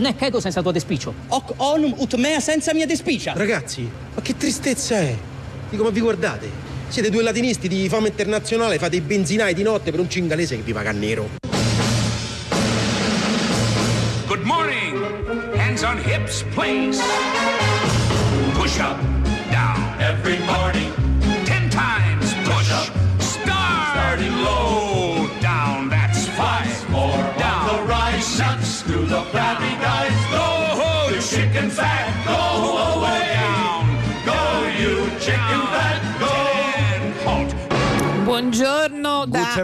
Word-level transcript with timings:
Ne 0.00 0.16
credo 0.16 0.40
senza 0.40 0.60
tuo 0.60 0.72
despicio. 0.72 1.14
Hoc 1.28 1.52
onum 1.58 1.94
ut 1.96 2.14
mea 2.14 2.40
senza 2.40 2.74
mia 2.74 2.84
despicia. 2.84 3.32
Ragazzi, 3.36 3.88
ma 4.14 4.20
che 4.20 4.36
tristezza 4.36 4.98
è? 4.98 5.16
Dico, 5.70 5.84
ma 5.84 5.90
vi 5.90 6.00
guardate? 6.00 6.50
Siete 6.88 7.10
due 7.10 7.22
latinisti 7.22 7.68
di 7.68 7.88
fama 7.88 8.08
internazionale, 8.08 8.78
fate 8.78 8.96
i 8.96 9.00
benzinai 9.00 9.54
di 9.54 9.62
notte 9.62 9.92
per 9.92 10.00
un 10.00 10.10
cingalese 10.10 10.56
che 10.56 10.62
vi 10.62 10.72
paga 10.72 10.90
nero. 10.90 11.28
Good 14.26 14.42
morning. 14.42 15.00
Hands 15.54 15.82
on 15.84 15.98
hips, 15.98 16.44
please. 16.54 17.00
Push 18.54 18.80
up, 18.80 18.98
down. 19.52 19.94
Every 20.00 20.38
morning. 20.40 21.03
Chicken 31.34 31.68
fat. 31.68 32.06
Go 32.26 33.00
away. 33.00 33.33
Buongiorno 38.34 39.26
da... 39.28 39.54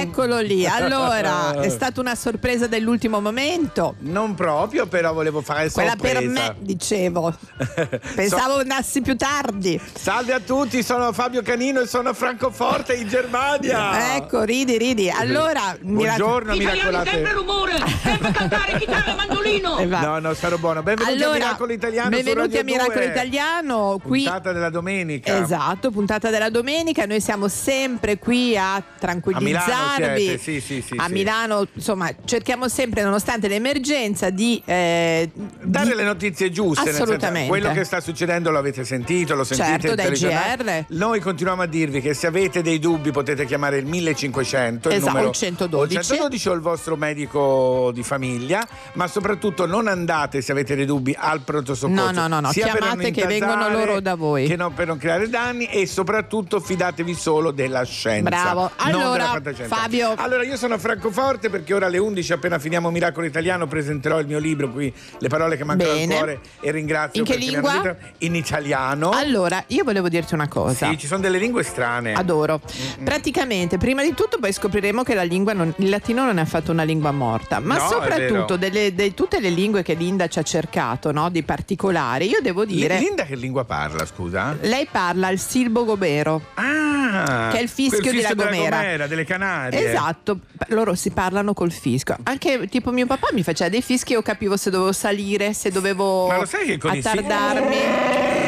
Eccolo 0.00 0.38
lì. 0.38 0.64
Allora, 0.64 1.60
è 1.60 1.68
stata 1.74 2.00
una 2.00 2.14
sorpresa 2.14 2.68
dell'ultimo 2.68 3.20
momento. 3.20 3.96
Non 3.98 4.36
proprio, 4.36 4.86
però 4.86 5.12
volevo 5.12 5.40
fare 5.40 5.68
Quella 5.72 5.96
sorpresa. 5.98 6.20
per 6.20 6.28
me, 6.28 6.54
dicevo. 6.60 7.34
Pensavo 8.14 8.58
andassi 8.60 9.00
più 9.00 9.16
tardi. 9.16 9.80
Salve 9.92 10.34
a 10.34 10.38
tutti, 10.38 10.84
sono 10.84 11.12
Fabio 11.12 11.42
Canino 11.42 11.80
e 11.80 11.88
sono 11.88 12.10
a 12.10 12.12
Francoforte 12.12 12.94
in 12.94 13.08
Germania. 13.08 14.14
Ecco, 14.14 14.44
ridi, 14.44 14.78
ridi. 14.78 15.10
Allora, 15.10 15.76
Buongiorno, 15.80 16.54
miracolate. 16.54 17.32
rumore, 17.32 17.72
sempre 18.04 18.30
cantare 18.30 18.78
chitarra 18.78 19.10
e 19.10 19.16
mandolino. 19.16 19.78
E 19.78 19.88
va. 19.88 20.00
No, 20.00 20.18
no, 20.20 20.34
starò 20.34 20.58
buono. 20.58 20.84
Benvenuti 20.84 21.20
a 21.20 21.24
Allora, 21.24 21.38
Miracolo 21.44 21.72
Italiano 21.72 22.10
benvenuti 22.10 22.56
a 22.56 22.62
Miracolo 22.62 22.94
2. 22.98 23.04
Italiano. 23.06 24.00
Qui 24.00 24.22
Puntata 24.22 24.52
della 24.52 24.70
domenica. 24.70 25.42
Esatto, 25.42 25.90
puntata 25.90 26.30
della 26.30 26.50
domenica. 26.50 27.04
Noi 27.04 27.20
siamo 27.20 27.48
sempre 27.48 27.78
qui 28.18 28.56
a 28.56 28.82
tranquillizzarvi. 28.98 30.04
A 30.04 30.12
Milano 30.12 30.38
sì, 30.38 30.60
sì, 30.60 30.82
sì, 30.82 30.94
A. 30.96 31.08
Milano, 31.08 31.66
insomma, 31.72 32.10
cerchiamo 32.24 32.68
sempre, 32.68 33.02
nonostante 33.02 33.48
l'emergenza, 33.48 34.30
di. 34.30 34.60
eh, 34.64 35.30
Dare 35.62 35.90
di- 35.90 35.94
le 35.94 36.02
notizie 36.04 36.50
giuste, 36.50 36.90
Assolutamente. 36.90 37.48
quello 37.48 37.72
che 37.72 37.84
sta 37.84 38.00
succedendo 38.00 38.50
lo 38.50 38.58
avete 38.58 38.84
sentito, 38.84 39.34
lo 39.34 39.44
sentite 39.44 39.68
Certo, 39.88 40.02
il 40.02 40.18
dai. 40.18 40.54
GR. 40.56 40.84
Noi 40.94 41.20
continuiamo 41.20 41.62
a 41.62 41.66
dirvi 41.66 42.00
che 42.00 42.14
se 42.14 42.26
avete 42.26 42.62
dei 42.62 42.78
dubbi 42.78 43.10
potete 43.10 43.44
chiamare 43.46 43.78
il 43.78 43.86
1500, 43.86 44.88
il 44.88 44.94
Esatto, 44.94 45.08
numero 45.10 45.26
o 45.26 45.30
il 45.30 45.36
112. 45.36 45.96
o 45.96 46.00
il 46.00 46.04
112 46.06 46.48
o 46.48 46.52
il 46.52 46.60
vostro 46.60 46.96
medico 46.96 47.90
di 47.94 48.02
famiglia, 48.02 48.66
ma 48.94 49.06
soprattutto 49.06 49.66
non 49.66 49.86
andate 49.88 50.40
se 50.42 50.52
avete 50.52 50.74
dei 50.74 50.86
dubbi 50.86 51.14
al 51.18 51.40
pronto 51.42 51.74
soccorso. 51.74 52.04
No, 52.04 52.10
no, 52.10 52.26
no, 52.28 52.40
no, 52.40 52.50
chiamate 52.50 53.10
che 53.10 53.26
vengono 53.26 53.68
loro 53.68 54.00
da 54.00 54.14
voi. 54.14 54.46
Che 54.46 54.56
non 54.56 54.74
per 54.74 54.86
non 54.86 54.98
creare 54.98 55.28
danni 55.28 55.66
e 55.66 55.86
soprattutto 55.86 56.60
fidatevi 56.60 57.14
solo 57.14 57.50
della 57.70 57.84
scienza. 57.84 58.28
Bravo. 58.28 58.70
Allora. 58.76 59.40
Fabio. 59.66 60.12
Allora, 60.16 60.42
io 60.44 60.56
sono 60.56 60.74
a 60.74 60.78
Francoforte 60.78 61.48
perché 61.48 61.72
ora 61.72 61.86
alle 61.86 61.98
11 61.98 62.32
appena 62.32 62.58
finiamo 62.58 62.90
Miracolo 62.90 63.26
Italiano 63.26 63.66
presenterò 63.66 64.18
il 64.18 64.26
mio 64.26 64.38
libro 64.38 64.68
qui, 64.70 64.92
Le 65.18 65.28
parole 65.28 65.56
che 65.56 65.64
mancano 65.64 65.92
Bene. 65.92 66.12
al 66.14 66.18
cuore 66.18 66.40
e 66.60 66.70
ringrazio 66.70 67.20
In 67.22 67.26
che 67.28 67.36
lingua? 67.36 67.78
detto- 67.80 67.96
in 68.18 68.34
italiano. 68.34 69.10
Allora, 69.10 69.62
io 69.68 69.84
volevo 69.84 70.08
dirti 70.08 70.34
una 70.34 70.48
cosa. 70.48 70.88
Sì, 70.90 70.98
ci 70.98 71.06
sono 71.06 71.20
delle 71.20 71.38
lingue 71.38 71.62
strane. 71.62 72.12
Adoro. 72.14 72.60
Praticamente, 73.04 73.78
prima 73.78 74.02
di 74.02 74.14
tutto, 74.14 74.38
poi 74.38 74.52
scopriremo 74.52 75.02
che 75.02 75.14
la 75.14 75.22
lingua 75.22 75.52
non- 75.52 75.72
il 75.78 75.88
latino 75.88 76.24
non 76.24 76.38
è 76.38 76.42
affatto 76.42 76.70
una 76.72 76.82
lingua 76.82 77.10
morta, 77.12 77.60
ma 77.60 77.76
No, 77.78 77.88
soprattutto 77.88 78.56
delle, 78.56 78.94
de- 78.94 79.14
tutte 79.14 79.40
le 79.40 79.50
lingue 79.50 79.82
che 79.82 79.94
Linda 79.94 80.26
ci 80.28 80.38
ha 80.38 80.42
cercato, 80.42 81.12
no? 81.12 81.28
di 81.30 81.42
particolari, 81.42 82.28
io 82.28 82.40
devo 82.40 82.64
dire. 82.64 82.98
Linda 82.98 83.24
che 83.24 83.36
lingua 83.36 83.64
parla, 83.64 84.04
scusa? 84.06 84.56
Lei 84.60 84.86
parla 84.90 85.28
il 85.30 85.38
silbo 85.38 85.84
gobero. 85.84 86.42
Ah, 86.54 87.48
Che 87.50 87.58
è 87.58 87.62
il 87.62 87.68
fischio 87.68 88.00
quel 88.00 88.14
di 88.14 88.20
La 88.22 88.28
della 88.34 88.44
Gomera. 88.44 89.06
delle 89.06 89.24
Canarie. 89.24 89.88
Esatto, 89.90 90.40
loro 90.68 90.94
si 90.94 91.10
parlano 91.10 91.52
col 91.54 91.72
fischio. 91.72 92.16
Anche 92.24 92.66
tipo 92.68 92.90
mio 92.92 93.06
papà 93.06 93.28
mi 93.32 93.42
faceva 93.42 93.68
dei 93.70 93.82
fischi 93.82 94.12
io 94.12 94.22
capivo 94.22 94.56
se 94.56 94.70
dovevo 94.70 94.92
salire, 94.92 95.52
se 95.52 95.70
dovevo 95.70 96.26
Ma 96.28 96.36
lo 96.38 96.46
sai 96.46 96.66
che 96.66 96.78
con 96.78 96.94
i 96.94 96.98
attardarmi. 96.98 97.76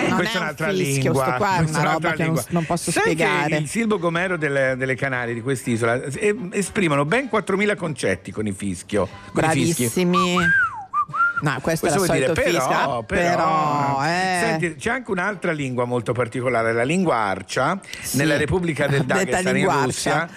Non 0.08 0.16
Questa 0.20 0.34
è 0.34 0.36
un 0.38 0.42
un'altra 0.42 0.68
fischio, 0.70 1.12
lingua. 1.12 1.32
qua 1.34 1.56
è 1.56 1.60
una 1.60 1.82
roba 1.92 2.12
che 2.12 2.24
non, 2.26 2.42
non 2.48 2.64
posso 2.66 2.90
Sai 2.90 3.02
spiegare. 3.02 3.56
Il 3.56 3.68
silbo 3.68 3.98
gomero 3.98 4.36
delle, 4.36 4.74
delle 4.76 4.94
Canarie 4.94 5.32
di 5.32 5.40
quest'isola 5.40 6.02
eh, 6.02 6.36
esprimono 6.52 7.04
ben 7.04 7.28
4.000 7.32 7.76
concetti 7.76 8.30
con 8.30 8.46
il 8.46 8.54
fischio. 8.54 9.06
Con 9.06 9.42
i. 9.44 9.46
Bravissimi. 9.46 10.36
No, 11.42 11.58
questo, 11.60 11.86
Questo 11.88 12.04
è 12.12 12.16
il 12.16 12.22
dire 12.22 12.32
però, 12.34 13.02
però, 13.02 13.02
però, 13.02 14.04
eh. 14.04 14.38
Senti, 14.40 14.74
c'è 14.76 14.90
anche 14.90 15.10
un'altra 15.10 15.52
lingua 15.52 15.84
molto 15.84 16.12
particolare, 16.12 16.72
la 16.72 16.84
lingua 16.84 17.16
arcia, 17.16 17.78
Sì. 18.00 18.16
nella 18.18 18.36
Repubblica 18.36 18.86
del 18.86 19.02
Dagestan 19.06 19.56
in 19.56 19.68
Russia. 19.84 20.28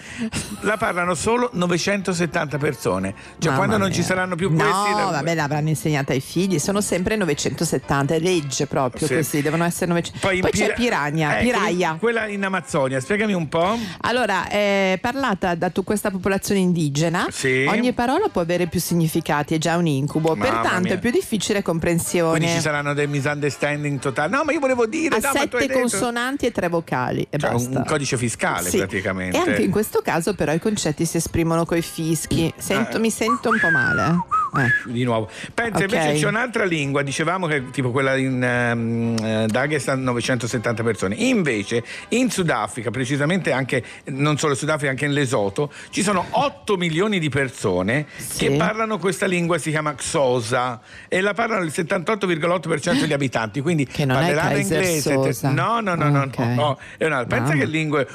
La 0.62 0.78
parlano 0.78 1.14
solo 1.14 1.50
970 1.54 2.58
persone. 2.58 3.14
Cioè, 3.38 3.52
Mamma 3.52 3.56
quando 3.56 3.78
non 3.78 3.88
mia. 3.88 3.96
ci 3.96 4.04
saranno 4.04 4.36
più 4.36 4.50
no, 4.50 4.56
questi. 4.58 4.92
la- 4.96 5.12
vabbè, 5.12 5.36
l'avranno 5.36 5.70
insegnata 5.70 6.12
ai 6.14 6.22
figli. 6.22 6.58
Sono 6.60 6.82
sempre 6.82 7.16
970, 7.16 8.16
è 8.16 8.20
legge 8.20 8.66
proprio 8.68 9.08
Sì. 9.08 9.16
così, 9.16 9.42
devono 9.42 9.64
essere 9.64 9.86
900. 9.88 10.20
Poi, 10.28 10.38
in 10.38 10.44
c'è 10.44 10.50
Pira- 10.52 10.74
Piragna, 10.74 11.34
Ecco, 11.40 11.44
Piraia. 11.44 11.98
Quella 12.00 12.28
in 12.28 12.44
Amazzonia, 12.44 13.00
spiegami 13.00 13.34
un 13.34 13.48
po'. 13.48 13.78
Allora, 14.02 14.48
è 14.48 14.98
parlata 15.02 15.54
da 15.56 15.72
questa 15.84 16.10
popolazione 16.10 16.60
indigena, 16.62 17.28
Sì. 17.30 17.66
ogni 17.70 17.94
parola 17.94 18.28
può 18.30 18.42
avere 18.42 18.66
più 18.68 18.80
significati, 18.80 19.54
è 19.54 19.58
già 19.60 19.76
un 19.78 19.86
incubo, 19.88 20.36
Mamma 20.36 20.44
pertanto 20.52 20.95
mia. 20.96 21.10
è 21.10 21.12
più 21.12 21.12
difficile 21.12 21.62
comprensione. 21.62 22.38
Quindi 22.38 22.56
ci 22.56 22.62
saranno 22.62 22.94
dei 22.94 23.08
misunderstanding 23.08 24.00
totali. 24.00 24.32
No, 24.32 24.44
ma 24.44 24.52
io 24.52 24.60
volevo 24.60 24.86
dire. 24.86 25.16
ha 25.16 25.20
no, 25.20 25.32
sette 25.34 25.58
detto- 25.58 25.80
consonanti 25.80 26.46
e 26.46 26.52
tre 26.52 26.68
vocali 26.70 27.26
e 27.30 27.38
Cioè, 27.38 27.50
un- 27.52 27.56
basta. 27.58 27.78
un 27.80 27.86
codice 27.86 28.18
fiscale 28.18 28.70
Sì. 28.70 28.78
praticamente. 28.78 29.38
E 29.38 29.40
anche 29.40 29.62
in 29.62 29.72
questo 29.72 30.02
caso 30.02 30.34
però 30.36 30.52
i 30.54 30.60
concetti 30.60 31.06
si 31.06 31.18
esprimono 31.18 31.66
coi 31.66 31.82
fischi. 31.82 32.54
Sento- 32.58 32.98
Eh. 32.98 33.00
Mi 33.00 33.12
sento 33.12 33.50
un 33.50 33.60
po' 33.60 33.70
male. 33.70 34.18
Eh. 34.58 34.92
Di 34.92 35.04
nuovo. 35.04 35.30
Pensa, 35.54 35.84
Ok. 35.84 35.92
invece 35.94 36.14
c'è 36.20 36.28
un'altra 36.28 36.64
lingua, 36.66 37.02
dicevamo 37.02 37.48
che 37.48 37.70
tipo 37.72 37.92
quella 37.92 38.16
in 38.16 38.42
eh, 38.44 39.46
Dagestan 39.48 40.02
970 40.04 40.84
persone. 40.84 41.16
Invece 41.16 41.84
in 42.10 42.30
Sudafrica, 42.30 42.92
precisamente 42.92 43.52
anche 43.52 43.84
non 44.06 44.38
solo 44.38 44.54
in 44.54 44.58
Sudafrica, 44.60 44.90
anche 44.92 45.06
in 45.06 45.14
Lesotho, 45.14 45.72
ci 45.90 46.02
sono 46.04 46.26
8 46.30 46.78
milioni 46.78 47.20
di 47.20 47.30
persone 47.30 48.06
Sì. 48.18 48.48
che 48.48 48.52
parlano 48.56 48.98
questa 48.98 49.26
lingua, 49.26 49.58
si 49.58 49.70
chiama 49.70 49.94
Xhosa 49.96 50.80
e 51.08 51.22
la 51.22 51.34
parlano 51.34 51.64
il 51.64 51.72
78,8% 51.76 53.00
degli 53.02 53.14
abitanti, 53.14 53.62
quindi 53.62 53.86
Che 53.86 54.06
non 54.06 54.18
parleranno 54.18 54.58
inglese. 54.58 55.14
Sosa. 55.14 55.50
No, 55.52 55.80
no, 55.80 55.96
no, 55.96 56.10
no, 56.10 56.22
Ok. 56.24 56.38
no, 56.40 56.54
no. 56.54 56.80
È 56.98 57.06
una- 57.06 57.26
pensa 57.26 57.50
Mamma. 57.50 57.60
che 57.60 57.66
lingue 57.66 58.08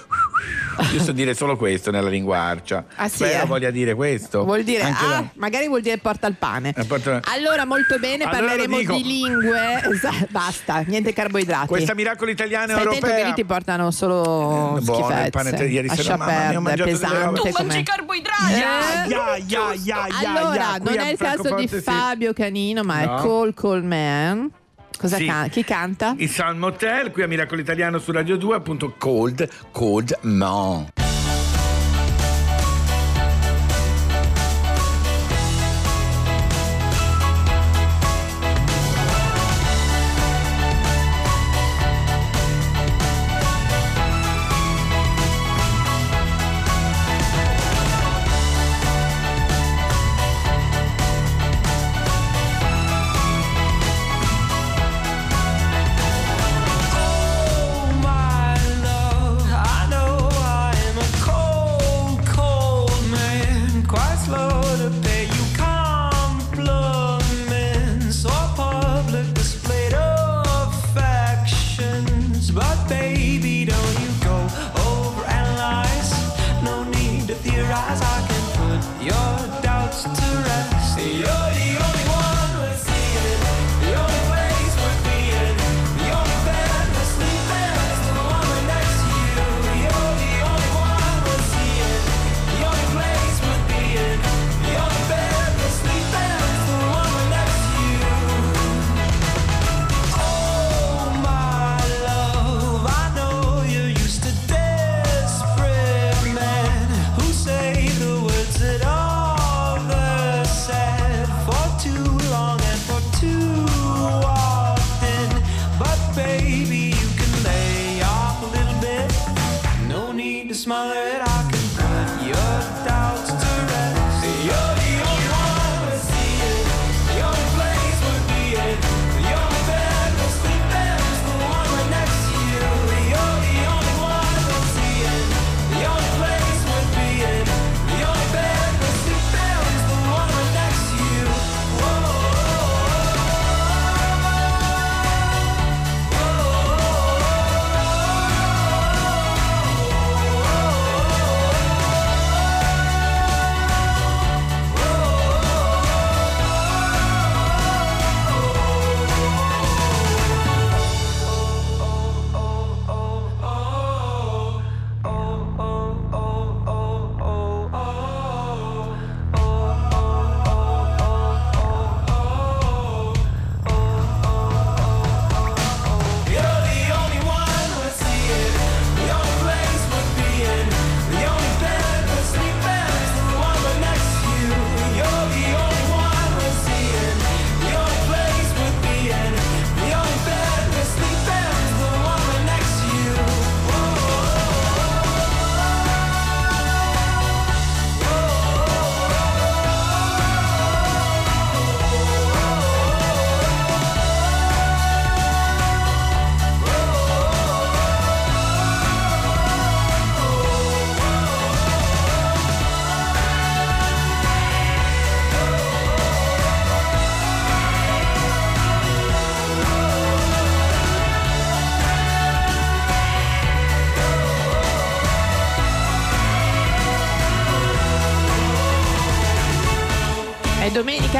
io 0.92 1.00
so 1.02 1.12
dire 1.12 1.34
solo 1.34 1.56
questo 1.56 1.90
nella 1.90 2.08
lingua 2.08 2.38
arcia. 2.38 2.84
Ah, 2.96 3.08
sì, 3.08 3.16
Spero 3.24 3.44
eh? 3.44 3.46
voglia 3.46 3.70
dire 3.70 3.94
questo. 3.94 4.44
Vuol 4.44 4.62
dire, 4.62 4.82
ah, 4.82 5.28
magari 5.34 5.68
vuol 5.68 5.80
dire 5.82 5.98
porta 5.98 6.29
al 6.30 6.34
pane. 6.38 6.74
Eh, 6.76 7.20
Allora, 7.34 7.64
molto 7.64 7.98
bene, 7.98 8.24
Allora 8.24 8.46
parleremo 8.46 8.78
di 8.96 9.02
lingue. 9.04 9.82
Esatto, 9.92 10.26
basta, 10.30 10.82
niente 10.86 11.12
carboidrati. 11.12 11.66
Questa 11.66 11.94
miracolo 11.94 12.30
italiana 12.30 12.72
Stai 12.72 12.84
europea. 12.84 13.16
che 13.16 13.24
lì 13.24 13.32
ti 13.34 13.44
portano 13.44 13.90
solo 13.90 14.76
Eh, 14.78 14.80
buono, 14.80 15.04
schifezze. 15.06 15.24
il 15.24 15.30
pane 15.30 15.52
te- 15.52 15.64
ieri 15.66 15.88
sera, 15.88 16.16
mamma 16.16 16.48
mia, 16.48 16.58
ho 16.58 16.84
pesante 16.84 17.40
Tu 17.40 17.50
come... 17.50 17.82
carboidrati! 17.82 18.52
Ya, 18.52 19.04
ya, 19.06 19.36
ya, 19.46 19.72
ya, 19.74 20.06
ya, 20.22 20.34
allora, 20.34 20.76
non 20.80 20.98
è 20.98 21.10
il 21.10 21.18
caso 21.18 21.54
di. 21.54 21.68
Fabio 21.68 22.32
Canino, 22.32 22.82
ma 22.82 23.04
No. 23.04 23.16
è 23.16 23.20
Cole 23.20 23.54
Coleman. 23.54 24.50
Cosa 24.98 25.16
Sì. 25.16 25.24
can- 25.24 25.48
chi 25.48 25.64
canta? 25.64 26.14
Il 26.18 26.28
San 26.28 26.58
Motel, 26.58 27.10
qui 27.10 27.22
a 27.22 27.26
Miracolo 27.26 27.60
Italiano 27.60 27.98
su 27.98 28.12
Radio 28.12 28.36
2, 28.36 28.54
appunto 28.56 28.94
Cold, 28.98 29.48
Cold 29.72 30.18
Man. 30.22 30.86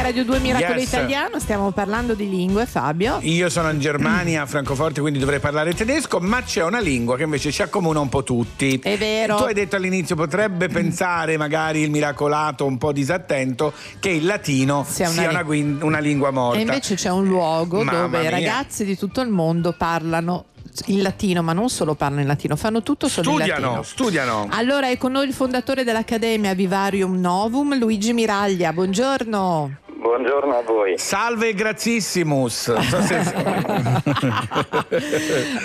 È 0.00 0.02
Radio 0.02 0.25
2 0.25 0.38
Miracolo 0.38 0.79
Yes. 0.79 0.88
Italiano, 0.88 1.38
stiamo 1.38 1.73
parlando 1.73 2.14
di 2.14 2.26
lingue, 2.26 2.64
Fabio. 2.64 3.19
Io 3.20 3.50
sono 3.50 3.69
in 3.69 3.81
Germania, 3.81 4.43
a 4.43 4.47
Francoforte, 4.47 5.02
quindi 5.02 5.19
dovrei 5.19 5.41
parlare 5.41 5.75
tedesco, 5.75 6.20
ma 6.20 6.43
c'è 6.43 6.64
una 6.64 6.81
lingua 6.81 7.19
che 7.19 7.25
invece 7.25 7.52
ci 7.52 7.61
accomuna 7.61 8.00
un 8.00 8.08
po' 8.08 8.23
tutti. 8.23 8.79
È 8.82 8.97
vero. 8.97 9.37
Tu 9.37 9.43
hai 9.43 9.52
detto 9.52 9.76
all'inizio, 9.76 10.17
potrebbe 10.17 10.69
pensare 10.69 11.37
magari 11.37 11.81
il 11.82 11.91
miracolato 11.91 12.64
un 12.64 12.79
po' 12.79 12.93
disattento 12.93 13.75
che 13.99 14.08
il 14.08 14.25
latino 14.25 14.87
Sia 14.88 15.06
sia, 15.08 15.20
una 15.20 15.29
una, 15.29 15.38
li- 15.41 15.44
guin- 15.44 15.79
una 15.82 15.99
lingua 15.99 16.31
morta. 16.31 16.58
E 16.58 16.62
invece 16.62 16.94
c'è 16.94 17.11
un 17.11 17.26
luogo 17.26 17.82
Mamma 17.85 18.00
dove 18.00 18.23
i 18.23 18.31
ragazzi 18.31 18.87
di 18.87 18.96
tutto 18.96 19.20
il 19.20 19.29
mondo 19.29 19.75
parlano 19.76 20.46
in 20.87 21.03
latino, 21.03 21.43
ma 21.43 21.53
non 21.53 21.69
solo 21.69 21.94
parlano 21.94 22.23
in 22.23 22.26
latino, 22.26 22.56
fanno 22.56 22.82
tutto 22.82 23.06
solo 23.06 23.29
in 23.32 23.37
Studiano, 23.37 23.64
latino. 23.67 23.82
studiano. 23.82 24.49
Allora 24.50 24.88
è 24.88 24.96
con 24.96 25.12
noi 25.12 25.26
il 25.26 25.35
fondatore 25.35 25.85
dell'Accademia 25.85 26.55
Vivarium 26.55 27.20
Novum, 27.20 27.76
Luigi 27.79 28.14
Miraglia. 28.14 28.73
Buongiorno. 28.73 29.88
Buongiorno 30.00 30.56
a 30.56 30.62
voi. 30.62 30.97
Salve 30.99 31.52
grazissimus. 31.55 32.73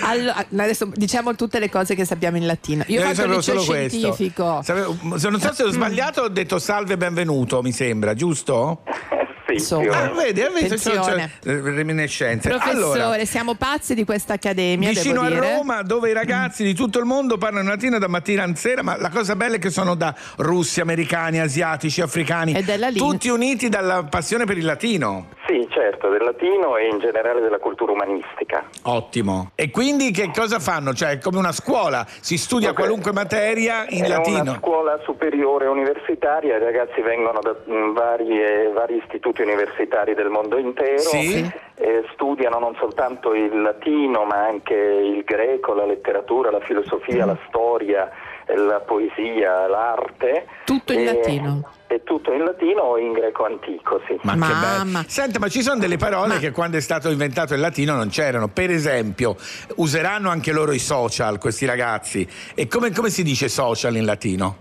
Allora, 0.04 0.46
adesso 0.52 0.90
diciamo 0.94 1.36
tutte 1.36 1.60
le 1.60 1.70
cose 1.70 1.96
che 1.96 2.06
sappiamo 2.06 2.38
in 2.38 2.46
latino. 2.46 2.84
Io, 2.88 3.00
ho 3.00 3.04
fatto 3.04 3.12
il 3.12 3.16
sapevo 3.16 3.36
liceo 3.38 3.60
solo 3.60 3.78
questo. 3.78 3.98
scientifico. 3.98 4.62
Sapevo- 4.64 5.18
se 5.18 5.30
non 5.30 5.40
so 5.40 5.54
se 5.54 5.64
ho 5.64 5.70
sbagliato, 5.72 6.22
ho 6.22 6.28
detto 6.28 6.60
salve 6.60 6.94
e 6.94 6.98
benvenuto, 6.98 7.62
mi 7.62 7.72
sembra, 7.72 8.14
giusto? 8.14 8.82
o 9.72 9.92
Ah, 9.92 10.10
vedi? 10.10 10.42
C'ho- 10.42 10.50
c'ho- 10.52 10.66
Attenzione. 10.66 11.32
eh, 11.44 11.60
reminiscenze. 11.62 12.50
Professore, 12.50 13.02
Allora, 13.02 13.26
siamo 13.26 13.56
pazzi 13.56 13.94
di 13.96 14.04
questa 14.04 14.34
accademia, 14.34 14.90
Vicino 14.90 15.22
devo 15.24 15.26
a 15.26 15.30
dire. 15.40 15.56
Roma, 15.56 15.82
dove 15.82 16.10
i 16.10 16.14
ragazzi 16.14 16.64
di 16.64 16.74
tutto 16.74 17.00
il 17.00 17.06
mondo 17.06 17.38
parlano 17.38 17.70
latino 17.70 17.98
da 18.00 18.08
mattina 18.08 18.44
a 18.44 18.56
sera, 18.56 18.84
ma 18.84 18.98
la 18.98 19.10
cosa 19.10 19.36
bella 19.36 19.56
è 19.56 19.60
che 19.60 19.70
sono 19.70 19.96
da 19.96 20.14
russi, 20.38 20.82
americani, 20.82 21.40
asiatici, 21.40 22.02
africani, 22.02 22.54
tutti 22.96 23.30
uniti 23.30 23.70
dalla 23.70 24.04
passione 24.04 24.46
per 24.46 24.58
il 24.58 24.66
latino. 24.66 25.28
Sì, 25.48 25.68
certo, 25.70 26.10
del 26.10 26.24
latino 26.24 26.76
e 26.76 26.88
in 26.88 26.98
generale 27.00 27.40
della 27.40 27.60
cultura 27.60 27.92
umanistica. 27.92 28.64
Ottimo. 28.84 29.52
E 29.54 29.70
quindi 29.70 30.10
che 30.12 30.32
cosa 30.34 30.60
fanno? 30.60 30.94
Cioè, 30.94 31.12
è 31.12 31.18
come 31.20 31.38
una 31.38 31.52
scuola, 31.52 32.04
si 32.08 32.36
studia 32.38 32.70
Ok. 32.70 32.76
qualunque 32.78 33.12
materia 33.12 33.86
in 33.90 34.04
È 34.04 34.08
una 34.08 34.18
latino. 34.18 34.56
scuola 34.60 35.00
superiore 35.04 35.68
universitaria, 35.68 36.56
i 36.56 36.60
ragazzi 36.60 37.00
vengono 37.02 37.40
da 37.42 37.56
mm, 37.70 37.94
varie- 37.94 38.72
vari 38.72 38.98
istituti 38.98 39.44
universitari 39.44 40.16
del 40.16 40.30
mondo 40.30 40.58
intero, 40.58 40.98
Sì. 40.98 41.48
e 41.76 42.04
studiano 42.14 42.58
non 42.58 42.76
soltanto 42.80 43.34
il 43.36 43.62
latino 43.62 44.24
ma 44.24 44.46
anche 44.48 44.74
il 44.74 45.24
greco, 45.24 45.74
la 45.76 45.86
letteratura, 45.86 46.50
la 46.50 46.62
filosofia, 46.62 47.26
la 47.26 47.38
storia, 47.48 48.10
eh, 48.48 48.56
la 48.58 48.80
poesia, 48.80 49.68
l'arte. 49.68 50.48
Tutto 50.66 50.92
in 50.94 51.00
E- 51.02 51.06
latino. 51.06 51.70
È 51.96 52.04
tutto 52.04 52.34
in 52.34 52.44
latino 52.44 52.82
o 52.82 52.98
in 52.98 53.14
greco 53.14 53.46
antico, 53.46 54.02
sì. 54.06 54.20
Ma 54.24 54.34
che 54.34 54.38
Mamma. 54.38 54.84
bello. 54.84 55.06
Senta, 55.08 55.40
ma 55.40 55.48
ci 55.48 55.62
sono 55.62 55.80
delle 55.80 55.96
parole 55.96 56.34
Ma- 56.34 56.40
che 56.40 56.52
quando 56.52 56.76
è 56.76 56.82
stato 56.82 57.10
inventato 57.10 57.54
il 57.54 57.62
latino 57.62 57.96
non 57.96 58.10
c'erano. 58.10 58.50
Per 58.50 58.70
esempio, 58.70 59.38
useranno 59.76 60.30
anche 60.30 60.52
loro 60.52 60.74
i 60.74 60.80
social, 60.80 61.40
questi 61.40 61.66
ragazzi. 61.66 62.28
E 62.54 62.68
come, 62.68 62.92
come 62.92 63.10
si 63.10 63.24
dice 63.24 63.48
social 63.48 63.96
in 63.96 64.04
latino? 64.04 64.58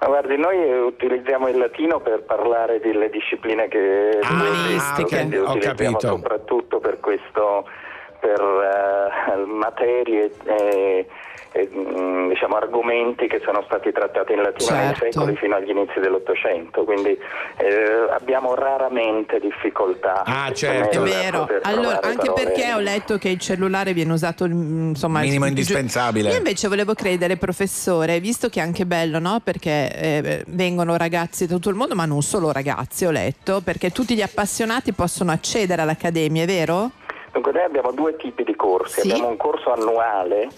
Ma 0.00 0.06
guardi, 0.06 0.38
noi 0.38 0.56
eh, 0.56 0.78
utilizziamo 0.80 1.48
il 1.48 1.58
latino 1.58 2.00
per 2.00 2.22
parlare 2.22 2.80
delle 2.80 3.10
discipline 3.10 3.68
che 3.68 4.18
Ah, 4.22 4.32
Umanistiche. 4.32 5.16
ho 5.38 5.50
utilizziamo 5.52 5.74
capito. 5.96 6.08
soprattutto 6.08 6.78
per 6.78 6.98
questo 7.00 7.66
per 8.20 8.40
eh, 8.40 9.44
materie 9.44 10.30
e 10.44 11.06
e, 11.52 11.68
mm, 11.72 12.28
diciamo 12.28 12.56
argomenti 12.56 13.26
che 13.26 13.40
sono 13.44 13.62
stati 13.66 13.90
trattati 13.92 14.32
in 14.32 14.42
latino 14.42 14.76
nei 14.76 14.94
Certo. 14.94 15.10
secoli 15.10 15.36
fino 15.36 15.56
agli 15.56 15.70
inizi 15.70 15.98
dell'Ottocento, 16.00 16.84
quindi 16.84 17.10
eh, 17.56 18.08
abbiamo 18.10 18.54
raramente 18.54 19.38
difficoltà. 19.40 20.22
Ah, 20.24 20.52
certo. 20.52 21.02
È 21.04 21.08
vero, 21.08 21.48
allora 21.62 22.00
anche 22.02 22.26
parole- 22.26 22.42
perché 22.44 22.72
ho 22.72 22.78
letto 22.80 23.18
che 23.18 23.28
il 23.30 23.38
cellulare 23.38 23.92
viene 23.92 24.12
usato 24.12 24.46
mm, 24.46 24.88
insomma 24.90 25.20
Minimo 25.20 25.46
giu- 25.46 25.48
indispensabile. 25.56 26.30
Io 26.30 26.36
invece 26.36 26.68
volevo 26.68 26.94
credere, 26.94 27.36
professore, 27.36 28.20
visto 28.20 28.48
che 28.48 28.60
è 28.60 28.62
anche 28.62 28.86
bello, 28.86 29.18
no? 29.18 29.40
Perché 29.42 29.90
eh, 29.94 30.44
vengono 30.48 30.96
ragazzi 30.96 31.46
da 31.46 31.54
tutto 31.54 31.70
il 31.70 31.74
mondo, 31.76 31.94
ma 31.94 32.04
non 32.04 32.22
solo 32.22 32.52
ragazzi, 32.52 33.04
ho 33.06 33.10
letto, 33.10 33.60
perché 33.62 33.90
tutti 33.90 34.14
gli 34.14 34.22
appassionati 34.22 34.92
possono 34.92 35.32
accedere 35.32 35.82
all'accademia, 35.82 36.42
è 36.42 36.46
vero? 36.46 36.90
Dunque 37.32 37.52
noi 37.52 37.62
abbiamo 37.62 37.92
due 37.92 38.16
tipi 38.16 38.42
di 38.42 38.56
corsi, 38.56 39.00
Sì. 39.00 39.10
abbiamo 39.10 39.28
un 39.28 39.36
corso 39.36 39.72
annuale 39.72 40.48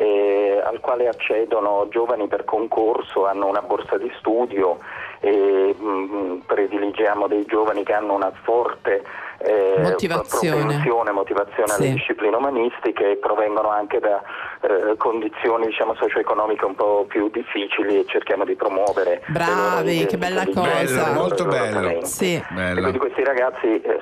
eh, 0.00 0.62
al 0.64 0.80
quale 0.80 1.08
accedono 1.08 1.86
giovani 1.90 2.26
per 2.26 2.44
concorso, 2.46 3.26
hanno 3.26 3.46
una 3.46 3.60
borsa 3.60 3.98
di 3.98 4.10
studio 4.18 4.78
e 5.20 5.74
mh, 5.78 6.44
prediligiamo 6.46 7.26
dei 7.26 7.44
giovani 7.44 7.82
che 7.84 7.92
hanno 7.92 8.14
una 8.14 8.32
forte 8.42 9.02
eh, 9.42 9.74
Motivazione. 9.80 11.12
motivazione 11.12 11.72
alle 11.72 11.86
Sì. 11.86 11.92
discipline 11.92 12.36
umanistiche 12.36 13.10
e 13.12 13.16
provengono 13.16 13.68
anche 13.70 13.98
da 13.98 14.22
eh, 14.62 14.96
condizioni 14.96 15.66
diciamo, 15.66 15.94
socio-economiche 15.94 16.64
un 16.64 16.74
po' 16.74 17.04
più 17.08 17.28
difficili 17.30 17.98
e 18.00 18.04
cerchiamo 18.06 18.44
di 18.44 18.54
promuovere 18.54 19.22
Bravi, 19.28 20.06
che 20.06 20.16
bella 20.18 20.44
cosa. 20.46 21.08
loro- 21.08 21.20
Molto 21.20 21.44
bello. 21.46 22.04
Sì. 22.04 22.34
E 22.36 22.44
Bello. 22.50 22.80
quindi 22.80 22.98
questi 22.98 23.24
ragazzi 23.24 23.80
eh, 23.80 24.00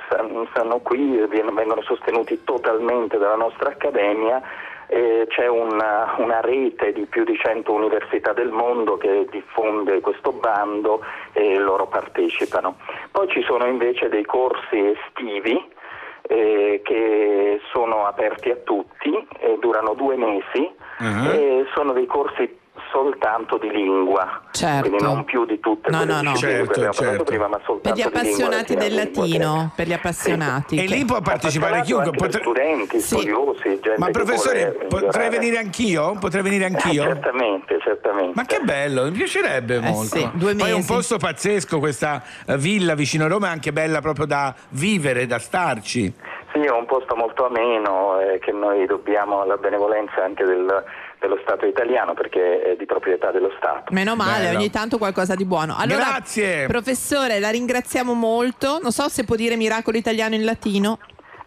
stanno, 0.51 0.79
qui, 0.79 1.17
vengono 1.29 1.83
sostenuti 1.83 2.43
totalmente 2.45 3.19
dalla 3.19 3.37
nostra 3.37 3.71
accademia 3.71 4.41
e 4.89 5.27
c'è 5.29 5.47
una, 5.47 6.15
una 6.19 6.41
rete 6.41 6.93
di 6.93 7.05
più 7.05 7.25
di 7.25 7.37
100 7.37 7.71
università 7.73 8.33
del 8.33 8.51
mondo 8.51 8.97
che 8.97 9.27
diffonde 9.31 10.01
questo 10.01 10.33
bando 10.33 11.05
e 11.33 11.59
loro 11.59 11.87
partecipano. 11.87 12.77
Poi 13.11 13.29
ci 13.29 13.43
sono 13.43 13.67
invece 13.67 14.09
dei 14.09 14.25
corsi 14.25 14.97
estivi 14.97 15.77
eh, 16.23 16.81
che 16.85 17.61
sono 17.73 18.07
aperti 18.07 18.51
a 18.51 18.57
tutti, 18.57 19.27
e 19.39 19.57
durano 19.61 19.95
due 19.95 20.17
mesi 20.17 20.71
e 21.01 21.65
sono 21.75 21.93
dei 21.93 22.07
corsi 22.07 22.58
soltanto 22.91 23.59
di 23.59 23.71
lingua, 23.71 24.43
Certo. 24.51 24.89
quindi 24.89 25.03
non 25.05 25.25
più 25.25 25.45
di 25.45 25.59
tutte 25.61 25.91
No, 25.91 25.99
quelle 25.99 26.13
no, 26.13 26.23
no. 26.31 26.37
Certo, 26.37 26.71
abbiamo 26.73 26.93
parlato 26.93 26.95
certo. 26.95 27.25
prima, 27.25 27.49
ma 27.49 27.57
Per 27.57 27.65
soltanto 27.67 27.89
gli 27.99 28.03
di 28.03 28.03
lingua 28.03 28.21
appassionati 28.21 28.75
latina, 28.75 28.81
del 28.81 28.95
latino, 28.95 29.73
per 29.75 29.87
gli 29.87 29.93
appassionati. 29.93 30.77
E 30.79 30.85
che- 30.85 30.95
lì 30.95 31.05
può 31.05 31.21
partecipare 31.21 31.75
Appassionati 31.77 32.11
chiunque. 32.11 32.27
potre- 32.27 32.41
studenti, 32.43 33.01
Sì. 33.01 33.07
studiosi, 33.17 33.63
gente 33.63 33.95
Ma 33.99 34.11
professore, 34.11 34.77
potrei 34.89 35.29
venire 35.31 35.59
anch'io? 35.59 36.17
Potrei 36.19 36.43
venire 36.43 36.65
anch'io? 36.65 37.03
Certamente, 37.03 37.79
certamente. 37.83 38.33
Ma 38.35 38.45
che 38.45 38.61
bello, 38.63 39.05
mi 39.05 39.11
piacerebbe 39.13 39.81
molto. 39.81 40.17
Eh 40.17 40.19
sì, 40.21 40.31
due 40.35 40.55
Poi 40.55 40.69
è 40.69 40.73
un 40.73 40.79
mesi. 40.79 40.93
posto 40.93 41.17
pazzesco 41.19 41.79
questa 41.79 42.23
eh, 42.47 42.57
villa 42.57 42.95
vicino 42.95 43.25
a 43.25 43.29
Roma, 43.29 43.49
è 43.49 43.51
anche 43.51 43.73
bella 43.73 44.01
proprio 44.01 44.27
da 44.27 44.55
vivere, 44.71 45.27
da 45.27 45.39
starci. 45.39 46.13
Sì, 46.53 46.61
è 46.61 46.71
un 46.71 46.87
posto 46.87 47.15
molto 47.15 47.47
ameno 47.47 48.19
eh, 48.21 48.39
che 48.39 48.53
noi 48.53 48.87
dobbiamo 48.87 49.43
alla 49.43 49.57
benevolenza 49.59 50.25
anche 50.25 50.45
del- 50.45 50.83
dello 51.21 51.39
Stato 51.43 51.67
italiano 51.67 52.15
perché 52.15 52.63
è 52.63 52.77
di 52.77 52.87
proprietà 52.87 53.31
dello 53.31 53.51
Stato. 53.59 53.93
Meno 53.93 54.15
male, 54.17 54.45
Bello. 54.47 54.59
ogni 54.59 54.71
tanto 54.71 54.99
qualcosa 54.99 55.35
di 55.35 55.45
buono. 55.45 55.75
Allora, 55.77 56.05
Grazie. 56.05 56.67
Professore, 56.67 57.39
la 57.41 57.51
ringraziamo 57.51 58.13
molto. 58.15 58.79
Non 58.81 58.93
so 58.93 59.09
se 59.09 59.25
può 59.25 59.35
dire 59.37 59.57
miracolo 59.57 59.97
italiano 59.97 60.35
in 60.35 60.45
latino. 60.45 60.99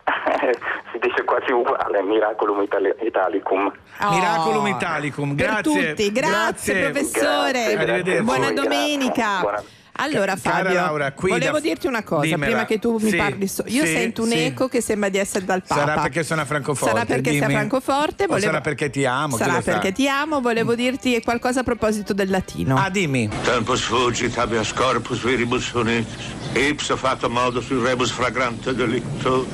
si 0.92 1.00
dice 1.00 1.24
quasi 1.24 1.52
uguale, 1.52 2.02
Miraculum 2.04 2.62
Itali- 2.62 2.94
Italicum. 3.02 3.72
Oh. 4.02 4.10
Miraculum 4.12 4.68
Italicum, 4.68 5.36
Per 5.36 5.46
grazie. 5.46 5.90
tutti, 5.90 6.12
grazie, 6.12 6.74
Grazie. 6.74 6.90
professore. 6.90 7.76
Grazie, 7.78 8.22
Buona 8.22 8.52
domenica. 8.52 9.40
Buona- 9.42 9.64
Allora 9.94 10.36
Cara 10.42 10.64
Fabio, 10.64 10.74
Laura, 10.74 11.12
qui 11.12 11.30
volevo 11.32 11.54
da- 11.54 11.60
dirti 11.60 11.86
una 11.86 12.02
cosa 12.04 12.22
dimmela. 12.26 12.46
prima 12.46 12.66
che 12.66 12.80
tu 12.80 12.98
mi 12.98 13.10
Sì, 13.10 13.16
parli. 13.18 13.48
so- 13.48 13.64
Io 13.68 13.86
sì, 13.86 13.92
sento 13.92 14.24
un 14.24 14.30
sì. 14.30 14.40
eco 14.40 14.68
che 14.68 14.82
sembra 14.82 15.10
di 15.10 15.18
essere 15.18 15.46
dal 15.46 15.62
Papa. 15.68 15.82
Sarà 15.86 16.02
perché 16.02 16.24
sono 16.24 16.42
a 16.42 16.46
Francoforte. 16.46 16.94
Sarà 16.94 17.06
perché 17.06 17.30
sei 17.32 17.42
a. 17.44 17.50
Francoforte. 17.50 18.24
O 18.24 18.28
volevo- 18.28 18.46
sarà 18.46 18.62
perché 18.62 18.90
ti 18.90 19.06
amo. 19.06 19.38
Sarà 19.38 19.54
lo 19.56 19.62
sa. 19.62 19.72
perché 19.74 19.92
ti 19.92 20.08
amo. 20.08 20.40
Volevo 20.42 20.74
dirti 20.76 21.22
qualcosa 21.22 21.60
a 21.60 21.64
proposito 21.64 22.14
del 22.14 22.30
latino. 22.30 22.78
Ah, 22.78 22.90
dimmi. 22.90 23.30
Tempus 23.44 23.82
fugit 23.82 24.36
habeas 24.38 24.74
corpus 24.74 25.22
viribus 25.24 25.72
unitus, 25.74 26.14
ipso 26.54 26.96
fato 26.98 27.30
modo 27.30 27.62
sui 27.62 27.80
rebus 27.84 28.12
fragrante 28.12 28.74
delicto, 28.74 29.46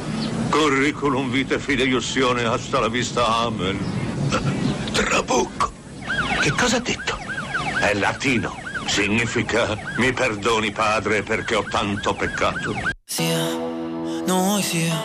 curriculum 0.50 1.30
vitae 1.30 1.60
fideiussione 1.60 2.44
hasta 2.46 2.80
la 2.80 2.88
vista, 2.90 3.26
amen. 3.28 3.78
Trabucco. 4.94 5.72
Che 6.42 6.52
cosa 6.52 6.78
ha 6.78 6.80
detto? 6.80 7.18
È 7.82 7.94
latino. 7.96 8.66
Significa 8.88 9.78
mi 9.98 10.12
perdoni 10.12 10.72
padre 10.72 11.22
perché 11.22 11.56
ho 11.56 11.64
tanto 11.64 12.14
peccato. 12.14 12.74
Sia, 13.06 13.46
noi 14.26 14.62
sia, 14.62 14.96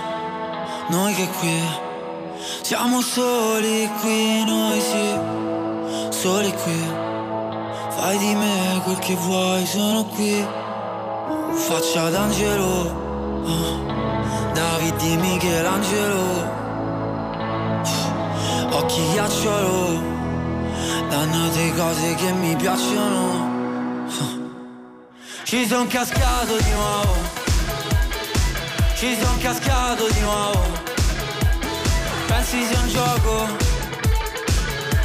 noi 0.88 1.14
che 1.14 1.28
qui 1.38 1.90
siamo 2.62 3.00
soli 3.00 3.88
qui, 4.00 4.44
noi 4.44 4.80
sì, 4.80 6.16
soli 6.16 6.52
qui. 6.62 6.80
Fai 7.90 8.18
di 8.18 8.34
me 8.34 8.80
quel 8.84 8.98
che 8.98 9.14
vuoi, 9.14 9.66
sono 9.66 10.04
qui. 10.06 10.44
Faccia 11.52 12.08
d'angelo, 12.08 13.44
oh, 13.44 14.52
David 14.54 14.96
di 14.96 15.16
Michelangelo. 15.16 16.60
Occhi 18.70 19.02
ghiacciolo, 19.12 20.02
dannate 21.08 21.74
cose 21.74 22.14
che 22.14 22.32
mi 22.32 22.56
piacciono. 22.56 23.51
Ci 25.44 25.66
son 25.66 25.86
cascato 25.86 26.56
di 26.56 26.70
nuovo. 26.70 27.14
Ci 28.94 29.16
son 29.20 29.38
cascato 29.38 30.08
di 30.08 30.20
nuovo. 30.20 30.62
Pensi 32.26 32.64
sia 32.64 32.80
un 32.80 32.88
gioco? 32.88 33.46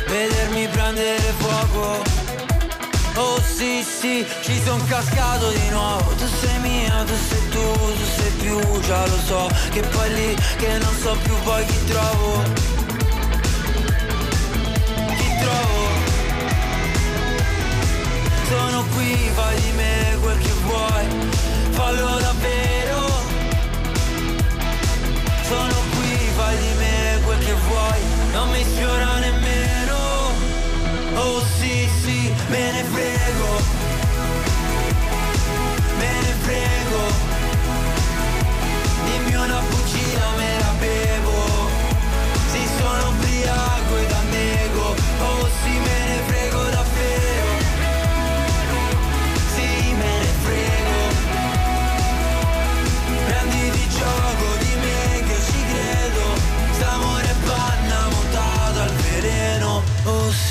Vedermi 0.08 0.68
prendere 0.68 1.34
fuoco. 1.38 2.02
Oh 3.16 3.42
sì 3.42 3.84
sì, 3.84 4.26
ci 4.42 4.62
son 4.64 4.86
cascato 4.88 5.50
di 5.50 5.70
nuovo. 5.70 6.14
Tu 6.16 6.28
sei 6.40 6.60
mia, 6.60 7.04
tu 7.04 7.14
sei 7.28 7.50
tu, 7.50 7.74
tu 7.98 8.06
sei 8.16 8.32
più 8.40 8.80
Già 8.82 9.06
lo 9.06 9.18
so, 9.26 9.50
che 9.72 9.82
poi 9.82 10.14
lì 10.14 10.36
che 10.58 10.78
non 10.78 10.96
so 11.02 11.18
più 11.24 11.34
poi 11.44 11.66
chi 11.66 11.86
trovo. 11.86 12.44
Chi 15.18 15.38
trovo 15.42 15.77
sono 18.48 18.86
qui, 18.96 19.14
fai 19.34 19.60
di 19.62 19.72
me 19.76 20.18
quel 20.22 20.38
che 20.38 20.54
vuoi, 20.64 21.06
fallo 21.72 22.20
davvero. 22.20 23.00
Sono 25.50 25.76
qui, 25.96 26.14
fai 26.36 26.58
di 26.58 26.74
me 26.78 27.20
quel 27.26 27.40
che 27.40 27.54
vuoi, 27.68 28.00
non 28.32 28.50
mi 28.50 28.64
sfiora 28.64 29.20
nemmeno. 29.20 29.98
Oh 31.16 31.42
sì, 31.60 31.90
sì, 32.04 32.34
me 32.50 32.72
ne 32.72 32.84
frego. 32.84 33.87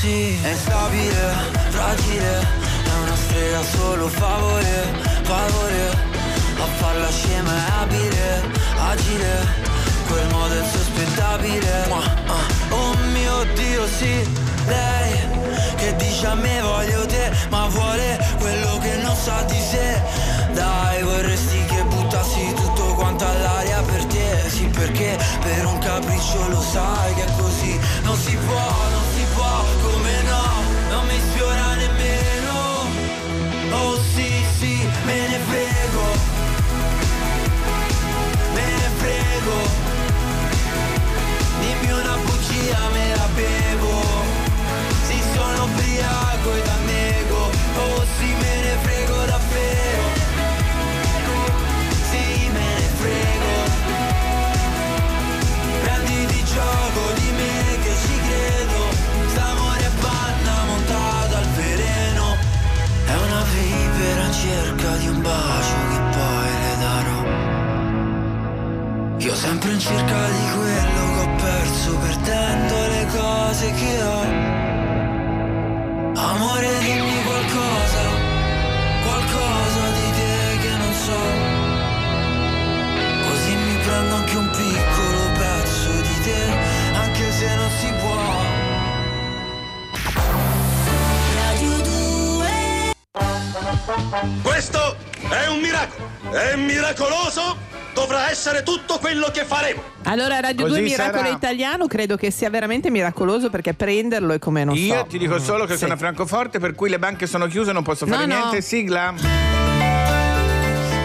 Oh 0.06 0.08
sì, 0.08 0.38
è 0.40 0.50
instabile, 0.50 1.34
fragile 1.70 2.38
È 2.38 2.96
una 3.02 3.16
strega 3.16 3.60
solo 3.64 4.06
favore, 4.06 4.94
favore 5.22 5.90
A 6.60 6.66
farla 6.78 7.10
scema 7.10 7.50
è 7.50 7.70
abile, 7.80 8.42
agile 8.88 9.46
Quel 10.06 10.28
modo 10.30 10.54
è 10.54 10.62
insospettabile 10.62 11.86
Mua, 11.88 12.04
ah. 12.26 12.74
Oh 12.74 12.94
mio 13.10 13.44
Dio 13.54 13.86
sì, 13.88 14.28
lei 14.66 15.34
che 15.76 15.96
dice 15.96 16.26
a 16.26 16.34
me 16.34 16.60
voglio 16.60 17.04
te 17.06 17.32
Ma 17.50 17.66
vuole 17.66 18.18
quello 18.38 18.78
che 18.78 18.96
non 19.02 19.14
sa 19.16 19.42
di 19.42 19.58
sé. 19.58 20.00
Dai 20.52 21.02
vorresti 21.02 21.64
che 21.64 21.82
buttassi 21.82 22.54
tutto 22.54 22.94
quanto 22.94 23.26
all'aria 23.26 23.82
per 23.82 24.04
te? 24.04 24.48
Sì 24.50 24.66
perché 24.66 25.18
per 25.42 25.66
un 25.66 25.78
capriccio 25.78 26.48
lo 26.48 26.60
sai 26.60 27.14
che 27.14 27.26
così 27.36 27.78
Non 28.02 28.16
si 28.16 28.36
può, 28.36 28.54
non 28.54 29.05
bugia, 42.66 42.88
me 42.90 43.14
la 43.14 43.28
bevo. 43.34 43.94
Sì, 45.06 45.20
sono 45.34 45.64
ubriaco 45.64 46.54
ed 46.54 46.66
annego 46.66 47.50
Oh 47.78 48.04
sì, 48.18 48.26
me 48.40 48.60
ne 48.62 48.76
frego 48.82 49.24
davvero. 49.24 50.04
Sì, 52.10 52.50
me 52.52 52.68
ne 52.78 52.88
frego. 53.00 53.54
Prenditi 55.82 56.44
gioco 56.44 57.02
di 57.14 57.30
me 57.38 57.78
che 57.82 57.92
ci 58.04 58.16
credo. 58.28 58.78
St'amore 59.28 59.84
è 59.84 59.90
panna 60.00 60.64
montata 60.64 61.36
al 61.38 61.48
veleno. 61.60 62.36
È 63.06 63.14
una 63.14 63.42
vipera 63.54 64.30
cerca 64.32 64.96
di 64.96 65.08
un 65.08 65.20
bacio 65.22 65.78
che 65.90 65.98
poi 66.16 66.50
le 66.62 66.74
darò. 66.84 67.20
Io 69.18 69.34
sempre 69.34 69.72
in 69.72 69.80
cerca 69.80 70.28
di 70.28 70.50
quello 70.54 71.05
che 71.16 71.22
ho 71.22 71.34
perso 71.36 71.96
perdendo 71.98 72.86
le 72.88 73.06
cose 73.06 73.70
che 73.72 74.02
ho. 74.02 74.20
Amore 76.14 76.78
dimmi 76.80 77.22
qualcosa, 77.24 78.02
qualcosa 79.02 79.82
di 79.98 80.10
te 80.18 80.58
che 80.62 80.76
non 80.76 80.92
so. 81.06 81.22
Così 83.28 83.54
mi 83.54 83.76
prendo 83.84 84.14
anche 84.14 84.36
un 84.36 84.50
piccolo 84.50 85.20
pezzo 85.38 85.90
di 86.00 86.20
te, 86.24 86.42
anche 86.94 87.32
se 87.32 87.56
non 87.56 87.70
si 87.80 87.92
può. 88.00 88.20
Radio 91.40 91.74
2 91.80 92.48
Questo 94.42 94.96
è 95.28 95.46
un 95.48 95.60
miracolo! 95.60 96.04
È 96.30 96.56
miracoloso 96.56 97.65
dovrà 98.16 98.30
essere 98.30 98.62
tutto 98.62 98.98
quello 98.98 99.28
che 99.30 99.44
faremo. 99.44 99.82
Allora, 100.04 100.40
Radio 100.40 100.64
Così 100.66 100.80
2 100.80 100.88
Miracolo 100.88 101.22
sarà. 101.24 101.34
Italiano 101.34 101.86
credo 101.86 102.16
che 102.16 102.30
sia 102.30 102.48
veramente 102.48 102.88
miracoloso 102.90 103.50
perché 103.50 103.74
prenderlo 103.74 104.32
è 104.32 104.38
come 104.38 104.64
non 104.64 104.74
so. 104.74 104.80
Io 104.82 105.04
ti 105.06 105.18
dico 105.18 105.38
solo 105.38 105.66
che 105.66 105.74
Sì. 105.74 105.80
sono 105.80 105.92
a 105.92 105.96
Francoforte, 105.96 106.58
per 106.58 106.74
cui 106.74 106.88
le 106.88 106.98
banche 106.98 107.26
sono 107.26 107.46
chiuse, 107.46 107.72
non 107.72 107.82
posso 107.82 108.06
No, 108.06 108.14
fare 108.14 108.26
no. 108.26 108.36
niente. 108.36 108.62
Sigla. 108.62 109.12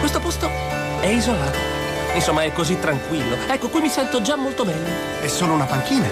Questo 0.00 0.20
posto 0.20 0.48
è 1.00 1.06
isolato. 1.08 1.58
Insomma, 2.14 2.42
è 2.44 2.52
così 2.52 2.78
tranquillo. 2.78 3.36
Ecco, 3.48 3.68
qui 3.68 3.80
mi 3.82 3.88
sento 3.88 4.22
già 4.22 4.36
molto 4.36 4.64
bene. 4.64 5.20
È 5.20 5.26
solo 5.28 5.52
una 5.52 5.64
panchina. 5.64 6.08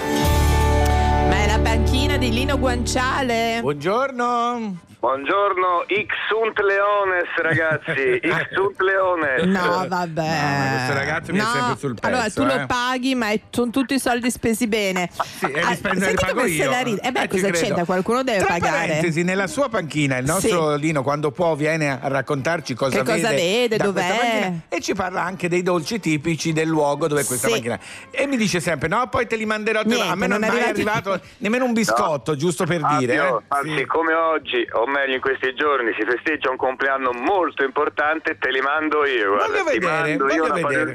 Ma 1.27 1.35
è 1.35 1.47
la 1.47 1.59
panchina 1.59 2.17
di 2.17 2.31
Lino 2.31 2.59
Guanciale. 2.59 3.59
Buongiorno. 3.61 4.77
Buongiorno, 5.01 5.85
Ixunt 5.87 6.59
Leones 6.59 7.27
ragazzi, 7.41 8.19
Ixunt 8.21 8.79
Leones. 8.81 9.43
No, 9.45 9.87
vabbè. 9.87 10.21
ma 10.21 10.75
questo 10.75 10.93
ragazzo 10.93 11.31
mi 11.31 11.39
è 11.39 11.41
sempre 11.41 11.75
sul 11.79 11.95
pezzo, 11.95 12.05
Allora, 12.07 12.29
tu 12.29 12.41
eh. 12.43 12.45
lo 12.59 12.65
paghi, 12.67 13.15
ma 13.15 13.29
è- 13.31 13.39
sono 13.49 13.71
tutti 13.71 13.95
i 13.95 13.99
soldi 13.99 14.29
spesi 14.29 14.67
bene. 14.67 15.09
Sì, 15.11 15.45
e 15.45 15.59
Ah, 15.59 15.69
li 15.69 15.75
spendo- 15.75 15.99
li 16.01 16.05
senti 16.05 16.23
pago 16.23 16.45
io. 16.45 16.69
la 16.69 16.81
ride. 16.81 17.01
Eh 17.01 17.11
beh, 17.11 17.21
Eh, 17.23 17.27
cosa 17.29 17.49
c'entra? 17.49 17.83
Qualcuno 17.85 18.21
deve 18.21 18.37
Tra 18.45 18.47
pagare. 18.59 18.77
parentesi, 18.89 19.23
nella 19.23 19.47
sua 19.47 19.69
panchina, 19.69 20.17
il 20.17 20.25
nostro 20.25 20.75
Lino, 20.75 21.01
quando 21.01 21.31
può, 21.31 21.55
viene 21.55 21.89
a 21.99 22.07
raccontarci 22.07 22.75
cosa 22.75 22.99
Che 23.01 23.03
cosa 23.11 23.29
vede, 23.29 23.77
da 23.77 23.83
dov'è. 23.85 24.51
e 24.69 24.81
ci 24.81 24.93
parla 24.93 25.23
anche 25.23 25.49
dei 25.49 25.63
dolci 25.63 25.99
tipici 25.99 26.53
del 26.53 26.67
luogo 26.67 27.07
dove 27.07 27.21
è 27.21 27.25
questa 27.25 27.47
Sì. 27.47 27.53
panchina. 27.53 27.79
E 28.11 28.27
mi 28.27 28.37
dice 28.37 28.59
sempre: 28.59 28.87
No, 28.87 29.07
poi 29.09 29.25
te 29.25 29.35
li 29.35 29.47
manderò. 29.47 29.81
te 29.81 29.89
lo-". 29.89 29.95
Niente, 29.95 30.11
a 30.13 30.15
me 30.15 30.27
non, 30.27 30.41
non 30.41 30.47
è 30.47 30.51
mai 30.53 30.61
arrivato- 30.69 31.09
arrivato 31.09 31.25
nemmeno 31.39 31.65
un 31.65 31.73
biscotto, 31.73 32.35
giusto 32.35 32.65
per 32.65 32.85
dire. 32.99 33.17
Fabio, 33.17 33.39
eh. 33.39 33.43
anzi, 33.47 33.77
Sì. 33.77 33.85
come 33.87 34.13
oggi, 34.13 34.67
o 34.73 34.89
meglio 34.91 35.15
in 35.15 35.21
questi 35.21 35.53
giorni, 35.55 35.93
si 35.97 36.05
festeggia 36.05 36.49
un 36.49 36.57
compleanno 36.57 37.11
molto 37.11 37.63
importante, 37.63 38.37
te 38.37 38.51
li 38.51 38.59
mando 38.59 39.05
io. 39.05 39.33
Guarda, 39.33 39.63
Voglio 39.63 39.71
ti 39.71 39.79
vedere, 39.79 39.91
mando 39.91 40.11
io 40.11 40.27
voglio 40.27 40.43
una 40.43 40.67
vedere. 40.67 40.93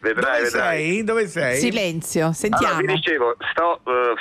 Vedrai, 0.00 0.22
Dove 0.22 0.42
vedrai. 0.42 0.46
sei? 0.50 1.04
Dove 1.04 1.26
sei? 1.26 1.56
Silenzio, 1.56 2.32
sentiamo. 2.32 2.76
Allora, 2.76 2.86
vi 2.86 2.94
dicevo, 2.94 3.36
sto, 3.50 3.80
eh, 3.84 4.14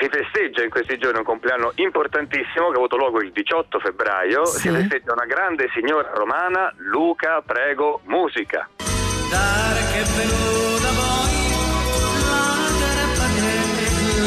si 0.00 0.08
festeggia 0.10 0.64
in 0.64 0.70
questi 0.70 0.98
giorni 0.98 1.18
un 1.18 1.24
compleanno 1.24 1.72
importantissimo 1.76 2.68
che 2.68 2.74
ha 2.74 2.78
avuto 2.78 2.96
luogo 2.96 3.20
il 3.20 3.30
18 3.32 3.78
febbraio. 3.78 4.44
Sì. 4.46 4.58
Si 4.60 4.68
festeggia 4.70 5.12
una 5.12 5.26
grande 5.26 5.68
signora 5.74 6.10
romana, 6.14 6.72
Luca, 6.78 7.42
prego, 7.42 8.00
musica. 8.04 8.68
Dare 9.30 9.80
che 9.92 10.02
venuta 10.16 10.88
poi 10.96 11.39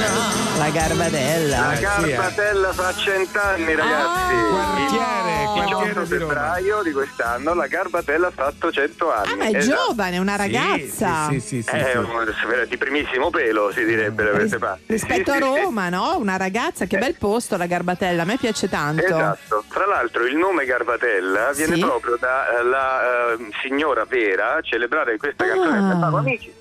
la 0.08 0.42
La 0.66 0.70
Garbadella. 0.70 1.58
La 1.60 1.72
Eh, 1.74 1.76
sì, 1.78 1.84
eh. 1.84 2.14
Garbatella 2.14 2.74
fa 2.74 2.94
cent'anni, 2.96 3.76
ragazzi. 3.76 4.34
Quartiere, 4.50 5.42
Il 5.44 5.50
quartiere 5.54 5.94
18 5.94 6.04
di 6.04 6.18
Roma. 6.18 6.34
febbraio 6.34 6.84
di 6.84 6.92
quest'anno 6.92 7.54
la 7.54 7.68
Garbatella 7.68 8.28
ha 8.28 8.32
fatto 8.32 8.72
100 8.72 9.14
anni. 9.14 9.32
Ah, 9.32 9.36
ma 9.36 9.44
è 9.46 9.56
Esatto. 9.56 9.88
giovane, 9.88 10.16
è 10.16 10.20
una 10.20 10.36
ragazza. 10.36 11.28
Sì, 11.30 11.40
sì, 11.40 11.62
sì, 11.62 11.62
sì, 11.64 11.70
È 11.76 11.92
sì. 11.94 12.68
di 12.70 12.78
primissimo 12.78 13.30
pelo, 13.30 13.72
si 13.72 13.84
direbbe 13.86 14.24
da 14.24 14.30
queste 14.32 14.56
Ris- 14.58 14.66
parti. 14.66 14.84
rispetto 14.88 15.32
Sì, 15.32 15.38
a. 15.38 15.40
Roma, 15.64 15.90
no? 15.90 16.18
Una 16.18 16.38
ragazza, 16.38 16.86
che 16.86 16.98
bel 16.98 17.16
posto 17.16 17.58
la 17.58 17.66
Garbatella, 17.66 18.22
a 18.22 18.26
me 18.26 18.38
piace 18.38 18.70
tanto. 18.70 19.04
Esatto, 19.04 19.64
tra 19.70 19.86
l'altro 19.86 20.26
il 20.26 20.36
nome 20.36 20.66
Garbatella 20.66 21.52
viene 21.54 21.78
proprio 21.78 22.18
dalla 22.18 23.36
signora 23.62 24.06
vera 24.06 24.60
celebrata 24.62 25.12
in 25.12 25.18
questa 25.18 25.46
canzone 25.46 25.92
Ah. 25.94 25.98
Paolo 25.98 26.18
Amici 26.18 26.54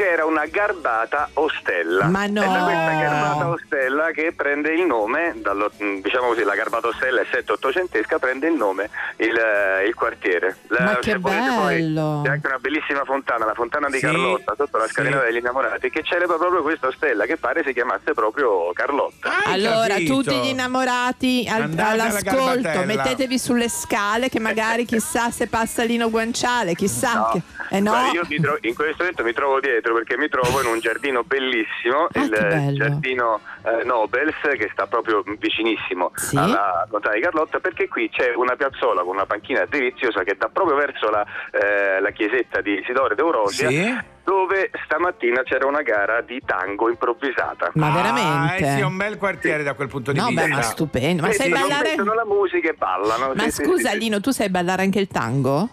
che 0.00 0.08
era 0.08 0.24
una 0.24 0.46
garbata 0.46 1.28
ostella. 1.34 2.06
Ma 2.06 2.24
no. 2.24 2.40
È 2.42 2.46
da 2.46 2.64
questa 2.64 2.90
garbata 3.02 3.48
ostella 3.48 4.10
che 4.12 4.32
prende 4.34 4.72
il 4.72 4.86
nome, 4.86 5.34
dallo- 5.36 5.70
diciamo 5.76 6.28
così, 6.28 6.42
la 6.42 6.54
garbata 6.54 6.88
ostella 6.88 7.20
è 7.20 7.26
7-800esca, 7.30 8.18
prende 8.18 8.46
il 8.48 8.54
nome 8.54 8.88
il, 9.16 9.36
eh, 9.36 9.86
il 9.86 9.94
quartiere. 9.94 10.56
La- 10.68 10.80
Ma 10.84 10.96
che 11.00 11.18
volete 11.18 11.50
poi, 11.54 11.76
bello. 11.82 12.22
C'è 12.24 12.30
anche 12.30 12.46
una 12.46 12.58
bellissima 12.58 13.04
fontana, 13.04 13.44
la 13.44 13.52
fontana 13.52 13.88
di 13.88 13.98
Sì, 13.98 14.06
Carlotta, 14.06 14.54
sotto 14.56 14.78
la 14.78 14.86
sì. 14.86 14.92
scalinata 14.92 15.24
degli 15.26 15.36
innamorati, 15.36 15.90
che 15.90 16.02
celebra 16.02 16.36
proprio 16.36 16.62
questa 16.62 16.86
ostella, 16.86 17.26
che 17.26 17.36
pare 17.36 17.62
si 17.62 17.74
chiamasse 17.74 18.14
proprio 18.14 18.72
Carlotta. 18.72 19.30
Hai 19.44 19.52
Allora, 19.66 19.94
capito? 19.94 20.14
tutti 20.14 20.34
gli 20.40 20.46
innamorati 20.48 21.46
al- 21.50 21.74
all'ascolto, 21.76 22.84
mettetevi 22.86 23.38
sulle 23.38 23.68
scale 23.68 24.30
che 24.30 24.40
magari 24.40 24.86
chissà 24.86 25.30
se 25.30 25.46
passa 25.46 25.82
Lino 25.82 26.08
Guanciale, 26.08 26.74
chissà. 26.74 27.12
No. 27.14 27.28
Che... 27.32 27.42
Eh 27.76 27.80
no. 27.80 27.90
Guarda, 27.90 28.10
io 28.12 28.22
mi 28.28 28.40
tro- 28.40 28.58
in 28.62 28.74
questo 28.74 28.96
momento 29.00 29.22
mi 29.24 29.32
trovo 29.34 29.60
dietro 29.60 29.89
perché 29.94 30.16
mi 30.16 30.28
trovo 30.28 30.60
in 30.60 30.66
un 30.66 30.80
giardino 30.80 31.22
bellissimo, 31.24 32.08
Ah, 32.12 32.18
il 32.22 32.74
giardino 32.74 33.40
eh, 33.64 33.84
Nobels 33.84 34.34
che 34.40 34.68
sta 34.72 34.86
proprio 34.86 35.22
vicinissimo 35.38 36.12
Sì? 36.14 36.36
alla 36.36 36.86
Fontana 36.88 37.14
di 37.14 37.20
Carlotta 37.20 37.58
perché 37.60 37.88
qui 37.88 38.08
c'è 38.10 38.34
una 38.34 38.56
piazzola 38.56 39.02
con 39.02 39.14
una 39.14 39.26
panchina 39.26 39.64
deliziosa 39.66 40.22
che 40.22 40.36
dà 40.38 40.48
proprio 40.52 40.76
verso 40.76 41.10
la, 41.10 41.24
eh, 41.52 42.00
la 42.00 42.10
chiesetta 42.10 42.60
di 42.60 42.78
Isidore 42.80 43.14
d'Eurosia 43.14 43.68
Sì? 43.68 43.98
dove 44.22 44.70
stamattina 44.84 45.42
c'era 45.42 45.66
una 45.66 45.82
gara 45.82 46.20
di 46.20 46.40
tango 46.44 46.88
improvvisata. 46.88 47.70
Ma 47.74 47.88
Ah, 47.88 47.90
veramente? 47.92 48.62
eh 48.64 48.66
sì, 48.74 48.78
è 48.80 48.84
un 48.84 48.96
bel 48.96 49.16
quartiere 49.18 49.62
da 49.64 49.74
quel 49.74 49.88
punto 49.88 50.12
di 50.12 50.18
No, 50.20 50.26
vista. 50.28 50.42
beh, 50.42 50.48
ma 50.48 50.62
stupendo. 50.62 51.22
Ma 51.22 51.28
Vedi, 51.28 51.40
sai 51.40 51.48
non 51.50 51.60
ballare? 51.60 51.88
mettono 51.88 52.14
la 52.14 52.24
musica 52.24 52.68
e 52.70 52.74
ballano. 52.74 53.32
Ma 53.34 53.42
Sì, 53.48 53.50
scusa 53.64 53.88
sì, 53.88 53.94
sì. 53.94 53.98
Lino, 53.98 54.20
tu 54.20 54.30
sai 54.30 54.48
ballare 54.48 54.82
anche 54.82 55.00
il 55.00 55.08
tango? 55.08 55.68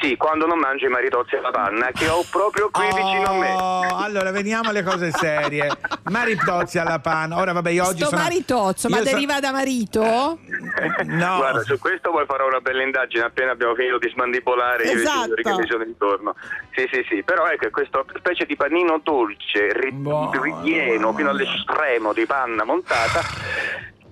Sì, 0.00 0.16
quando 0.16 0.46
non 0.46 0.58
mangi 0.58 0.86
i 0.86 0.88
maritozzi 0.88 1.36
alla 1.36 1.50
panna 1.50 1.90
che 1.92 2.08
ho 2.08 2.24
proprio 2.30 2.70
qui 2.70 2.86
vicino 2.86 3.26
a 3.26 3.32
me. 3.34 3.52
Oh, 3.54 3.96
allora 3.98 4.30
veniamo 4.30 4.70
alle 4.70 4.82
cose 4.82 5.10
serie. 5.10 5.68
Maritozzi 6.04 6.78
alla 6.78 6.98
panna. 7.00 7.36
Ora 7.36 7.52
vabbè, 7.52 7.70
io 7.70 7.84
oggi 7.84 7.98
Sto 8.00 8.08
sono 8.08 8.22
maritozzo, 8.22 8.88
ma 8.88 9.00
deriva 9.02 9.40
da 9.40 9.52
marito? 9.52 10.00
No. 10.02 11.36
Guarda, 11.36 11.62
su 11.62 11.78
questo 11.78 12.10
poi 12.10 12.24
farò 12.24 12.46
una 12.46 12.60
bella 12.60 12.82
indagine 12.82 13.24
appena 13.24 13.50
abbiamo 13.52 13.74
finito 13.74 13.98
di 13.98 14.08
smandibolare 14.08 14.84
e 14.84 14.88
i 14.90 14.94
Esatto. 14.94 15.22
signori 15.22 15.42
che 15.42 15.52
mi 15.54 15.66
sono 15.68 15.84
intorno. 15.84 16.34
Sì, 16.74 16.88
sì, 16.90 17.04
sì, 17.08 17.22
però 17.22 17.46
ecco, 17.48 17.66
è 17.66 17.70
questa 17.70 18.02
specie 18.16 18.46
di 18.46 18.56
panino 18.56 19.00
dolce, 19.04 19.72
ri- 19.74 19.94
ripieno 20.40 21.12
fino 21.12 21.28
all'estremo 21.28 22.14
di 22.14 22.24
panna 22.24 22.64
montata. 22.64 23.20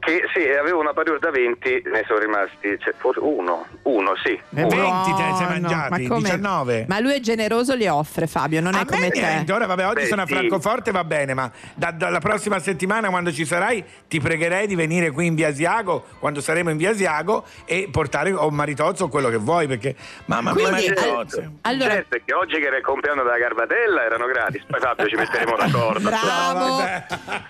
Che 0.00 0.22
sì, 0.32 0.40
aveva 0.48 0.78
una 0.78 0.92
parure 0.92 1.18
da 1.18 1.30
20, 1.30 1.82
ne 1.87 2.04
sono 2.06 2.18
rimasti 2.20 2.78
cioè, 2.78 2.94
forse 2.96 3.18
uno, 3.20 3.66
uno 3.82 4.12
sì. 4.22 4.30
E 4.54 4.62
uno. 4.62 4.68
20 4.68 5.14
te 5.14 5.22
ne 5.22 5.34
sei 5.37 5.46
mangiati, 5.46 5.90
Ma 6.02 6.08
come? 6.08 6.20
19. 6.22 6.84
Ma 6.88 7.00
lui 7.00 7.12
è 7.14 7.20
generoso, 7.20 7.74
li 7.74 7.87
offre 7.88 8.26
Fabio, 8.26 8.61
non 8.61 8.74
a 8.74 8.82
è 8.82 8.84
come 8.84 9.00
me 9.00 9.11
te. 9.11 9.20
niente, 9.20 9.52
ora 9.52 9.66
vabbè, 9.66 9.87
oggi 9.87 10.02
Beh, 10.02 10.06
sono 10.06 10.22
a 10.22 10.26
sì. 10.26 10.32
Francoforte, 10.34 10.90
va 10.92 11.04
bene, 11.04 11.34
ma 11.34 11.50
da- 11.74 11.90
dalla 11.90 12.20
prossima 12.20 12.58
settimana 12.61 13.08
quando 13.11 13.32
ci 13.32 13.44
sarai 13.44 13.84
ti 14.06 14.20
pregherei 14.20 14.66
di 14.68 14.74
venire 14.76 15.11
qui 15.11 15.26
in 15.26 15.34
Via 15.34 15.48
Asiago, 15.48 16.04
quando 16.20 16.40
saremo 16.40 16.70
in 16.70 16.76
Via 16.76 16.90
Asiago 16.90 17.44
e 17.64 17.88
portare 17.90 18.32
o 18.32 18.46
un 18.46 18.54
maritozzo 18.54 19.04
o 19.04 19.08
quello 19.08 19.28
che 19.30 19.37
vuoi, 19.37 19.66
perché 19.66 19.96
mamma 20.26 20.52
mia, 20.54 20.70
maritozzo. 20.70 21.38
al- 21.40 21.50
allora, 21.62 21.90
Certo, 21.94 22.16
è 22.16 22.22
che 22.24 22.34
oggi 22.34 22.58
che 22.61 22.66
era 22.66 22.76
il 22.76 22.84
compleanno 22.84 23.22
della 23.24 23.37
Garbatella 23.38 24.04
erano 24.04 24.26
gratis, 24.26 24.62
poi 24.66 24.80
Fabio 24.80 25.06
ci 25.08 25.16
metteremo 25.16 25.56
d'accordo. 25.56 26.08
Bravo, 26.08 26.66
No, 26.78 26.87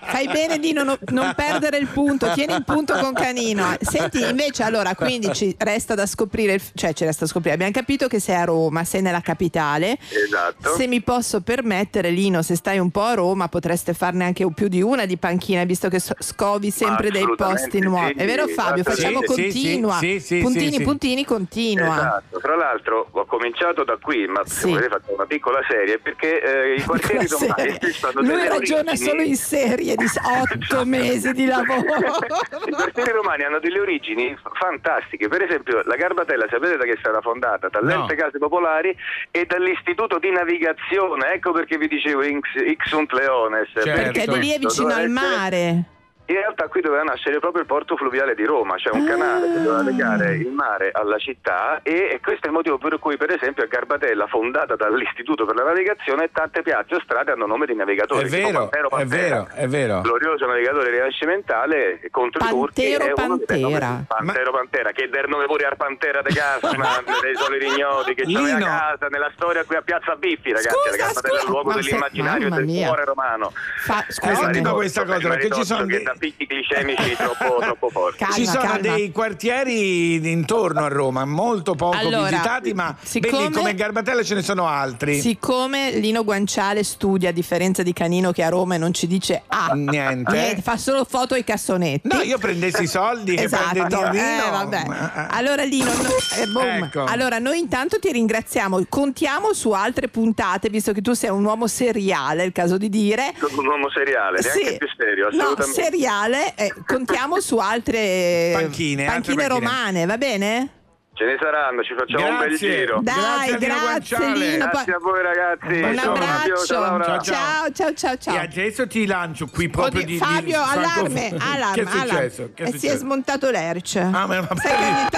fai 0.01 0.27
bene 0.27 0.57
di 0.59 0.73
non, 0.73 0.97
non 1.11 1.33
perdere 1.35 1.77
il 1.77 1.87
punto, 1.87 2.31
tieni 2.39 2.53
il 2.55 2.63
punto 2.63 2.93
con 2.97 3.13
Canino. 3.13 3.75
Senti, 3.81 4.23
invece, 4.23 4.63
allora, 4.63 4.95
quindi 4.95 5.33
ci 5.33 5.53
resta 5.57 5.93
da 5.95 6.05
scoprire, 6.05 6.59
cioè 6.73 6.93
ci 6.93 7.03
resta 7.03 7.25
da 7.25 7.31
scoprire, 7.31 7.55
abbiamo 7.55 7.71
capito 7.73 8.07
che 8.07 8.19
sei 8.19 8.35
a 8.35 8.45
Roma, 8.45 8.83
sei 8.83 9.01
nella 9.01 9.21
capitale. 9.21 9.97
Esatto. 10.09 10.75
Se 10.75 10.87
mi 10.87 11.01
posso 11.01 11.41
permettere, 11.41 12.09
Lino, 12.11 12.41
se 12.41 12.55
stai 12.55 12.79
un 12.79 12.91
po' 12.91 13.03
a 13.03 13.13
Roma, 13.15 13.47
potreste 13.49 13.93
farne 13.93 14.23
anche 14.25 14.47
più 14.53 14.67
di 14.67 14.81
una 14.81 15.05
di 15.05 15.17
panchina, 15.17 15.63
visto 15.65 15.89
che 15.89 15.99
scovi 15.99 16.71
sempre 16.71 17.11
dei 17.11 17.27
posti 17.35 17.79
nuovi. 17.79 18.13
sì, 18.15 18.23
È 18.23 18.25
vero, 18.25 18.47
Fabio? 18.47 18.83
Facciamo 18.83 19.19
assolutamente. 19.19 19.51
Sì, 19.51 19.61
continua. 19.61 19.97
sì, 19.97 20.19
sì, 20.19 20.37
puntini, 20.39 20.81
puntini, 20.81 21.25
continua. 21.25 21.95
Esatto, 21.97 22.39
tra 22.39 22.55
l'altro 22.55 23.07
ho 23.11 23.25
cominciato 23.25 23.83
da 23.83 23.97
qui, 24.01 24.25
ma 24.27 24.41
se 24.45 24.67
volete 24.69 24.87
facciamo 24.89 25.13
una 25.15 25.25
piccola 25.25 25.59
serie 25.67 25.99
perché 25.99 26.41
eh, 26.41 26.75
i 26.75 26.83
quartieri 26.83 27.27
serie. 27.27 27.79
stanno 27.91 28.21
Lui 28.21 28.47
ragiona 28.47 28.91
origini- 28.91 29.09
solo 29.09 29.21
in 29.21 29.35
serie 29.35 29.95
di 29.95 30.05
otto 30.05 30.85
mesi 30.85 31.31
di 31.33 31.45
lavoro. 31.45 31.87
I 32.65 32.71
quartieri 32.71 33.11
romani 33.11 33.43
hanno 33.43 33.59
delle 33.59 33.79
origini 33.79 34.37
fantastiche, 34.53 35.27
per 35.27 35.41
esempio 35.43 35.81
la 35.83 35.95
Garbatella 35.95 36.45
sapete 36.49 36.77
da 36.77 36.83
che 36.83 36.93
è 36.93 36.97
stata 36.99 37.21
fondata? 37.21 37.69
Dall'Ente 37.69 38.15
Case 38.15 38.37
Popolari 38.37 38.95
e 39.31 39.45
dall'Istituto 39.45 40.19
di 40.19 40.31
Navigazione, 40.31 41.33
ecco 41.33 41.51
perché 41.51 41.77
vi 41.77 41.87
dicevo 41.87 42.23
Ix, 42.23 42.41
Ixunt 42.65 43.11
Leones. 43.13 43.69
Certo. 43.73 43.89
Perché 43.91 44.25
di 44.27 44.39
lì 44.39 44.51
è 44.51 44.59
vicino 44.59 44.87
al 44.93 45.05
essere- 45.05 45.07
mare. 45.09 45.83
In 46.29 46.35
realtà 46.35 46.67
qui 46.67 46.81
doveva 46.81 47.01
nascere 47.01 47.39
proprio 47.39 47.61
il 47.61 47.67
porto 47.67 47.95
fluviale 47.97 48.35
di 48.35 48.45
Roma, 48.45 48.77
cioè 48.77 48.93
un 48.95 49.03
canale 49.03 49.47
che 49.51 49.61
doveva 49.63 49.81
legare 49.81 50.35
il 50.35 50.51
mare 50.51 50.91
alla 50.93 51.17
città 51.17 51.79
e, 51.81 52.09
e 52.13 52.19
questo 52.21 52.45
è 52.45 52.49
il 52.49 52.53
motivo 52.53 52.77
per 52.77 52.99
cui 52.99 53.17
per 53.17 53.31
esempio 53.33 53.63
a 53.63 53.65
Garbatella, 53.67 54.27
fondata 54.27 54.75
dall'Istituto 54.75 55.45
per 55.45 55.55
la 55.55 55.63
Navigazione, 55.63 56.29
tante 56.31 56.61
piazze 56.61 56.93
o 56.95 57.01
strade 57.01 57.31
hanno 57.31 57.47
nome 57.47 57.65
di 57.65 57.73
navigatori. 57.73 58.27
È 58.27 58.29
vero, 58.29 58.67
Pantero 58.69 58.87
è 58.87 58.89
Pantera. 58.91 59.21
vero, 59.43 59.47
è 59.55 59.67
vero. 59.67 60.01
Glorioso 60.01 60.45
navigatore 60.45 60.91
rinascimentale 60.91 61.99
contro 62.11 62.45
i 62.45 62.49
turchi. 62.49 62.95
Pantero 62.97 63.03
è 63.15 63.23
uno 63.25 63.37
dei 63.45 63.61
nomi- 63.61 63.73
Pantera. 63.79 64.03
Pantero 64.07 64.51
Pantera, 64.51 64.91
che 64.91 65.09
der 65.09 65.27
nome 65.29 65.45
pure 65.45 65.65
al 65.65 65.77
Pantera 65.77 66.21
de 66.21 66.29
Gassman, 66.31 67.03
dei 67.21 67.35
soli 67.35 67.57
rignoti 67.57 68.13
che 68.13 68.23
c'aveva 68.23 68.57
Lino. 68.57 68.65
casa 68.65 69.07
nella 69.09 69.31
storia 69.35 69.63
qui 69.63 69.75
a 69.77 69.81
Piazza 69.81 70.15
Biffi, 70.15 70.51
ragazzi. 70.51 70.69
Scusa, 70.77 70.89
la 70.91 70.95
Garbatella 70.97 71.33
è 71.33 71.35
il 71.35 71.39
scusa. 71.41 71.51
luogo 71.51 71.69
Ma 71.69 71.75
dell'immaginario 71.75 72.47
e 72.47 72.49
del 72.51 72.65
mia. 72.65 72.85
cuore 72.87 73.03
romano. 73.05 73.51
Fa- 73.79 74.05
Eh, 74.07 74.11
scusami. 74.11 74.45
Maritozzo, 74.45 74.73
questa 74.75 75.05
cosa, 75.05 75.27
perché 75.29 75.49
ci 75.51 75.63
sono 75.65 75.85
che 75.85 76.03
picchi 76.19 76.45
glicemici 76.45 77.15
troppo, 77.17 77.57
troppo 77.59 77.89
forti. 77.89 78.17
Calma, 78.19 78.35
Ci 78.35 78.45
sono 78.45 78.59
calma. 78.61 78.77
dei 78.95 79.11
quartieri 79.11 80.31
intorno 80.31 80.83
a 80.83 80.87
Roma, 80.87 81.25
molto 81.25 81.73
poco 81.75 81.97
Allora, 81.97 82.29
visitati, 82.29 82.73
ma 82.73 82.95
siccome- 83.01 83.43
belli 83.43 83.51
come 83.53 83.73
Garbatella 83.75 84.23
ce 84.23 84.35
ne 84.35 84.41
sono 84.43 84.67
altri. 84.67 85.19
Siccome 85.19 85.91
Lino 85.91 86.23
Guanciale 86.23 86.83
studia 86.83 87.29
a 87.29 87.31
differenza 87.31 87.81
di 87.83 87.93
Canino 87.93 88.31
che 88.31 88.43
a 88.43 88.49
Roma 88.49 88.75
e 88.75 88.77
non 88.77 88.93
ci 88.93 89.07
dice 89.07 89.43
ah, 89.47 89.71
Niente. 89.73 90.59
fa 90.61 90.77
solo 90.77 91.05
foto 91.05 91.33
ai 91.33 91.43
cassonetti. 91.43 92.07
No, 92.07 92.21
io 92.21 92.37
prendessi 92.37 92.83
i 92.83 92.87
soldi 92.87 93.35
che 93.35 93.43
Esatto, 93.43 93.69
prende 93.71 93.95
Nino 93.95 94.09
Nino. 94.11 94.45
eh, 94.45 94.49
vabbè. 94.49 94.83
Ma- 94.87 95.27
Allora 95.29 95.63
Lino, 95.63 95.91
no- 95.93 96.09
eh, 96.41 96.45
boom. 96.47 96.83
Ecco. 96.83 97.03
allora 97.05 97.39
noi 97.39 97.59
intanto 97.59 97.97
ti 97.99 98.11
ringraziamo, 98.11 98.85
contiamo 98.89 99.53
su 99.53 99.71
altre 99.71 100.07
puntate, 100.09 100.69
visto 100.69 100.91
che 100.91 101.01
tu 101.01 101.13
sei 101.13 101.29
un 101.29 101.43
uomo 101.45 101.67
seriale, 101.67 102.43
è 102.43 102.45
il 102.45 102.51
caso 102.51 102.77
di 102.77 102.89
dire. 102.89 103.33
Sono 103.39 103.61
un 103.61 103.67
uomo 103.67 103.89
seriale, 103.89 104.39
neanche 104.41 104.65
Sì. 104.71 104.77
più 104.77 104.87
serio, 104.97 105.29
No, 105.31 105.43
assolutamente. 105.43 105.81
Seriale, 106.09 106.53
eh, 106.55 106.73
contiamo 106.85 107.39
su 107.39 107.57
altre 107.57 108.51
Panchine, 108.53 109.05
altre 109.07 109.35
panchine. 109.35 109.47
romane, 109.47 110.05
va 110.05 110.17
bene? 110.17 110.69
Ce 111.13 111.25
ne 111.25 111.35
saranno, 111.37 111.83
ci 111.83 111.93
facciamo 111.97 112.29
un 112.31 112.37
bel 112.39 112.47
Grazie. 112.47 112.77
giro. 112.79 112.99
Dai, 113.03 113.57
Grazie 113.57 113.67
grazie. 113.67 114.33
Lino. 114.35 114.69
Grazie 114.71 114.93
a 114.93 114.97
voi 114.99 115.21
ragazzi. 115.21 115.81
Un 115.81 115.97
abbraccio. 115.99 116.65
ciao. 116.65 117.01
Ciao, 117.03 117.21
Ciao, 117.21 117.71
ciao, 117.73 117.93
ciao, 117.93 118.15
ciao. 118.17 118.35
E 118.35 118.37
adesso 118.39 118.87
ti 118.87 119.05
lancio 119.05 119.47
qui 119.47 119.67
proprio 119.69 120.01
Oddio, 120.01 120.05
di, 120.05 120.13
di 120.13 120.17
Fabio, 120.17 120.63
Franco- 120.63 120.79
allarme, 120.79 121.35
allarme, 121.37 121.73
Che 121.73 121.81
è 121.81 121.85
successo? 121.91 122.41
allarme. 122.41 122.53
Che 122.53 122.63
è 122.63 122.67
e 122.67 122.69
si 122.69 122.75
è 122.75 122.79
successo? 122.79 122.97
smontato 122.99 123.49
l'Erc. 123.49 123.95
Ah, 123.97 124.09
ma 124.27 124.39
va 124.39 124.47
tanto- 124.47 125.17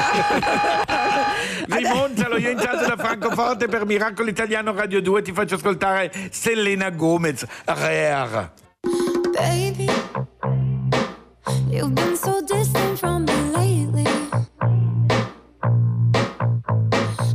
Rimontalo, 1.68 2.38
io 2.38 2.50
intanto 2.50 2.86
da 2.88 2.98
Francoforte 2.98 3.68
per 3.68 3.86
Miracolo 3.86 4.28
Italiano 4.30 4.74
Radio 4.74 5.02
2 5.04 5.22
ti 5.22 5.34
faccio 5.34 5.54
ascoltare 5.54 6.12
Selena 6.32 6.90
Gomez. 6.90 7.46
Rare. 7.66 8.54
Baby, 9.32 9.86
you've 11.72 11.96
been 11.96 12.18
so 12.18 12.42
distant 12.42 13.00
from 13.00 13.26
me 13.26 13.34
lately. 13.34 14.06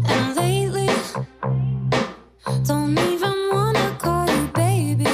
And 0.09 0.37
lately, 0.37 0.91
don't 2.65 2.99
even 2.99 3.37
wanna 3.53 3.97
call 3.99 4.27
you 4.27 4.47
baby. 4.49 5.07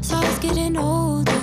So 0.00 0.16
I 0.16 0.24
was 0.24 0.38
getting 0.38 0.76
older, 0.76 1.40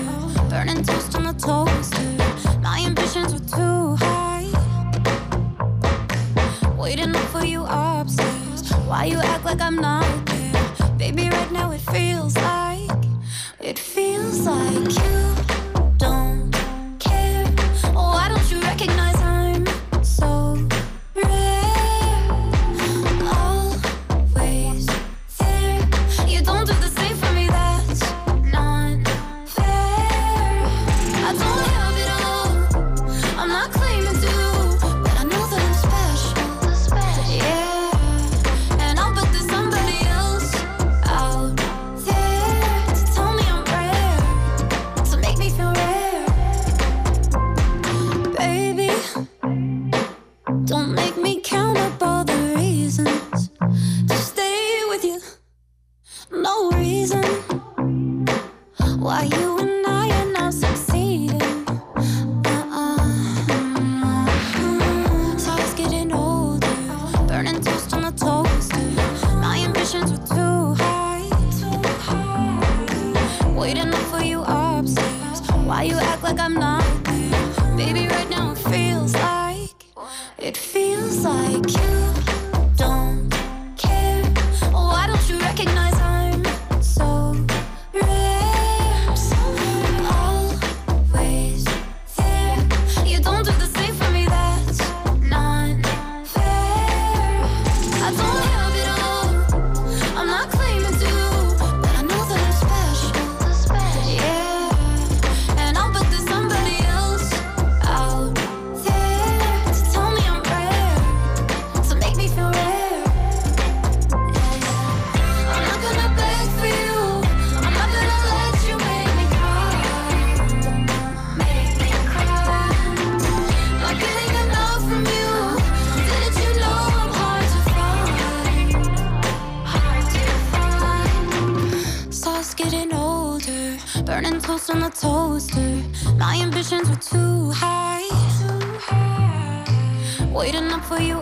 burning 0.50 0.84
toast 0.84 1.16
on 1.16 1.24
the 1.24 1.34
toaster. 1.34 2.60
My 2.62 2.84
ambitions 2.86 3.34
were 3.34 3.48
too 3.58 3.96
high. 4.04 4.48
Waiting 6.78 7.16
up 7.16 7.28
for 7.28 7.46
you 7.46 7.64
upstairs. 7.68 8.72
Why 8.88 9.06
you 9.06 9.20
act 9.20 9.46
like 9.46 9.62
I'm 9.62 9.76
not 9.76 10.26
there? 10.26 10.98
Baby, 10.98 11.30
right 11.30 11.52
now 11.52 11.72
it 11.72 11.82
feels 11.82 12.36
like 12.36 12.63
like 14.46 14.76
you 14.76 15.23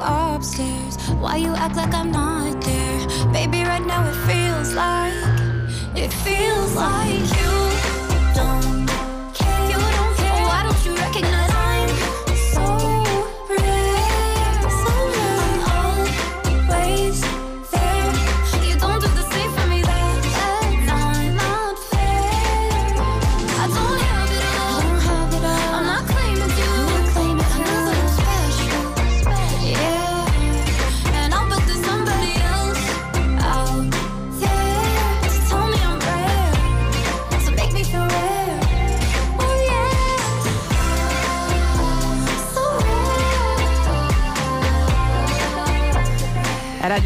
upstairs. 0.04 0.98
Why 1.20 1.38
you 1.38 1.54
act 1.54 1.76
like 1.76 1.94
I'm 1.94 2.12
not 2.12 2.62
there? 2.62 3.08
Baby, 3.32 3.64
right 3.64 3.86
now 3.86 4.08
it 4.08 4.16
feels 4.28 4.74
like 4.74 5.14
it 5.96 6.12
feels 6.12 6.76
like 6.76 7.11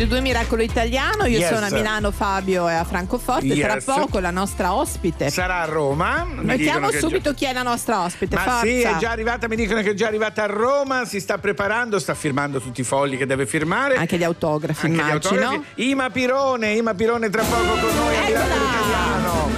Radio 0.06 0.22
2 0.22 0.22
Miracolo 0.34 0.62
Italiano, 0.62 1.26
io 1.26 1.40
Yes. 1.40 1.52
sono 1.52 1.66
a 1.66 1.70
Milano, 1.72 2.12
Fabio 2.12 2.68
è 2.68 2.76
a 2.76 2.84
Francoforte. 2.84 3.58
Tra 3.60 3.74
Yes. 3.74 3.84
poco 3.86 4.20
la 4.20 4.30
nostra 4.30 4.76
ospite. 4.76 5.32
Sarà 5.32 5.62
a 5.62 5.66
Roma. 5.66 6.28
Mi 6.30 6.58
che 6.58 7.00
subito 7.00 7.34
chi 7.34 7.46
è 7.46 7.54
la 7.54 7.64
nostra 7.64 8.04
ospite. 8.04 8.36
Ma 8.36 8.42
Forza. 8.44 8.60
sì, 8.62 8.82
è 8.82 8.96
già 8.98 9.10
arrivata, 9.10 9.48
mi 9.48 9.56
dicono 9.56 9.82
che 9.82 9.92
è 9.92 9.94
già 9.96 10.06
arrivata 10.06 10.44
a 10.44 10.46
Roma, 10.46 11.06
si 11.06 11.20
sta 11.20 11.40
preparando, 11.40 11.98
sta 11.98 12.14
firmando 12.14 12.60
tutti 12.62 12.82
i 12.82 12.84
fogli 12.84 13.18
che 13.18 13.26
deve 13.26 13.48
firmare. 13.48 13.96
Anche 13.96 14.18
gli 14.20 14.24
autografi, 14.24 14.86
Anche 14.86 14.96
gli 14.96 15.00
immagino. 15.08 15.42
autografi. 15.48 15.90
Ima 15.90 16.10
Pirone, 16.12 16.74
Ima 16.74 16.94
Pirone 16.94 17.30
tra 17.32 17.42
poco 17.44 17.64
con 17.80 17.96
noi 17.96 18.16
a 18.16 18.22
Miracolo 18.26 18.64
Italiano. 18.64 19.50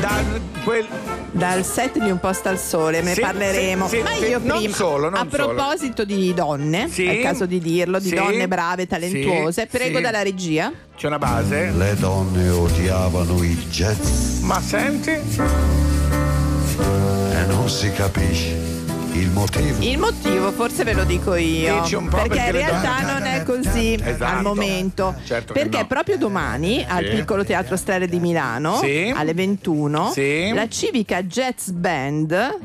Da 0.00 0.49
quel... 0.64 0.86
Dal 1.32 1.64
set 1.64 1.98
di 1.98 2.10
Un 2.10 2.18
posto 2.18 2.48
al 2.48 2.58
sole 2.58 3.00
ne 3.02 3.14
Sì, 3.14 3.20
parleremo. 3.20 3.88
sì, 3.88 3.96
sì, 3.96 4.02
Ma 4.02 4.10
sì. 4.14 4.24
io 4.26 4.40
Non 4.42 4.58
prima, 4.58 4.74
solo, 4.74 5.08
non 5.08 5.14
a 5.14 5.26
solo. 5.30 5.54
proposito 5.54 6.04
di 6.04 6.34
donne, 6.34 6.88
Sì. 6.90 7.04
è 7.06 7.12
il 7.12 7.22
caso 7.22 7.46
di 7.46 7.58
dirlo, 7.60 7.98
di 7.98 8.08
Sì. 8.08 8.14
donne 8.14 8.48
brave, 8.48 8.86
talentuose, 8.86 9.68
Sì, 9.70 9.76
prego 9.76 9.96
sì. 9.98 10.02
dalla 10.02 10.22
regia. 10.22 10.72
C'è 10.96 11.06
una 11.06 11.18
base? 11.18 11.70
Le 11.76 11.94
donne 11.98 12.48
odiavano 12.48 13.42
il 13.42 13.58
jazz 13.68 14.40
Ma 14.40 14.60
senti? 14.60 15.10
e 15.10 15.20
non 17.46 17.68
si 17.68 17.90
capisce 17.92 18.78
il 19.12 19.30
motivo. 19.30 19.76
Il 19.82 19.98
motivo 19.98 20.52
forse 20.52 20.84
ve 20.84 20.92
lo 20.92 21.04
dico 21.04 21.34
io, 21.34 21.80
Dici 21.82 21.94
un 21.94 22.08
po' 22.08 22.16
perché, 22.16 22.28
perché 22.36 22.46
in 22.46 22.52
realtà 22.66 22.94
donne- 23.00 23.12
non 23.12 23.22
è 23.24 23.42
così 23.44 23.94
Esatto. 24.02 24.24
al 24.36 24.42
momento. 24.42 25.14
Certo 25.24 25.52
che 25.52 25.60
perché 25.60 25.78
no. 25.80 25.86
proprio 25.86 26.16
domani 26.16 26.84
al 26.88 27.04
Sì. 27.04 27.10
Piccolo 27.16 27.44
Teatro 27.44 27.76
Stelle 27.76 28.06
di 28.06 28.18
Milano 28.20 28.76
Sì. 28.78 29.12
alle 29.14 29.34
21 29.34 30.10
Sì. 30.12 30.52
la 30.52 30.68
Civica 30.68 31.22
Jazz 31.22 31.68
Band 31.70 32.58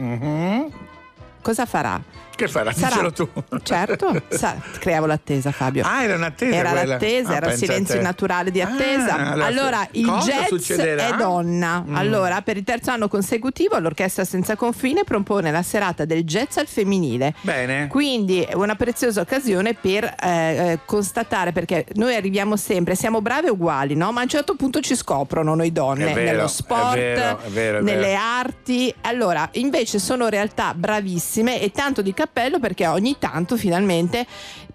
cosa 1.42 1.66
farà? 1.66 2.02
Che 2.36 2.48
farà? 2.48 2.74
Sarà- 2.74 3.10
tu. 3.12 3.28
Certo, 3.64 4.22
sa- 4.28 4.56
creavo 4.80 5.06
l'attesa 5.06 5.52
Fabio. 5.52 5.84
Ah, 5.86 6.04
era 6.04 6.16
un'attesa 6.16 6.56
Era 6.56 6.70
quella. 6.72 6.86
l'attesa, 6.86 7.30
Ah, 7.32 7.36
era 7.36 7.52
il 7.52 7.58
silenzio 7.58 8.02
naturale 8.02 8.52
di 8.52 8.62
attesa. 8.62 9.16
Ah, 9.16 9.32
allora, 9.32 9.46
allora, 9.46 9.88
il 9.92 10.06
jazz 10.26 10.48
succederà? 10.48 11.08
è 11.08 11.16
donna. 11.18 11.84
Mm. 11.88 11.96
Allora, 11.96 12.42
per 12.42 12.58
il 12.58 12.64
terzo 12.64 12.92
anno 12.92 13.08
consecutivo, 13.08 13.78
l'Orchestra 13.80 14.26
Senza 14.26 14.56
Confine 14.56 15.04
propone 15.06 15.50
la 15.52 15.64
serata 15.64 16.04
del 16.06 16.24
jazz 16.24 16.58
al 16.58 16.68
femminile. 16.68 17.34
Bene. 17.42 17.88
Quindi 17.88 18.42
è 18.42 18.54
una 18.54 18.76
preziosa 18.76 19.22
occasione 19.22 19.74
per 19.74 20.04
eh, 20.04 20.30
eh, 20.30 20.80
constatare, 20.86 21.52
perché 21.54 21.86
noi 21.96 22.16
arriviamo 22.16 22.58
sempre, 22.58 22.96
siamo 22.96 23.22
brave 23.22 23.50
uguali, 23.50 23.96
no? 23.96 24.12
Ma 24.12 24.20
a 24.20 24.24
un 24.24 24.30
certo 24.30 24.56
punto 24.56 24.82
ci 24.82 24.96
scoprono 24.96 25.56
noi 25.56 25.72
donne 25.72 26.12
È 26.12 26.14
vero, 26.14 26.32
nello 26.32 26.46
è 26.46 26.50
sport, 26.50 26.96
vero, 26.96 27.40
è 27.46 27.50
vero, 27.50 27.78
è 27.78 27.82
nelle 27.82 28.14
arti. 28.16 28.94
Allora, 29.02 29.48
invece 29.54 30.00
sono 30.00 30.28
realtà 30.28 30.74
bravissime 30.74 31.62
e 31.62 31.72
tanto 31.72 32.02
di 32.02 32.14
cappello 32.26 32.60
perché 32.60 32.88
ogni 32.88 33.18
tanto 33.20 33.56
finalmente 33.56 34.26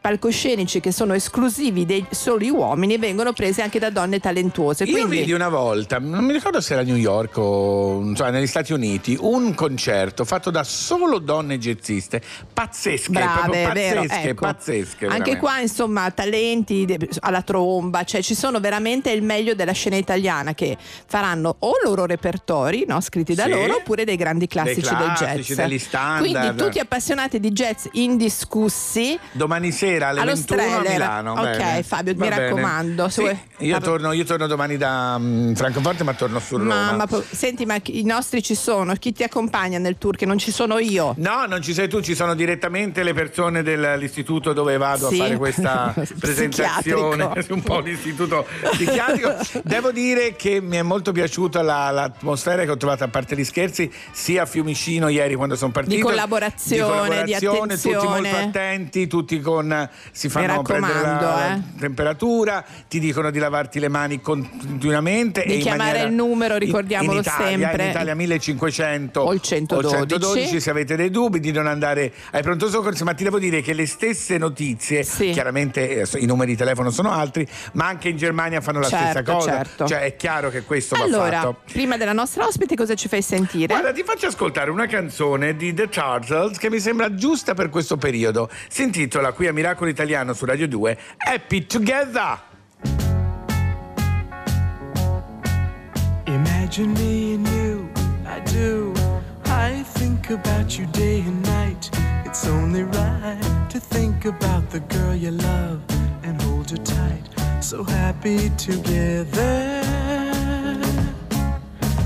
palcoscenici 0.00 0.80
che 0.80 0.92
sono 0.92 1.12
esclusivi 1.12 1.84
dei 1.84 2.06
soli 2.10 2.48
uomini 2.48 2.96
vengono 2.96 3.32
presi 3.34 3.60
anche 3.60 3.78
da 3.78 3.90
donne 3.90 4.18
talentuose. 4.18 4.84
Io 4.84 4.92
Quindi 4.92 5.18
vidi 5.18 5.32
una 5.32 5.50
volta, 5.50 5.98
non 5.98 6.24
mi 6.24 6.32
ricordo 6.32 6.60
se 6.62 6.72
era 6.72 6.82
a 6.82 6.84
New 6.86 6.96
York 6.96 7.36
o 7.36 8.00
insomma, 8.00 8.30
negli 8.30 8.46
Stati 8.46 8.72
Uniti, 8.72 9.16
un 9.20 9.54
concerto 9.54 10.24
fatto 10.24 10.50
da 10.50 10.64
solo 10.64 11.18
donne 11.18 11.58
jazziste, 11.58 12.22
pazzesche, 12.52 13.10
Brave, 13.10 13.66
pazzesche, 13.66 14.28
ecco. 14.28 14.40
pazzesche. 14.46 15.04
Anche 15.04 15.16
veramente. 15.18 15.36
qua, 15.36 15.60
insomma, 15.60 16.10
talenti 16.10 16.96
alla 17.20 17.42
tromba, 17.42 18.04
cioè 18.04 18.22
ci 18.22 18.34
sono 18.34 18.58
veramente 18.58 19.10
il 19.10 19.22
meglio 19.22 19.54
della 19.54 19.72
scena 19.72 19.96
italiana 19.96 20.54
che 20.54 20.78
faranno 21.06 21.56
o 21.58 21.72
loro 21.84 22.06
repertori, 22.06 22.84
no, 22.86 23.00
scritti 23.02 23.34
da 23.34 23.44
Sì. 23.44 23.50
loro, 23.50 23.76
oppure 23.76 24.04
dei 24.04 24.16
grandi 24.16 24.46
classici, 24.46 24.80
classici, 24.80 25.54
del 25.54 25.68
jazz. 25.68 26.18
Quindi 26.20 26.54
tutti 26.56 26.78
appassionati 26.78 27.38
di 27.38 27.50
jazz 27.50 27.86
indiscussi. 27.92 29.18
Domani 29.32 29.70
sera 29.72 29.88
alle 29.96 30.20
Allo 30.20 30.32
21 30.34 30.60
a 30.60 30.64
Streller. 30.64 30.92
Milano. 30.92 31.32
Ok, 31.32 31.56
bene. 31.56 31.82
Fabio, 31.82 32.14
Va 32.14 32.24
mi 32.24 32.28
bene. 32.30 32.42
raccomando, 32.46 33.08
Sì, 33.08 33.38
io, 33.58 33.78
torno, 33.80 34.12
io 34.12 34.24
torno 34.24 34.46
domani 34.46 34.76
da 34.76 35.16
mm, 35.18 35.54
Francoforte, 35.54 36.04
ma 36.04 36.14
torno 36.14 36.38
su 36.40 36.56
Roma. 36.56 36.92
Ma, 36.92 37.06
ma 37.10 37.22
senti, 37.30 37.66
ma 37.66 37.76
i 37.84 38.04
nostri 38.04 38.42
ci 38.42 38.54
sono, 38.54 38.94
chi 38.94 39.12
ti 39.12 39.22
accompagna 39.22 39.78
nel 39.78 39.96
tour 39.98 40.16
che 40.16 40.26
non 40.26 40.38
ci 40.38 40.50
sono 40.50 40.78
io? 40.78 41.14
No, 41.18 41.46
non 41.46 41.62
ci 41.62 41.72
sei 41.74 41.88
tu, 41.88 42.00
ci 42.00 42.14
sono 42.14 42.34
direttamente 42.34 43.02
le 43.02 43.12
persone 43.14 43.62
dell'istituto 43.62 44.52
dove 44.52 44.76
vado 44.76 45.08
Sì. 45.08 45.20
a 45.20 45.24
fare 45.24 45.36
questa 45.36 45.94
presentazione. 46.18 47.28
Un 47.50 47.62
po' 47.62 47.80
l'istituto 47.80 48.46
psichiatrico. 48.72 49.34
Devo 49.64 49.90
dire 49.92 50.34
che 50.36 50.60
mi 50.60 50.76
è 50.76 50.82
molto 50.82 51.12
piaciuta 51.12 51.62
la- 51.62 51.90
l'atmosfera 51.90 52.64
che 52.64 52.70
ho 52.70 52.76
trovato, 52.76 53.04
a 53.04 53.08
parte 53.08 53.36
gli 53.36 53.44
scherzi, 53.44 53.90
sia 54.12 54.42
a 54.42 54.46
Fiumicino 54.46 55.08
ieri 55.08 55.34
quando 55.34 55.56
sono 55.56 55.72
partito. 55.72 55.96
Di 55.96 56.02
collaborazione, 56.02 57.24
di 57.24 57.34
collaborazione, 57.34 57.76
tutti 57.76 57.88
molto 57.88 58.08
attenzione. 58.10 58.42
attenti, 58.42 59.06
tutti 59.06 59.40
con 59.40 59.79
si 60.10 60.28
fanno 60.28 60.62
prendere 60.62 61.00
la, 61.00 61.54
eh. 61.54 61.60
temperatura, 61.78 62.64
ti 62.88 62.98
dicono 62.98 63.30
di 63.30 63.38
lavarti 63.38 63.78
le 63.78 63.88
mani 63.88 64.20
continuamente. 64.20 65.44
Di 65.46 65.54
e 65.54 65.58
chiamare 65.58 65.84
maniera- 65.92 66.08
il 66.08 66.14
numero, 66.14 66.56
ricordiamolo 66.56 67.12
in 67.12 67.18
Italia, 67.20 67.46
sempre. 67.46 67.84
In 67.84 67.90
Italia 67.90 68.14
1500 68.14 69.20
O 69.20 69.32
il 69.32 69.40
112. 69.40 69.94
112, 69.96 70.60
se 70.60 70.70
avete 70.70 70.96
dei 70.96 71.10
dubbi 71.10 71.40
di 71.40 71.52
non 71.52 71.66
andare 71.66 72.12
ai 72.32 72.42
pronto 72.42 72.68
soccorso, 72.68 73.04
ma 73.04 73.14
ti 73.14 73.24
devo 73.24 73.38
dire 73.38 73.60
che 73.60 73.72
le 73.72 73.86
stesse 73.86 74.38
notizie, 74.38 75.02
chiaramente 75.04 76.00
eh, 76.02 76.06
i 76.18 76.26
numeri 76.26 76.52
di 76.52 76.56
telefono 76.56 76.90
sono 76.90 77.10
altri, 77.12 77.46
ma 77.72 77.86
anche 77.86 78.08
in 78.08 78.16
Germania 78.16 78.60
fanno 78.60 78.80
la 78.80 78.88
Certo, 78.88 79.04
stessa 79.10 79.22
cosa. 79.22 79.50
certo. 79.50 79.86
Cioè 79.86 80.00
è 80.00 80.16
chiaro 80.16 80.50
che 80.50 80.62
questo 80.62 80.96
va 80.96 81.04
Allora, 81.04 81.40
fatto. 81.40 81.56
prima 81.72 81.96
della 81.96 82.12
nostra 82.12 82.46
ospite, 82.46 82.74
cosa 82.74 82.94
ci 82.94 83.08
fai 83.08 83.22
sentire? 83.22 83.66
Guarda, 83.66 83.92
ti 83.92 84.02
faccio 84.04 84.26
ascoltare 84.26 84.70
una 84.70 84.86
canzone 84.86 85.54
di 85.56 85.72
The 85.74 85.88
Turtles 85.88 86.58
che 86.58 86.70
mi 86.70 86.80
sembra 86.80 87.14
giusta 87.14 87.54
per 87.54 87.68
questo 87.68 87.96
periodo. 87.96 88.48
Si 88.68 88.82
intitola 88.82 89.32
qui 89.32 89.46
a 89.46 89.52
Miracolo 89.70 89.90
Italiano 89.90 90.32
su 90.32 90.46
Radio 90.46 90.66
2 90.66 90.96
Happy 91.18 91.64
Together. 91.64 92.40
Imagine 96.26 96.92
me 96.94 97.34
and 97.34 97.46
you, 97.46 97.88
I 98.26 98.40
do. 98.40 98.92
I 99.44 99.84
think 99.94 100.30
about 100.30 100.76
you 100.76 100.86
day 100.86 101.20
and 101.20 101.40
night. 101.44 101.88
It's 102.24 102.48
only 102.48 102.82
right 102.82 103.70
to 103.70 103.78
think 103.78 104.24
about 104.24 104.68
the 104.70 104.80
girl 104.80 105.14
you 105.14 105.30
love 105.30 105.80
and 106.24 106.40
hold 106.42 106.70
her 106.70 106.78
tight. 106.78 107.22
So 107.60 107.84
happy 107.84 108.50
together. 108.56 109.82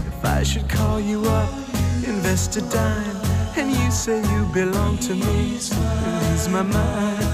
If 0.07 0.23
I 0.23 0.43
should 0.43 0.69
call 0.69 1.01
you 1.01 1.25
up, 1.25 1.51
invest 2.07 2.57
a 2.57 2.61
dime, 2.61 3.17
and 3.57 3.71
you 3.71 3.91
say 3.91 4.21
you 4.21 4.45
belong 4.53 4.99
to 4.99 5.15
me, 5.15 5.53
lose 5.53 6.49
my 6.51 6.63
mind. 6.63 7.34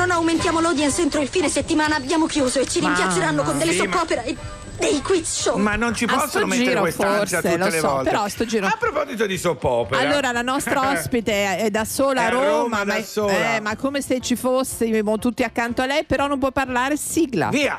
Non 0.00 0.10
aumentiamo 0.12 0.60
l'audience 0.60 1.02
entro 1.02 1.20
il 1.20 1.28
fine 1.28 1.48
settimana 1.48 1.96
abbiamo 1.96 2.26
chiuso 2.26 2.58
e 2.60 2.66
ci 2.66 2.80
rimpiazzeranno 2.80 3.42
con 3.42 3.58
delle 3.58 3.72
Sì, 3.72 3.78
soppopera 3.78 4.22
e 4.22 4.34
dei 4.78 5.02
quiz 5.02 5.28
show. 5.42 5.58
Ma 5.58 5.76
non 5.76 5.94
ci 5.94 6.06
possono 6.06 6.46
mettere 6.46 6.80
quest'ansia 6.80 7.42
tutte 7.42 7.58
lo 7.58 7.66
le 7.68 7.78
so, 7.80 7.86
volte. 7.88 8.10
però 8.10 8.26
sto 8.28 8.46
giro- 8.46 8.66
A 8.66 8.76
proposito 8.78 9.26
di 9.26 9.36
soppopera. 9.36 10.00
Allora, 10.00 10.32
la 10.32 10.40
nostra 10.40 10.88
ospite 10.96 11.32
è- 11.32 11.64
è 11.64 11.70
da 11.70 11.84
sola 11.84 12.22
È 12.22 12.24
a 12.24 12.26
a 12.28 12.30
Roma, 12.30 12.46
Roma 12.46 12.84
ma, 12.84 12.84
da 12.94 13.02
sola. 13.02 13.56
eh, 13.56 13.60
ma 13.60 13.76
come 13.76 14.00
se 14.00 14.20
ci 14.20 14.36
fossimo 14.36 15.18
tutti 15.18 15.42
accanto 15.42 15.82
a 15.82 15.86
lei, 15.86 16.04
però 16.04 16.26
non 16.28 16.38
può 16.38 16.50
parlare, 16.50 16.96
sigla. 16.96 17.48
Via! 17.50 17.76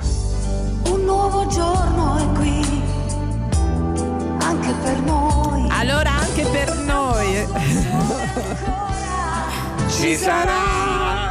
Un 0.84 1.04
nuovo 1.04 1.48
giorno 1.48 2.18
è 2.18 2.38
qui, 2.38 2.82
anche 4.42 4.74
per 4.84 5.00
noi. 5.00 5.68
Allora, 5.72 6.12
anche 6.12 6.46
per 6.46 6.76
noi. 6.78 7.48
Ci 9.90 10.16
sarà! 10.16 11.31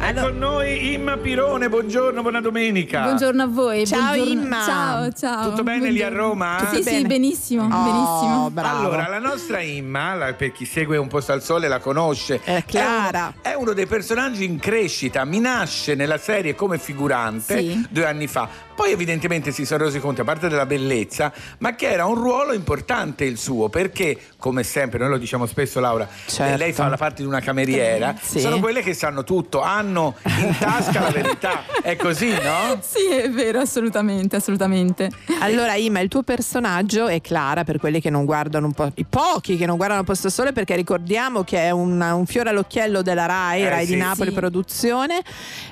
È 0.00 0.14
con 0.14 0.38
noi 0.38 0.94
Imma 0.94 1.18
Pirone, 1.18 1.68
buongiorno, 1.68 2.22
buona 2.22 2.40
domenica. 2.40 3.02
Buongiorno 3.02 3.42
a 3.42 3.46
voi. 3.46 3.86
Ciao, 3.86 4.14
buongiorno. 4.14 4.42
Imma. 4.42 4.64
Ciao, 4.64 5.12
ciao. 5.12 5.50
Tutto 5.50 5.62
bene 5.62 5.90
lì 5.90 6.00
a 6.02 6.08
Buongiorno. 6.08 6.28
Roma? 6.28 6.56
Sì, 6.58 6.64
Tutto 6.64 6.76
sì, 6.88 6.94
bene. 6.94 7.06
benissimo, 7.06 7.62
Oh, 7.64 7.68
benissimo. 7.68 8.50
bravo. 8.50 8.78
Allora, 8.78 9.08
la 9.08 9.18
nostra 9.18 9.60
Imma, 9.60 10.14
la- 10.14 10.32
per 10.32 10.52
chi 10.52 10.64
segue 10.64 10.96
un 10.96 11.06
posto 11.06 11.32
al 11.32 11.42
sole 11.42 11.68
la 11.68 11.78
conosce, 11.78 12.40
È 12.42 12.64
Clara. 12.66 13.34
È, 13.42 13.48
uno, 13.50 13.58
è 13.58 13.62
uno 13.62 13.72
dei 13.74 13.86
personaggi 13.86 14.44
in 14.44 14.58
crescita, 14.58 15.24
mi 15.24 15.38
nasce 15.38 15.94
nella 15.94 16.18
serie 16.18 16.54
come 16.56 16.78
figurante 16.78 17.58
Sì. 17.58 17.86
due 17.90 18.06
anni 18.06 18.26
fa. 18.26 18.48
Poi 18.80 18.92
evidentemente 18.92 19.52
si 19.52 19.66
sono 19.66 19.84
resi 19.84 19.98
conto, 20.00 20.22
a 20.22 20.24
parte 20.24 20.48
della 20.48 20.64
bellezza, 20.64 21.30
ma 21.58 21.74
che 21.74 21.90
era 21.90 22.06
un 22.06 22.14
ruolo 22.14 22.54
importante 22.54 23.24
il 23.26 23.36
suo, 23.36 23.68
perché 23.68 24.18
come 24.38 24.62
sempre, 24.62 24.98
noi 24.98 25.10
lo 25.10 25.18
diciamo 25.18 25.44
spesso 25.44 25.80
Laura, 25.80 26.08
Certo. 26.24 26.54
eh, 26.54 26.56
lei 26.56 26.72
fa 26.72 26.88
la 26.88 26.96
parte 26.96 27.20
di 27.20 27.28
una 27.28 27.40
cameriera, 27.40 28.14
Sì. 28.18 28.40
sono 28.40 28.58
quelle 28.58 28.80
che 28.80 28.94
sanno 28.94 29.22
tutto, 29.22 29.60
hanno 29.60 30.14
in 30.24 30.56
tasca 30.58 31.00
la 31.00 31.10
verità, 31.10 31.64
è 31.82 31.94
così, 31.96 32.30
no? 32.30 32.80
Sì, 32.80 33.04
è 33.14 33.28
vero, 33.28 33.60
assolutamente, 33.60 34.36
assolutamente. 34.36 35.10
Allora, 35.40 35.74
Ima, 35.74 36.00
il 36.00 36.08
tuo 36.08 36.22
personaggio 36.22 37.06
è 37.06 37.20
Clara 37.20 37.64
per 37.64 37.78
quelli 37.78 38.00
che 38.00 38.08
non 38.08 38.24
guardano 38.24 38.64
un 38.64 38.72
po', 38.72 38.90
i 38.94 39.04
pochi 39.04 39.58
che 39.58 39.66
non 39.66 39.76
guardano 39.76 40.04
Posto 40.04 40.30
Sole, 40.30 40.52
perché 40.52 40.74
ricordiamo 40.74 41.44
che 41.44 41.58
è 41.58 41.70
un, 41.70 42.00
un 42.00 42.24
fiore 42.24 42.48
all'occhiello 42.48 43.02
della 43.02 43.26
RAI, 43.26 43.60
Eh, 43.62 43.68
RAI 43.68 43.84
sì. 43.84 43.92
di 43.92 43.98
Napoli 43.98 44.30
Sì. 44.30 44.34
Produzione, 44.36 45.20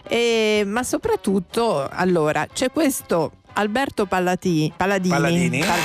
e- 0.07 0.63
ma 0.67 0.83
soprattutto, 0.83 1.89
allora, 1.91 2.47
c'è 2.53 2.71
questo 2.71 2.97
Alberto 3.55 4.07
Pallati- 4.07 4.73
Palladini. 4.77 5.15
Palladini? 5.15 5.59
Pal- 5.61 5.79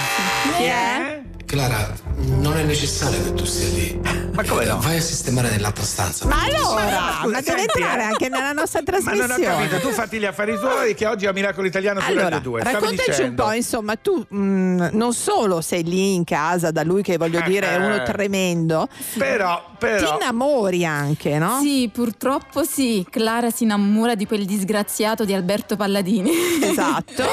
chi 0.57 0.63
è? 0.63 1.21
Clara, 1.45 1.93
non 2.15 2.57
è 2.57 2.63
necessario 2.63 3.21
che 3.23 3.33
tu 3.33 3.45
sia 3.45 3.67
lì. 3.69 3.99
Ma 4.33 4.43
come 4.45 4.65
no? 4.65 4.79
Vai 4.79 4.97
a 4.97 5.01
sistemare 5.01 5.49
nell'altra 5.51 5.83
stanza. 5.83 6.25
Ma 6.25 6.41
allora, 6.43 7.19
Ma 7.21 7.27
ma 7.27 7.41
deve 7.41 7.43
senti, 7.43 7.61
entrare 7.79 8.01
eh. 8.01 8.05
anche 8.05 8.29
nella 8.29 8.51
nostra 8.51 8.81
Ma 8.85 9.11
non 9.11 9.21
ho 9.21 9.25
trasmissione. 9.27 9.67
capito, 9.69 9.79
tu 9.87 9.93
fatti 9.93 10.17
gli 10.19 10.25
affari 10.25 10.57
tuoi 10.57 10.95
che 10.95 11.05
oggi 11.05 11.27
a 11.27 11.31
Miracolo 11.33 11.67
Italiano 11.67 11.99
su 11.99 12.07
Allora, 12.07 12.29
Radio 12.29 12.39
2. 12.39 12.59
Stavi 12.61 12.73
raccontaci 12.75 13.09
un 13.09 13.15
dicendo. 13.15 13.43
po', 13.43 13.51
insomma, 13.51 13.95
tu 13.95 14.25
mh, 14.27 14.89
non 14.93 15.13
solo 15.13 15.61
sei 15.61 15.83
lì 15.83 16.15
in 16.15 16.23
casa 16.23 16.71
da 16.71 16.83
lui 16.83 17.03
che 17.03 17.17
voglio 17.17 17.41
dire 17.41 17.69
è 17.69 17.75
uno 17.75 18.01
tremendo, 18.03 18.87
Però, 19.17 19.63
ti 19.71 19.75
però 19.85 20.15
innamori 20.15 20.83
anche, 20.85 21.37
no? 21.37 21.59
Sì, 21.61 21.89
purtroppo 21.93 22.63
sì. 22.63 23.05
Clara 23.09 23.51
si 23.51 23.63
innamora 23.63 24.15
di 24.15 24.25
quel 24.25 24.45
disgraziato 24.45 25.25
di 25.25 25.33
Alberto 25.33 25.75
Palladini. 25.75 26.31
Esatto. 26.73 27.23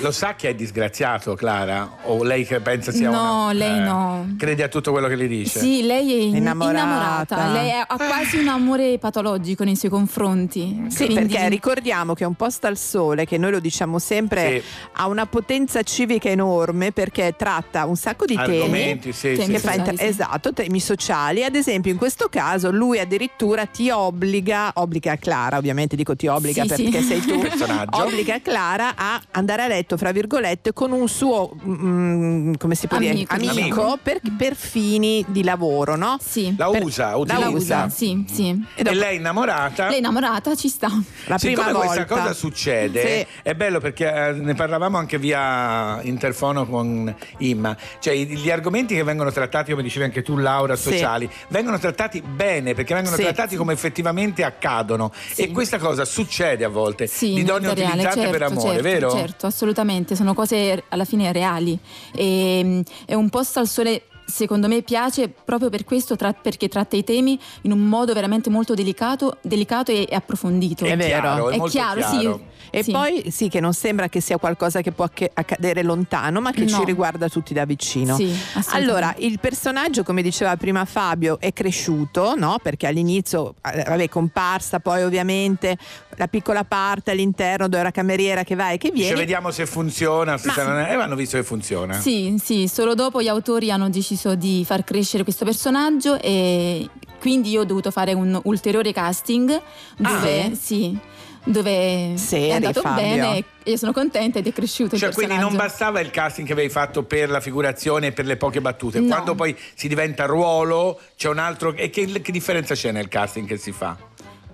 lo 0.00 0.10
sa 0.10 0.34
che 0.34 0.50
è 0.50 0.54
disgraziato 0.54 1.34
Clara? 1.34 1.88
O 2.04 2.22
lei 2.22 2.44
che 2.44 2.60
pensa 2.60 2.92
sia 2.92 3.08
No, 3.08 3.44
una... 3.44 3.52
lei 3.52 3.78
no. 3.80 4.29
Credi 4.36 4.62
a 4.62 4.68
tutto 4.68 4.90
quello 4.92 5.08
che 5.08 5.16
le 5.16 5.26
dice? 5.26 5.58
Sì, 5.60 5.82
lei 5.84 6.12
è 6.12 6.22
in- 6.22 6.36
Innamorata. 6.36 6.78
innamorata. 6.82 7.52
Lei 7.52 7.70
ha 7.72 7.86
quasi 7.86 8.38
un 8.38 8.48
amore 8.48 8.98
patologico 8.98 9.64
nei 9.64 9.76
suoi 9.76 9.90
confronti. 9.90 10.84
Sì, 10.88 11.06
Quindi- 11.06 11.32
perché 11.32 11.48
ricordiamo 11.48 12.14
che 12.14 12.24
un 12.24 12.34
posto 12.34 12.66
al 12.66 12.76
sole, 12.76 13.24
che 13.26 13.36
noi 13.38 13.50
lo 13.50 13.60
diciamo 13.60 13.98
sempre, 13.98 14.60
Sì. 14.60 14.66
ha 14.94 15.06
una 15.08 15.26
potenza 15.26 15.82
civica 15.82 16.28
enorme 16.28 16.92
perché 16.92 17.34
tratta 17.36 17.86
un 17.86 17.96
sacco 17.96 18.24
di 18.24 18.34
temi. 18.34 18.56
Argomenti, 18.60 19.12
sì, 19.12 19.34
Temi 19.34 19.44
sì, 19.44 19.50
Che 19.52 19.58
sì. 19.72 19.76
inter- 19.78 20.02
esatto, 20.02 20.52
temi 20.52 20.80
sociali. 20.80 21.44
Ad 21.44 21.54
esempio, 21.54 21.90
in 21.92 21.98
questo 21.98 22.28
caso, 22.28 22.70
lui 22.70 22.98
addirittura 22.98 23.66
ti 23.66 23.90
obbliga, 23.90 24.70
obbliga 24.74 25.16
Clara, 25.16 25.56
ovviamente 25.58 25.96
dico 25.96 26.14
ti 26.16 26.26
obbliga 26.26 26.62
Sì, 26.62 26.68
perché 26.84 27.00
sì. 27.00 27.06
sei 27.06 27.20
tu, 27.20 27.38
Personaggio. 27.40 28.02
obbliga 28.04 28.40
Clara 28.40 28.94
a 28.96 29.20
andare 29.32 29.62
a 29.62 29.66
letto, 29.68 29.96
fra 29.96 30.12
virgolette, 30.12 30.72
con 30.72 30.92
un 30.92 31.08
suo, 31.08 31.54
mm, 31.66 32.54
come 32.58 32.74
si 32.74 32.86
può 32.86 32.96
Amico, 32.96 33.12
dire, 33.36 33.50
amico, 33.50 33.74
diciamo. 33.74 33.98
Per, 34.20 34.32
per 34.36 34.54
fini 34.56 35.24
di 35.28 35.42
lavoro, 35.42 35.96
no? 35.96 36.18
Sì. 36.20 36.54
La 36.56 36.68
Per- 36.70 36.82
usa, 36.82 37.16
utilizza. 37.16 37.44
La 37.44 37.48
usa. 37.50 37.88
sì, 37.88 38.24
sì. 38.30 38.48
E 38.48 38.80
E 38.80 38.82
dopo- 38.82 38.96
lei 38.96 39.16
è 39.16 39.18
innamorata? 39.18 39.86
Lei 39.86 39.96
è 39.96 39.98
innamorata, 39.98 40.54
ci 40.54 40.68
sta. 40.68 40.88
la 40.88 41.36
prima 41.36 41.38
Siccome 41.38 41.72
volta. 41.72 41.86
questa 41.86 42.04
cosa 42.06 42.32
succede, 42.32 43.26
Sì. 43.28 43.38
è 43.42 43.54
bello 43.54 43.80
perché 43.80 44.12
eh, 44.12 44.32
ne 44.32 44.54
parlavamo 44.54 44.96
anche 44.98 45.18
via 45.18 46.00
interfono 46.02 46.66
con 46.66 47.14
Imma. 47.38 47.76
Cioè, 47.98 48.14
gli 48.14 48.50
argomenti 48.50 48.94
che 48.94 49.02
vengono 49.02 49.30
trattati, 49.32 49.70
come 49.70 49.82
dicevi 49.82 50.04
anche 50.04 50.22
tu, 50.22 50.36
Laura, 50.36 50.76
Sì. 50.76 50.90
sociali, 50.92 51.28
vengono 51.48 51.78
trattati 51.78 52.22
bene 52.22 52.74
perché 52.74 52.94
vengono 52.94 53.16
Sì. 53.16 53.22
trattati 53.22 53.56
come 53.56 53.72
effettivamente 53.72 54.44
accadono. 54.44 55.12
Sì. 55.32 55.42
E 55.42 55.50
questa 55.50 55.78
cosa 55.78 56.04
succede 56.04 56.64
a 56.64 56.68
volte. 56.68 57.06
Sì, 57.06 57.34
di 57.34 57.42
donne 57.44 57.68
utilizzate 57.68 58.28
per 58.28 58.40
certo, 58.40 58.44
amore, 58.44 58.68
certo, 58.74 58.82
vero? 58.82 59.10
Certo, 59.10 59.46
assolutamente, 59.46 60.14
sono 60.16 60.34
cose 60.34 60.84
alla 60.88 61.04
fine 61.04 61.32
reali. 61.32 61.78
E, 62.14 62.60
mm, 62.64 62.80
è 63.06 63.14
un 63.14 63.28
posto 63.28 63.58
al 63.60 63.68
sole. 63.68 64.02
Secondo 64.30 64.68
me 64.68 64.82
piace 64.82 65.28
proprio 65.28 65.68
per 65.68 65.84
questo, 65.84 66.16
tra- 66.16 66.32
perché 66.32 66.68
tratta 66.68 66.96
i 66.96 67.04
temi 67.04 67.38
in 67.62 67.72
un 67.72 67.80
modo 67.80 68.12
veramente 68.14 68.48
molto 68.50 68.74
delicato, 68.74 69.38
delicato 69.42 69.90
e, 69.90 70.06
e 70.08 70.14
approfondito. 70.14 70.84
È 70.84 70.96
vero. 70.96 71.08
chiaro, 71.20 71.50
è, 71.50 71.54
È 71.54 71.56
molto 71.56 71.70
chiaro, 71.72 72.02
sì. 72.02 72.18
chiaro. 72.18 72.40
E 72.72 72.84
Sì. 72.84 72.92
poi 72.92 73.30
sì, 73.32 73.48
che 73.48 73.58
non 73.58 73.72
sembra 73.74 74.08
che 74.08 74.20
sia 74.20 74.38
qualcosa 74.38 74.80
che 74.80 74.92
può 74.92 75.04
accadere 75.34 75.82
lontano, 75.82 76.40
ma 76.40 76.52
che 76.52 76.66
ci 76.68 76.76
No. 76.76 76.84
riguarda 76.84 77.28
tutti 77.28 77.52
da 77.52 77.64
vicino. 77.64 78.14
Sì, 78.14 78.32
allora, 78.72 79.12
il 79.18 79.40
personaggio, 79.40 80.04
come 80.04 80.22
diceva 80.22 80.56
prima 80.56 80.84
Fabio, 80.84 81.38
è 81.40 81.52
cresciuto, 81.52 82.34
no? 82.36 82.58
Perché 82.62 82.86
all'inizio, 82.86 83.54
eh, 83.74 83.82
vabbè, 83.86 84.08
comparsa, 84.08 84.78
poi 84.78 85.02
ovviamente 85.02 85.76
la 86.16 86.28
piccola 86.28 86.62
parte 86.64 87.10
all'interno 87.10 87.66
dove 87.66 87.80
era 87.80 87.90
cameriera 87.90 88.44
che 88.44 88.54
va 88.54 88.70
e 88.70 88.78
che 88.78 88.90
viene. 88.92 89.16
vediamo 89.16 89.50
se 89.50 89.66
funziona, 89.66 90.36
se 90.38 90.48
Ma- 90.48 90.52
sarà- 90.52 90.88
e 90.88 90.94
hanno 90.94 91.16
visto 91.16 91.36
che 91.38 91.42
funziona. 91.42 91.98
Sì, 91.98 92.36
sì, 92.42 92.68
solo 92.68 92.94
dopo 92.94 93.20
gli 93.22 93.28
autori 93.28 93.70
hanno 93.72 93.88
deciso 93.88 94.19
di 94.34 94.62
far 94.64 94.84
crescere 94.84 95.22
questo 95.24 95.44
personaggio 95.44 96.20
e 96.20 96.88
quindi 97.20 97.50
io 97.50 97.60
ho 97.62 97.64
dovuto 97.64 97.90
fare 97.90 98.12
un 98.12 98.38
ulteriore 98.44 98.92
casting 98.92 99.60
dove, 99.96 100.42
Ah. 100.42 100.54
sì, 100.54 100.96
dove 101.44 102.12
Seri, 102.16 102.48
è 102.48 102.52
andato 102.52 102.80
Fabio. 102.80 103.02
bene 103.02 103.44
e 103.62 103.76
sono 103.78 103.92
contenta 103.92 104.38
ed 104.38 104.46
è 104.46 104.52
cresciuto 104.52 104.96
Cioè, 104.96 105.12
quindi 105.12 105.36
non 105.36 105.54
bastava 105.56 106.00
il 106.00 106.10
casting 106.10 106.46
che 106.46 106.52
avevi 106.52 106.68
fatto 106.70 107.02
per 107.02 107.28
la 107.30 107.40
figurazione 107.40 108.08
e 108.08 108.12
per 108.12 108.24
le 108.26 108.36
poche 108.36 108.60
battute. 108.60 109.00
No. 109.00 109.06
Quando 109.08 109.34
poi 109.34 109.56
si 109.74 109.88
diventa 109.88 110.24
ruolo, 110.26 110.98
c'è 111.16 111.28
un 111.28 111.38
altro. 111.38 111.74
E 111.74 111.90
che, 111.90 112.06
che 112.20 112.32
differenza 112.32 112.74
c'è 112.74 112.92
nel 112.92 113.08
casting 113.08 113.46
che 113.46 113.56
si 113.56 113.72
fa? 113.72 113.96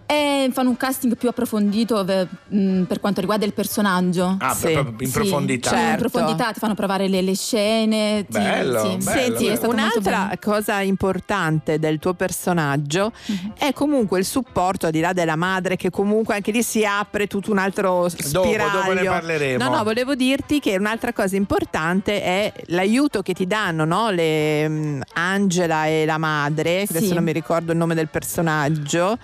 E 0.09 0.49
fanno 0.53 0.69
un 0.69 0.77
casting 0.77 1.17
più 1.17 1.29
approfondito 1.29 2.07
eh, 2.07 2.29
mh, 2.49 2.83
per 2.85 3.01
quanto 3.01 3.21
riguarda 3.21 3.45
il 3.45 3.53
personaggio. 3.53 4.37
Ah, 4.39 4.55
Sì. 4.55 4.71
proprio 4.73 4.95
in 5.01 5.07
Sì, 5.07 5.13
profondità. 5.13 5.71
cioè, 5.71 5.79
in 5.81 5.85
Certo. 5.99 6.09
profondità 6.09 6.53
ti 6.53 6.61
fanno 6.61 6.75
provare 6.75 7.09
le, 7.09 7.23
le 7.23 7.35
scene. 7.35 8.25
Bello, 8.29 8.81
sì. 8.83 8.97
bello, 8.99 9.01
Senti, 9.03 9.45
Sì, 9.45 9.47
è 9.49 9.57
stato 9.57 9.73
molto 9.75 9.99
un'altra 9.99 10.19
bello. 10.27 10.39
cosa 10.41 10.81
importante 10.81 11.79
del 11.81 11.99
tuo 11.99 12.15
personaggio 12.15 13.11
Mhm. 13.27 13.53
è 13.59 13.73
comunque 13.73 14.21
il 14.21 14.25
supporto 14.25 14.87
al 14.87 14.93
di 14.93 15.01
là 15.01 15.13
della 15.13 15.35
madre 15.37 15.75
che 15.77 15.91
comunque 15.91 16.35
anche 16.37 16.53
lì 16.53 16.63
si 16.63 16.85
apre 16.85 17.27
tutto 17.27 17.51
un 17.51 17.59
altro 17.59 18.09
spiraglio. 18.09 18.79
dopo 18.79 18.93
ne 18.93 19.05
parleremo. 19.05 19.65
No, 19.65 19.77
no, 19.77 19.83
volevo 19.83 20.15
dirti 20.15 20.61
che 20.61 20.77
un'altra 20.77 21.13
cosa 21.13 21.35
importante 21.35 22.23
è 22.23 22.53
l'aiuto 22.67 23.23
che 23.23 23.33
ti 23.35 23.47
danno, 23.49 23.85
no? 23.85 24.11
Le, 24.11 24.69
mm, 24.69 25.01
Angela 25.15 25.87
e 25.87 26.05
la 26.07 26.19
madre, 26.19 26.87
Sì. 26.87 26.97
adesso 26.97 27.15
non 27.15 27.25
mi 27.25 27.33
ricordo 27.33 27.73
il 27.73 27.79
nome 27.79 27.95
del 27.97 28.09
personaggio. 28.09 29.19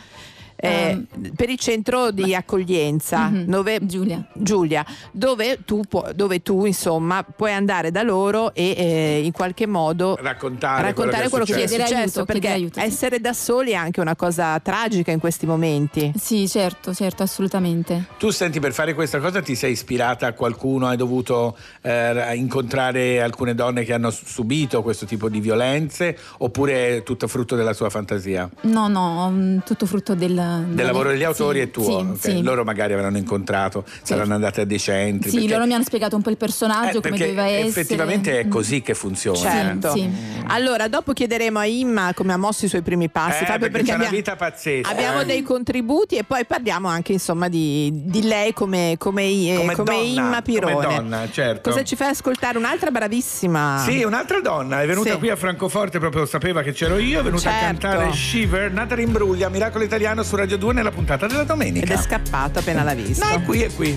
Eh, 0.64 1.02
per 1.34 1.50
il 1.50 1.58
centro 1.58 2.10
di 2.12 2.34
accoglienza 2.34 3.28
Mhm. 3.28 3.44
dove, 3.46 3.78
Giulia. 3.82 4.24
Giulia, 4.32 4.84
dove 5.10 5.58
tu, 5.64 5.82
può- 5.88 6.06
dove 6.14 6.40
tu 6.42 6.64
insomma 6.66 7.24
puoi 7.24 7.52
andare 7.52 7.90
da 7.90 8.02
loro 8.02 8.54
e 8.54 8.74
eh, 8.76 9.20
in 9.24 9.32
qualche 9.32 9.66
modo 9.66 10.16
Raccontare, 10.20 10.82
raccontare 10.82 11.28
quello 11.28 11.44
che, 11.44 11.54
ti 11.54 11.60
è 11.62 11.66
Chiedere 11.66 11.86
successo 11.88 12.20
aiuto, 12.20 12.24
perché 12.24 12.48
aiuto, 12.48 12.78
sì. 12.80 12.86
essere 12.86 13.20
da 13.20 13.32
soli 13.32 13.72
è 13.72 13.74
anche 13.74 14.00
una 14.00 14.14
cosa 14.14 14.58
tragica 14.60 15.10
in 15.10 15.18
questi 15.18 15.46
momenti. 15.46 16.12
Sì, 16.16 16.48
certo, 16.48 16.94
certo, 16.94 17.22
assolutamente. 17.24 18.06
Tu 18.18 18.30
senti, 18.30 18.60
per 18.60 18.72
fare 18.72 18.94
questa 18.94 19.18
cosa 19.18 19.42
ti 19.42 19.54
sei 19.56 19.72
ispirata 19.72 20.26
a 20.28 20.32
qualcuno? 20.32 20.86
Hai 20.86 20.96
dovuto 20.96 21.56
eh, 21.82 22.34
incontrare 22.36 23.20
alcune 23.20 23.54
donne 23.54 23.82
che 23.84 23.92
hanno 23.92 24.10
subito 24.10 24.82
questo 24.82 25.06
tipo 25.06 25.28
di 25.28 25.40
violenze? 25.40 26.16
Oppure 26.38 26.98
è 26.98 27.02
tutto 27.02 27.26
frutto 27.26 27.56
della 27.56 27.72
sua 27.72 27.90
fantasia? 27.90 28.48
No, 28.62 28.88
no, 28.88 29.30
mm, 29.30 29.58
tutto 29.64 29.86
frutto 29.86 30.14
del, 30.14 30.34
Del 30.60 30.86
lavoro 30.86 31.10
degli 31.10 31.24
autori 31.24 31.58
sì, 31.58 31.64
e 31.64 31.70
tuo? 31.70 31.84
Sì, 31.84 31.92
ok? 31.92 32.16
sì. 32.20 32.42
Loro 32.42 32.64
magari 32.64 32.92
avranno 32.92 33.16
incontrato, 33.18 33.84
saranno 34.02 34.34
andate 34.34 34.62
a 34.62 34.64
dei 34.64 34.78
centri. 34.78 35.30
Sì, 35.30 35.36
perché- 35.38 35.52
loro 35.52 35.66
mi 35.66 35.74
hanno 35.74 35.84
spiegato 35.84 36.16
un 36.16 36.22
po' 36.22 36.30
il 36.30 36.36
personaggio, 36.36 36.98
eh, 36.98 37.00
come 37.02 37.16
perché 37.16 37.26
doveva 37.34 37.46
essere. 37.46 37.68
effettivamente 37.68 38.40
è 38.40 38.44
Mm. 38.44 38.50
così 38.50 38.82
che 38.82 38.94
funziona. 38.94 39.38
Certo. 39.38 39.92
Sì. 39.92 40.10
Allora, 40.48 40.88
dopo 40.88 41.12
chiederemo 41.12 41.58
a 41.58 41.66
Imma 41.66 42.12
come 42.14 42.32
ha 42.32 42.36
mosso 42.36 42.64
i 42.64 42.68
suoi 42.68 42.82
primi 42.82 43.08
passi, 43.08 43.42
Eh, 43.44 43.46
Fabio, 43.46 43.70
perché 43.70 43.86
c'è 43.86 43.94
una 43.94 44.04
abbiamo- 44.06 44.16
vita 44.16 44.36
pazzesca. 44.36 44.90
Abbiamo 44.90 45.20
eh. 45.20 45.24
dei 45.24 45.42
contributi 45.42 46.16
e 46.16 46.24
poi 46.24 46.44
parliamo 46.44 46.88
anche 46.88 47.12
insomma 47.12 47.48
di, 47.48 47.90
di 47.92 48.22
lei 48.22 48.52
come, 48.52 48.96
come, 48.98 49.24
eh, 49.24 49.54
Come 49.56 49.74
come 49.74 49.90
donna, 49.94 50.02
Imma 50.04 50.42
Pirone. 50.42 50.74
come 50.74 50.94
donna, 50.96 51.28
certo. 51.30 51.70
Cosa 51.70 51.82
ci 51.84 51.96
fai 51.96 52.08
ascoltare? 52.10 52.58
Un'altra 52.58 52.90
bravissima. 52.90 53.82
Sì, 53.86 54.02
un'altra 54.02 54.40
donna 54.40 54.82
è 54.82 54.86
venuta 54.86 55.12
Sì. 55.12 55.18
qui 55.18 55.30
a 55.30 55.36
Francoforte, 55.36 55.98
proprio 55.98 56.26
sapeva 56.26 56.62
che 56.62 56.72
c'ero 56.72 56.98
io, 56.98 57.20
è 57.20 57.22
venuta 57.22 57.50
Certo. 57.50 57.56
a 57.86 57.90
cantare 57.90 58.12
Shiver, 58.12 58.72
nata 58.72 59.00
Imbruglia, 59.00 59.48
Miracolo 59.48 59.84
Italiano 59.84 60.22
su 60.22 60.36
Radio 60.42 60.58
2 60.58 60.72
nella 60.72 60.90
puntata 60.90 61.28
della 61.28 61.44
domenica. 61.44 61.84
Ed 61.84 61.92
è 61.92 62.02
scappata 62.02 62.58
appena 62.58 62.82
l'ha 62.82 62.94
vista. 62.94 63.28
No, 63.28 63.34
è 63.36 63.42
qui, 63.44 63.62
è 63.62 63.72
qui. 63.72 63.96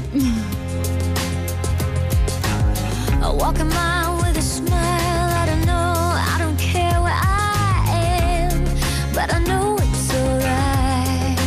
I 3.19 3.31
walk 3.33 3.59
a 3.59 3.63
mile 3.63 4.21
with 4.21 4.37
a 4.37 4.41
smile. 4.41 4.75
I 4.75 5.47
don't 5.47 5.65
know, 5.65 6.13
I 6.13 6.37
don't 6.37 6.55
care 6.59 7.01
where 7.01 7.15
I 7.15 8.43
am, 8.43 8.63
but 9.11 9.33
I 9.33 9.39
know 9.39 9.75
it's 9.79 10.13
alright. 10.13 11.39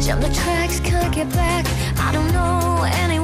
Jump 0.00 0.22
the 0.22 0.30
tracks, 0.34 0.80
can't 0.80 1.14
get 1.14 1.32
back. 1.32 1.64
I 1.96 2.10
don't 2.10 2.32
know 2.32 2.82
anyone 3.04 3.19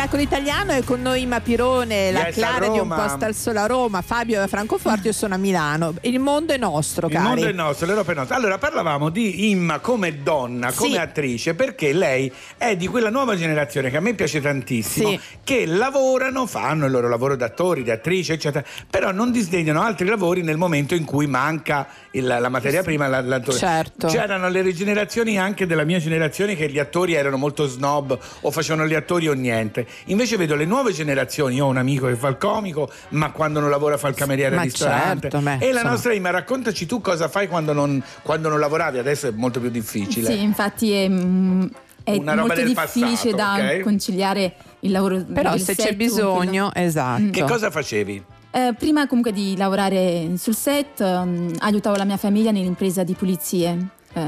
Miracolo 0.00 0.22
Italiano 0.22 0.72
è 0.72 0.82
con 0.82 1.02
noi 1.02 1.20
Imma 1.20 1.40
Pirone, 1.40 2.10
la 2.10 2.28
Yes, 2.28 2.36
Clara 2.36 2.68
di 2.68 2.78
Un 2.78 2.88
posto 2.88 3.26
al 3.26 3.34
sole 3.34 3.58
a 3.58 3.66
Roma, 3.66 4.00
Fabio 4.00 4.40
è 4.40 4.44
a 4.44 4.46
Francoforte, 4.46 5.08
io 5.08 5.12
sono 5.12 5.34
a 5.34 5.36
Milano. 5.36 5.92
Il 6.00 6.18
mondo 6.20 6.54
è 6.54 6.56
nostro, 6.56 7.08
Il 7.08 7.12
cari. 7.12 7.26
mondo 7.26 7.46
è 7.46 7.52
nostro, 7.52 7.84
l'Europa 7.84 8.12
è 8.12 8.14
nostra. 8.14 8.36
Allora, 8.36 8.56
parlavamo 8.56 9.10
di 9.10 9.50
Imma 9.50 9.78
come 9.80 10.22
donna, 10.22 10.72
come 10.72 10.92
Sì. 10.92 10.96
attrice, 10.96 11.52
perché 11.54 11.92
lei 11.92 12.32
è 12.56 12.76
di 12.76 12.86
quella 12.86 13.10
nuova 13.10 13.36
generazione 13.36 13.90
che 13.90 13.98
a 13.98 14.00
me 14.00 14.14
piace 14.14 14.40
tantissimo, 14.40 15.10
Sì. 15.10 15.20
che 15.44 15.66
lavorano, 15.66 16.46
fanno 16.46 16.86
il 16.86 16.92
loro 16.92 17.06
lavoro 17.10 17.36
d'attore, 17.36 17.82
di 17.82 17.90
attrice, 17.90 18.32
eccetera, 18.32 18.64
però 18.88 19.12
non 19.12 19.30
disdegnano 19.30 19.82
altri 19.82 20.06
lavori 20.08 20.40
nel 20.42 20.56
momento 20.56 20.94
in 20.94 21.04
cui 21.04 21.26
manca 21.26 21.86
il- 22.12 22.24
la 22.26 22.48
materia 22.48 22.82
prima, 22.82 23.06
la- 23.06 23.20
l'attore. 23.20 23.58
Certo. 23.58 24.06
C'erano 24.06 24.48
le 24.48 24.62
rigenerazioni 24.62 25.38
anche 25.38 25.66
della 25.66 25.84
mia 25.84 25.98
generazione 25.98 26.56
che 26.56 26.70
gli 26.70 26.78
attori 26.78 27.12
erano 27.12 27.36
molto 27.36 27.66
snob 27.66 28.18
o 28.40 28.50
facevano 28.50 28.88
gli 28.88 28.94
attori 28.94 29.28
o 29.28 29.34
niente. 29.34 29.88
Invece 30.06 30.36
vedo 30.36 30.54
le 30.56 30.64
nuove 30.64 30.92
generazioni, 30.92 31.56
io 31.56 31.66
ho 31.66 31.68
un 31.68 31.76
amico 31.76 32.06
che 32.06 32.16
fa 32.16 32.28
il 32.28 32.36
comico, 32.38 32.90
ma 33.10 33.30
quando 33.30 33.60
non 33.60 33.70
lavora 33.70 33.96
fa 33.96 34.08
il 34.08 34.14
cameriere 34.14 34.54
Ma 34.54 34.62
al 34.62 34.66
ristorante. 34.68 35.30
certo, 35.30 35.38
beh, 35.38 35.58
e 35.58 35.72
la 35.72 35.82
nostra 35.82 36.12
Imma, 36.12 36.30
raccontaci 36.30 36.86
tu 36.86 37.00
cosa 37.00 37.28
fai 37.28 37.48
quando 37.48 37.72
non, 37.72 38.02
quando 38.22 38.48
non 38.48 38.58
lavoravi, 38.58 38.98
adesso 38.98 39.28
è 39.28 39.32
molto 39.32 39.60
più 39.60 39.70
difficile. 39.70 40.26
Sì, 40.26 40.42
infatti 40.42 40.92
è, 40.92 41.08
mm, 41.08 41.66
è 42.04 42.16
Una 42.16 42.32
roba 42.32 42.46
molto 42.46 42.54
del 42.56 42.66
difficile 42.66 43.06
passato, 43.06 43.36
da 43.36 43.54
ok? 43.54 43.80
conciliare 43.80 44.54
il 44.80 44.90
lavoro 44.90 45.24
Però 45.24 45.52
se 45.56 45.74
set 45.74 45.76
c'è 45.76 45.94
bisogno, 45.94 46.70
esatto. 46.74 47.30
Che 47.30 47.44
cosa 47.44 47.70
facevi? 47.70 48.24
Eh, 48.52 48.74
prima 48.76 49.06
comunque 49.06 49.32
di 49.32 49.56
lavorare 49.56 50.30
sul 50.36 50.56
set 50.56 51.00
ehm, 51.00 51.52
aiutavo 51.60 51.94
la 51.96 52.04
mia 52.04 52.16
famiglia 52.16 52.50
nell'impresa 52.50 53.04
di 53.04 53.14
pulizie 53.14 53.78
eh, 54.12 54.20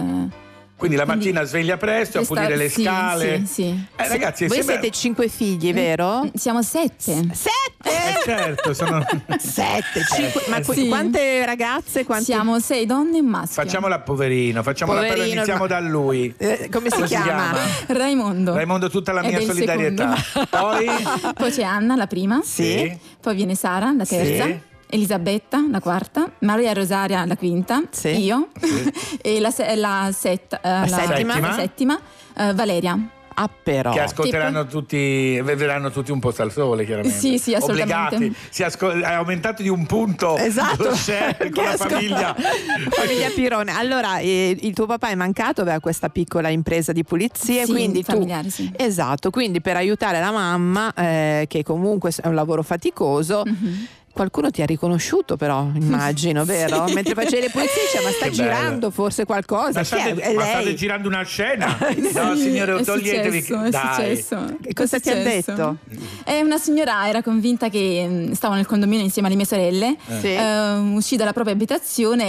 Quindi 0.83 0.99
la 0.99 1.07
mattina 1.07 1.45
sveglia 1.45 1.77
presto, 1.77 2.19
a 2.19 2.25
pulire 2.25 2.57
le 2.57 2.69
sì, 2.69 2.83
scale. 2.83 3.43
Sì, 3.47 3.53
sì. 3.53 3.85
Eh, 3.95 4.09
ragazzi, 4.09 4.49
Voi 4.49 4.57
sembra- 4.57 4.81
siete 4.81 4.91
cinque 4.91 5.29
figli, 5.29 5.73
vero? 5.73 6.29
Siamo 6.35 6.61
sette. 6.61 7.23
Sette? 7.33 7.89
Eh, 7.89 8.21
certo, 8.25 8.75
sono... 8.75 9.01
Sette, 9.39 10.03
cinque. 10.13 10.43
Ma 10.49 10.57
Eh, 10.57 10.65
qu- 10.65 10.75
sì. 10.75 10.89
quante 10.89 11.47
ragazze? 11.47 12.05
Quanti... 12.05 12.25
Siamo 12.25 12.59
sei 12.59 12.85
donne 12.85 13.19
e 13.19 13.21
un 13.21 13.27
maschio. 13.27 13.63
Facciamola 13.63 14.01
poverino, 14.01 14.65
facciamola 14.65 14.99
però 15.03 15.13
Poverino, 15.13 15.35
iniziamo 15.37 15.61
ma- 15.61 15.67
da 15.69 15.79
lui. 15.79 16.35
Eh, 16.37 16.69
come 16.69 16.91
si 16.91 17.03
chiama? 17.05 17.53
Raimondo. 17.87 18.55
Raimondo, 18.55 18.91
tutta 18.91 19.13
la 19.13 19.23
mia 19.23 19.41
solidarietà. 19.41 20.17
secondo. 20.17 20.49
Poi 20.51 20.87
Poi 21.35 21.51
c'è 21.53 21.63
Anna, 21.63 21.95
la 21.95 22.09
prima. 22.09 22.41
Sì. 22.43 22.93
Poi 23.21 23.37
viene 23.37 23.55
Sara, 23.55 23.93
la 23.97 24.05
terza. 24.05 24.71
Sì. 24.93 24.97
Elisabetta, 24.97 25.65
la 25.71 25.81
quarta. 25.81 26.31
Maria 26.41 26.73
Rosaria, 26.73 27.25
la 27.25 27.37
quinta. 27.37 27.83
Io. 28.05 28.49
e 29.23 29.41
la, 29.41 29.51
se- 29.51 29.75
la 29.77 30.11
setta- 30.13 30.61
eh, 30.61 30.89
la- 30.89 30.99
settima? 30.99 31.41
la 31.41 31.53
settima, 31.53 31.99
eh, 32.37 32.53
Valeria. 32.55 32.99
Ah, 33.35 33.49
però. 33.49 33.93
che 33.93 34.01
ascolteranno 34.01 34.67
tutti, 34.67 35.41
vedranno 35.41 35.91
tutti 35.91 36.11
un 36.13 36.21
posto 36.21 36.43
al 36.43 36.53
sole, 36.53 36.85
chiaramente. 36.85 37.17
Sì, 37.17 37.39
sì, 37.39 37.55
assolutamente. 37.55 38.17
Obbligati. 38.17 38.37
Si 38.51 38.63
asco- 38.63 38.91
è 38.91 39.11
aumentato 39.11 39.63
di 39.63 39.71
un 39.71 39.87
punto 39.87 40.37
Esatto. 40.37 40.85
lo 40.85 40.95
share 40.95 41.49
con 41.51 41.65
la 41.65 41.77
famiglia. 41.79 42.37
Famiglia 42.91 43.31
Pirone. 43.35 43.73
Allora, 43.73 44.19
eh, 44.19 44.55
il 44.61 44.75
tuo 44.75 44.85
papà 44.85 45.09
è 45.09 45.15
mancato, 45.15 45.63
aveva 45.63 45.81
questa 45.81 46.11
piccola 46.11 46.51
impresa 46.51 46.93
di 46.93 47.05
pulizie, 47.05 47.65
Sì, 47.65 47.71
quindi 47.73 48.05
tu 48.05 48.29
sì. 48.49 48.71
Esatto, 48.77 49.31
quindi 49.31 49.63
per 49.63 49.77
aiutare 49.77 50.21
la 50.21 50.31
mamma 50.31 50.93
eh, 50.93 51.47
che 51.49 51.63
comunque 51.63 52.13
è 52.23 52.27
un 52.29 52.35
lavoro 52.35 52.63
faticoso. 52.63 53.45
Mhm. 53.47 53.87
Qualcuno 54.13 54.51
ti 54.51 54.61
ha 54.61 54.67
riconosciuto 54.67 55.37
però, 55.37 55.69
immagino, 55.75 56.45
vero? 56.47 56.87
Sì. 56.87 56.93
Mentre 56.95 57.15
facevi 57.15 57.41
le 57.43 57.49
pulizie, 57.51 57.83
dice, 57.91 58.05
ma 58.05 58.11
sta 58.11 58.25
Che 58.27 58.31
bello. 58.31 58.43
girando 58.43 58.91
forse 58.91 59.25
qualcosa. 59.25 59.81
Ma 59.81 59.85
Chi 59.87 59.95
è? 59.95 60.01
state, 60.01 60.21
È 60.21 60.35
ma 60.35 60.45
state 60.45 60.75
girando 60.75 61.09
una 61.09 61.23
scena? 61.25 61.77
Sì, 61.93 62.13
no, 62.13 62.37
signore, 62.37 62.77
è 62.79 62.85
toglietevi. 62.85 63.41
successo, 63.43 63.63
è 63.65 63.71
Dai. 63.71 63.95
successo. 64.17 64.57
Che 64.63 64.73
cosa 64.75 64.97
È 64.97 65.01
ti 65.01 65.11
ha 65.11 65.15
successo. 65.17 65.53
detto? 65.53 65.77
Eh, 66.25 66.43
una 66.43 66.59
signora 66.59 67.09
era 67.09 67.23
convinta 67.23 67.69
che 67.71 68.07
mm, 68.07 68.33
stavo 68.33 68.55
nel 68.55 68.67
condominio 68.67 69.03
insieme 69.05 69.29
alle 69.29 69.37
mie 69.37 69.47
sorelle, 69.47 69.97
Eh. 70.07 70.21
Sì. 70.21 70.27
eh, 70.35 70.73
uscì 70.95 71.17
dalla 71.17 71.33
propria 71.33 71.55
abitazione 71.55 72.25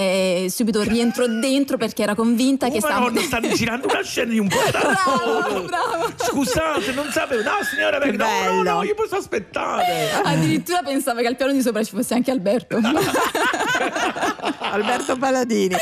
e 0.45 0.49
subito 0.49 0.81
rientrò 0.83 1.25
dentro 1.27 1.75
perché 1.77 2.03
era 2.03 2.15
convinta 2.15 2.69
che 2.69 2.77
Oh, 2.77 2.79
stavo... 2.79 2.99
Madonna, 3.05 3.21
stanno 3.21 3.47
girando 3.53 3.87
una 3.89 4.01
scena 4.03 4.31
di 4.31 4.39
un 4.39 4.47
po' 4.47 4.57
Bravo, 4.71 5.63
bravo. 5.63 6.11
Scusate, 6.15 6.91
non 6.93 7.09
sapevo. 7.11 7.41
No, 7.43 7.51
signora, 7.69 7.99
Che 7.99 8.11
no, 8.11 8.25
no, 8.25 8.29
bello. 8.61 8.63
no, 8.75 8.83
io 8.83 8.95
posso 8.95 9.15
aspettare. 9.17 10.11
Addirittura 10.23 10.81
pensava 10.83 11.19
che 11.21 11.27
al 11.27 11.35
piano 11.35 11.51
di 11.51 11.61
sopra 11.61 11.72
ci 11.83 11.95
fosse 11.95 12.13
anche 12.13 12.29
Alberto. 12.31 12.79
Alberto 14.59 15.17
Paladini. 15.17 15.75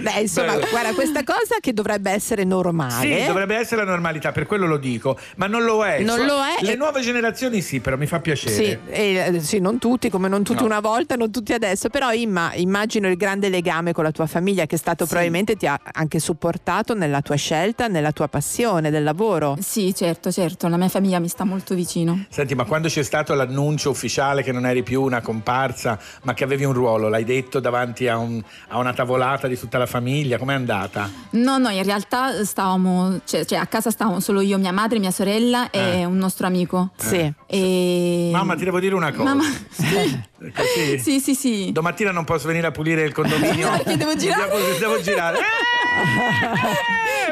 Beh, 0.00 0.20
insomma, 0.20 0.52
Bello. 0.54 0.66
guarda, 0.70 0.92
questa 0.94 1.22
cosa 1.22 1.56
che 1.60 1.72
dovrebbe 1.72 2.10
essere 2.10 2.44
normale. 2.44 3.20
Sì, 3.20 3.26
dovrebbe 3.26 3.56
essere 3.56 3.84
la 3.84 3.90
normalità, 3.90 4.32
per 4.32 4.46
quello 4.46 4.66
lo 4.66 4.76
dico, 4.78 5.18
ma 5.36 5.46
non 5.46 5.62
lo 5.62 5.84
è. 5.84 6.00
Non 6.02 6.18
So- 6.18 6.24
lo 6.24 6.38
è 6.42 6.62
Le 6.64 6.72
e- 6.72 6.76
nuove 6.76 7.00
generazioni 7.00 7.60
sì, 7.60 7.80
però 7.80 7.96
mi 7.96 8.06
fa 8.06 8.20
piacere. 8.20 8.52
Sì, 8.54 8.78
eh, 8.88 9.38
sì, 9.40 9.58
non 9.60 9.78
tutti, 9.78 10.10
come 10.10 10.28
non 10.28 10.42
tutti 10.42 10.60
No. 10.60 10.66
una 10.66 10.80
volta, 10.80 11.14
non 11.16 11.30
tutti 11.30 11.52
adesso, 11.52 11.88
però 11.88 12.12
Imma, 12.12 12.52
immagino 12.54 13.08
il 13.08 13.16
grande 13.16 13.48
legame 13.48 13.92
con 13.92 14.04
la 14.04 14.10
tua 14.12 14.26
famiglia 14.26 14.66
che 14.66 14.74
è 14.76 14.78
stato 14.78 15.06
probabilmente 15.06 15.56
ti 15.56 15.66
ha 15.66 15.78
anche 15.92 16.18
supportato 16.18 16.94
nella 16.94 17.20
tua 17.22 17.36
scelta, 17.36 17.86
nella 17.88 18.12
tua 18.12 18.28
passione 18.28 18.90
del 18.90 19.02
lavoro. 19.04 19.56
Sì, 19.60 19.94
certo, 19.94 20.30
certo, 20.32 20.68
la 20.68 20.76
mia 20.76 20.88
famiglia 20.88 21.18
mi 21.18 21.28
sta 21.28 21.44
molto 21.44 21.74
vicino. 21.74 22.24
Senti, 22.28 22.54
ma 22.54 22.64
quando 22.64 22.88
c'è 22.88 23.02
stato 23.02 23.34
l'annuncio 23.34 23.90
ufficiale 23.90 24.42
che 24.42 24.52
non 24.52 24.66
eri 24.66 24.82
più 24.84 25.02
una 25.02 25.20
comparsa, 25.20 25.98
ma 26.22 26.32
che 26.34 26.44
avevi 26.44 26.62
un 26.62 26.72
ruolo, 26.72 27.08
l'hai 27.08 27.24
detto 27.24 27.58
davanti 27.58 28.06
a, 28.06 28.16
un- 28.18 28.40
a 28.68 28.78
una 28.78 28.92
tavolata 28.92 29.48
di 29.48 29.58
tutta 29.58 29.78
la 29.78 29.86
famiglia? 29.86 30.38
Com'è 30.38 30.54
andata? 30.54 31.10
No, 31.30 31.58
no, 31.58 31.68
in 31.70 31.82
realtà 31.82 32.44
stavamo, 32.44 33.20
cioè, 33.24 33.44
cioè, 33.44 33.58
a 33.58 33.66
casa 33.66 33.90
stavamo 33.90 34.20
solo 34.20 34.40
io, 34.40 34.56
mia 34.58 34.70
madre, 34.72 35.00
mia 35.00 35.10
sorella 35.10 35.70
e 35.70 36.00
Eh. 36.00 36.04
un 36.04 36.16
nostro 36.18 36.46
amico. 36.46 36.90
Sì. 36.96 37.32
E... 37.48 38.28
Mamma, 38.32 38.54
ti 38.54 38.62
devo 38.64 38.78
dire 38.78 38.94
una 38.94 39.10
cosa. 39.10 39.24
Mamma, 39.34 39.44
Così? 40.54 40.98
sì, 40.98 41.20
sì, 41.20 41.34
sì. 41.34 41.72
Domattina 41.72 42.10
non 42.12 42.24
posso 42.24 42.46
venire 42.46 42.66
a 42.66 42.70
pulire 42.70 43.02
il 43.02 43.12
condominio. 43.14 43.70
Perché 43.82 43.96
devo 43.96 44.14
girare? 44.14 44.50
Devo, 44.50 44.78
devo 44.78 45.00
girare. 45.00 45.38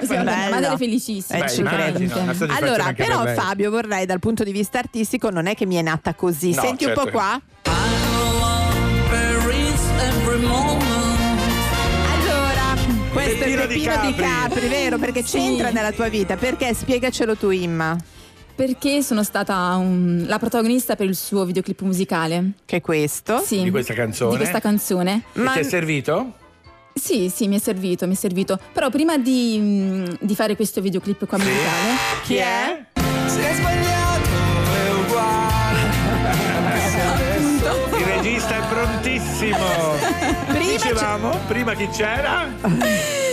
Sì, 0.02 0.06
Bella. 0.08 0.48
madre 0.50 0.72
è 0.72 0.76
felicissima. 0.76 1.44
Eh, 1.44 1.48
ci 1.50 1.62
credo. 1.62 1.98
immagino, 2.02 2.54
Allora, 2.56 2.92
però. 2.92 3.24
Fabio 3.26 3.70
vorrei 3.70 4.06
dal 4.06 4.18
punto 4.18 4.42
di 4.42 4.50
vista 4.50 4.78
artistico 4.78 5.30
non 5.30 5.46
è 5.46 5.54
che 5.54 5.66
mi 5.66 5.76
è 5.76 5.82
nata 5.82 6.14
così. 6.14 6.54
No, 6.54 6.60
Senti 6.62 6.84
un 6.84 6.90
certo 6.94 7.00
po' 7.00 7.06
che- 7.06 7.12
qua. 7.12 7.40
Questo 13.12 13.32
è 13.32 13.38
Peppino 13.38 13.62
il 13.62 13.68
di 13.68 13.74
Peppino 13.80 14.06
di 14.06 14.14
Capri. 14.14 14.24
Capri, 14.24 14.68
vero? 14.68 14.98
Perché 14.98 15.22
c'entra 15.22 15.70
nella 15.70 15.92
tua 15.92 16.08
vita. 16.08 16.36
Perché? 16.36 16.72
Spiegacelo 16.74 17.36
tu, 17.36 17.50
Imma. 17.50 17.96
Perché 18.54 19.02
sono 19.02 19.22
stata 19.22 19.74
un- 19.76 20.24
la 20.26 20.38
protagonista 20.38 20.94
per 20.96 21.06
il 21.06 21.16
suo 21.16 21.44
videoclip 21.44 21.80
musicale. 21.82 22.52
Che 22.64 22.76
è 22.76 22.80
questo? 22.80 23.42
Sì. 23.44 23.62
Di 23.62 23.70
questa 23.70 23.94
canzone? 23.94 24.30
Di 24.32 24.36
questa 24.36 24.60
canzone. 24.60 25.22
E 25.32 25.42
ti 25.52 25.58
è 25.58 25.62
servito? 25.62 26.34
Sì, 26.94 27.30
sì, 27.34 27.48
mi 27.48 27.56
è 27.56 27.58
servito, 27.58 28.06
mi 28.06 28.12
è 28.14 28.16
servito. 28.16 28.58
Però 28.72 28.90
prima 28.90 29.16
di, 29.18 30.04
di 30.20 30.34
fare 30.34 30.56
questo 30.56 30.80
videoclip 30.80 31.26
qua 31.26 31.38
musicale. 31.38 31.90
Chi 32.24 32.34
è? 32.36 32.84
Se 33.26 33.54
sbagliato 33.54 34.01
prontissimo. 38.72 39.66
Prima 40.46 40.72
Dicevamo, 40.72 41.38
prima 41.46 41.74
chi 41.74 41.88
c'era? 41.88 42.48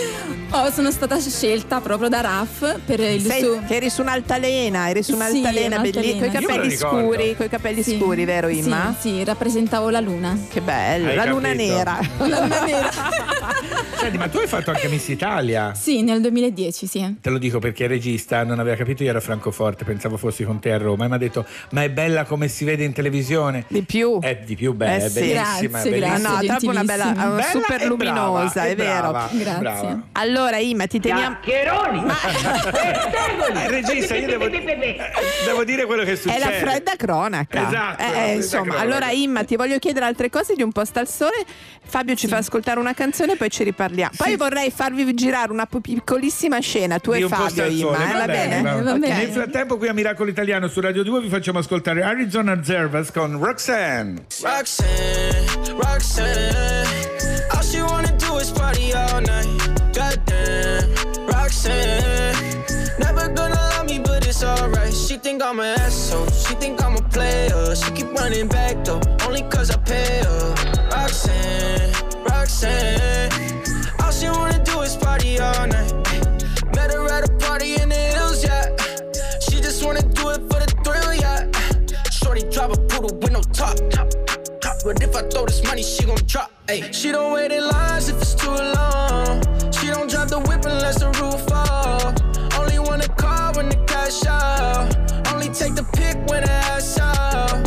Oh, 0.52 0.72
sono 0.72 0.89
stata 0.89 1.20
scelta 1.20 1.80
proprio 1.80 2.10
da 2.10 2.22
Raf 2.22 2.80
per 2.84 3.00
il 3.02 3.22
Sei- 3.22 3.43
suo. 3.43 3.62
che 3.68 3.76
eri 3.76 3.89
su 3.91 4.02
un'altalena, 4.02 4.89
eri 4.89 5.04
su 5.04 5.12
Sì, 5.12 5.16
un'altalena 5.18 5.78
bellissima, 5.78 6.02
un'altalena. 6.02 6.20
con 6.20 6.28
i 6.28 6.32
capelli 6.45 6.76
scuri, 6.76 7.36
con 7.36 7.45
i 7.45 7.50
capelli 7.50 7.84
Sì. 7.84 7.97
scuri, 7.97 8.26
vero 8.26 8.47
Imma? 8.47 8.95
Sì, 9.00 9.10
sì, 9.10 9.24
rappresentavo 9.24 9.89
la 9.91 10.00
luna. 10.00 10.36
Che 10.50 10.60
bello, 10.62 11.10
Hai 11.10 11.16
la 11.16 11.26
luna 11.26 11.50
capito. 11.50 11.64
nera. 11.74 12.00
La 12.18 12.39
luna 12.41 12.64
nera. 12.66 12.89
Senti, 14.00 14.18
ma 14.18 14.28
tu 14.30 14.38
hai 14.38 14.47
fatto 14.47 14.72
anche 14.72 14.88
Miss 14.88 15.08
Italia. 15.10 15.74
Sì, 15.76 16.02
nel 16.02 16.20
2010, 16.22 16.88
sì. 16.88 17.16
Te 17.22 17.30
lo 17.30 17.38
dico 17.38 17.60
perché 17.60 17.84
il 17.84 17.89
regista 17.89 18.43
non 18.43 18.58
aveva 18.60 18.76
capito, 18.76 19.04
io 19.04 19.10
ero 19.10 19.18
a 19.20 19.22
Francoforte, 19.22 19.84
pensavo 19.84 20.18
fossi 20.18 20.43
con 20.45 20.60
te 20.60 20.72
a 20.72 20.78
Roma, 20.78 21.06
e 21.06 21.08
mi 21.10 21.14
ha 21.16 21.18
detto: 21.18 21.45
Ma 21.72 21.84
è 21.84 21.89
bella 21.91 22.24
come 22.26 22.47
si 22.47 22.64
vede 22.66 22.84
in 22.86 22.93
televisione. 22.93 23.66
Di 23.68 23.84
più. 23.84 24.20
È 24.20 24.36
di 24.45 24.56
più 24.56 24.74
bella, 24.74 25.04
Eh 25.04 25.06
è 25.06 25.10
sì. 25.10 25.20
bellissima. 25.20 25.38
Grazie, 25.43 25.68
è 25.70 25.78
Ah, 25.78 25.89
bellissima. 26.08 26.30
no, 26.39 26.45
troppo 26.45 26.70
una 26.70 26.84
bella, 26.84 27.12
Bella 27.12 27.43
super 27.52 27.86
luminosa, 27.86 28.52
brava, 28.54 28.68
è 28.68 28.76
vero. 28.76 29.10
brava, 29.12 29.30
Grazie. 29.34 29.60
brava. 29.60 30.02
Allora, 30.14 30.38
Imma, 30.47 30.87
ti 30.87 30.99
teniamo. 30.99 31.37
Eh, 31.41 31.67
regista, 33.69 34.15
io 34.15 34.27
devo, 34.27 34.47
devo 34.47 35.63
dire 35.63 35.85
quello 35.85 36.03
che 36.03 36.13
è 36.13 36.19
È 36.21 36.39
la 36.39 36.51
fredda 36.51 36.95
cronaca. 36.95 37.67
Esatto, 37.67 38.03
Eh, 38.03 38.07
fredda 38.07 38.31
insomma, 38.33 38.63
cronaca. 38.63 38.83
allora 38.83 39.11
Imma, 39.11 39.43
ti 39.43 39.55
voglio 39.55 39.77
chiedere 39.79 40.05
altre 40.05 40.29
cose 40.29 40.55
di 40.55 40.61
un 40.61 40.71
posto 40.71 40.99
al 40.99 41.07
sole. 41.07 41.43
Fabio 41.83 42.15
ci 42.15 42.27
fa 42.27 42.37
ascoltare 42.37 42.79
una 42.79 42.93
canzone 42.93 43.33
e 43.33 43.35
poi 43.35 43.49
ci 43.49 43.63
riparliamo. 43.63 44.11
Poi 44.15 44.35
vorrei 44.35 44.71
farvi 44.71 45.13
girare 45.13 45.51
una 45.51 45.65
piccolissima 45.65 46.59
scena, 46.59 46.99
tu 46.99 47.11
Di 47.13 47.23
e 47.23 47.27
Fabio. 47.27 47.65
Imma, 47.65 48.09
eh, 48.09 48.13
va 48.17 48.25
bene? 48.25 48.61
va 48.61 48.81
Va 48.81 48.93
bene. 48.97 49.17
Nel 49.17 49.31
frattempo, 49.31 49.77
qui 49.77 49.87
a 49.87 49.93
Miracolo 49.93 50.29
Italiano 50.29 50.67
su 50.67 50.79
Radio 50.79 51.03
2 51.03 51.21
vi 51.21 51.29
facciamo 51.29 51.59
ascoltare 51.59 52.03
Arizona 52.03 52.63
Zervas 52.63 53.11
con 53.11 53.37
Roxanne. 53.39 54.25
Roxanne, 54.41 55.45
Roxanne. 55.75 57.07
All 57.51 57.63
she 57.63 57.81
wanna 57.81 58.11
do 58.17 58.37
is 58.39 58.51
party 58.51 58.91
all 58.93 59.21
night. 59.21 59.78
Goddamn, 60.26 61.28
Roxanne. 61.28 62.65
Never 62.99 63.28
gonna 63.30 63.55
love 63.55 63.86
me, 63.86 63.99
but 63.99 64.26
it's 64.28 64.43
alright. 64.43 64.93
She 64.93 65.17
think 65.17 65.41
I'm 65.41 65.59
an 65.59 65.80
asshole. 65.80 66.28
She 66.28 66.55
think 66.55 66.84
I'm 66.84 66.95
a 66.95 67.01
player. 67.01 67.76
She 67.76 67.91
keep 67.91 68.11
running 68.13 68.47
back 68.47 68.84
though, 68.84 69.01
only 69.26 69.43
cause 69.43 69.72
I 69.72 69.78
pay 69.78 70.24
her. 70.24 70.55
Roxanne, 70.91 71.93
Roxanne. 72.24 73.32
All 74.01 74.11
she 74.11 74.28
wanna 74.28 74.63
do 74.63 74.82
is 74.82 74.97
party 74.97 75.39
all 75.39 75.67
night. 75.67 75.93
Met 76.76 76.91
her 76.91 77.07
at 77.07 77.30
a 77.30 77.34
party 77.38 77.76
in 77.76 77.89
the 77.89 77.95
hills, 77.95 78.43
yeah. 78.43 78.76
She 79.39 79.61
just 79.61 79.84
wanna 79.86 80.01
do 80.01 80.30
it 80.30 80.41
for 80.49 80.59
the 80.59 80.74
thrill, 80.84 81.13
yeah. 81.13 81.49
Shorty 82.11 82.43
drive 82.49 82.72
a 82.72 82.78
poodle 82.88 83.15
with 83.17 83.32
no 83.32 83.41
top. 83.41 83.78
But 84.82 85.03
if 85.03 85.13
I 85.13 85.24
throw 85.24 85.45
this 85.45 85.61
money, 85.65 85.84
she 85.84 86.05
gon' 86.05 86.17
drop. 86.26 86.51
Ay. 86.70 86.89
She 86.91 87.11
don't 87.11 87.34
wait 87.34 87.51
in 87.51 87.67
lines 87.67 88.07
if 88.07 88.22
it's 88.22 88.34
too 88.34 88.49
long. 88.49 89.59
Don't 90.20 90.43
the 90.43 90.49
whip 90.49 90.65
unless 90.65 90.99
the 90.99 91.07
roof 91.22 91.39
fall. 91.47 92.13
Only 92.59 92.78
want 92.78 93.05
a 93.05 93.07
car 93.07 93.53
when 93.53 93.70
the 93.70 93.78
cash 93.88 94.26
out. 94.26 94.93
Only 95.32 95.47
take 95.47 95.76
the 95.76 95.84
pick 95.93 96.17
when 96.30 96.43
the 96.43 96.51
ass 96.51 96.99
out. 96.99 97.65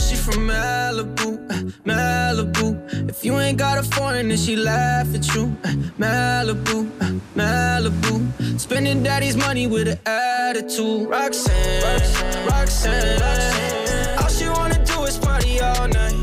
She 0.00 0.16
from 0.16 0.48
Malibu, 0.48 1.36
Malibu. 1.84 3.10
If 3.10 3.22
you 3.22 3.38
ain't 3.38 3.58
got 3.58 3.76
a 3.76 3.82
foreign, 3.82 4.28
then 4.28 4.38
she 4.38 4.56
laugh 4.56 5.14
at 5.14 5.26
you. 5.34 5.48
Malibu, 5.98 6.88
Malibu. 7.36 8.58
Spending 8.58 9.02
daddy's 9.02 9.36
money 9.36 9.66
with 9.66 9.86
an 9.86 9.98
attitude. 10.06 11.06
Roxanne, 11.06 12.46
Roxanne. 12.46 14.18
All 14.18 14.28
she 14.28 14.48
wanna 14.48 14.82
do 14.86 15.02
is 15.02 15.18
party 15.18 15.60
all 15.60 15.86
night. 15.86 16.19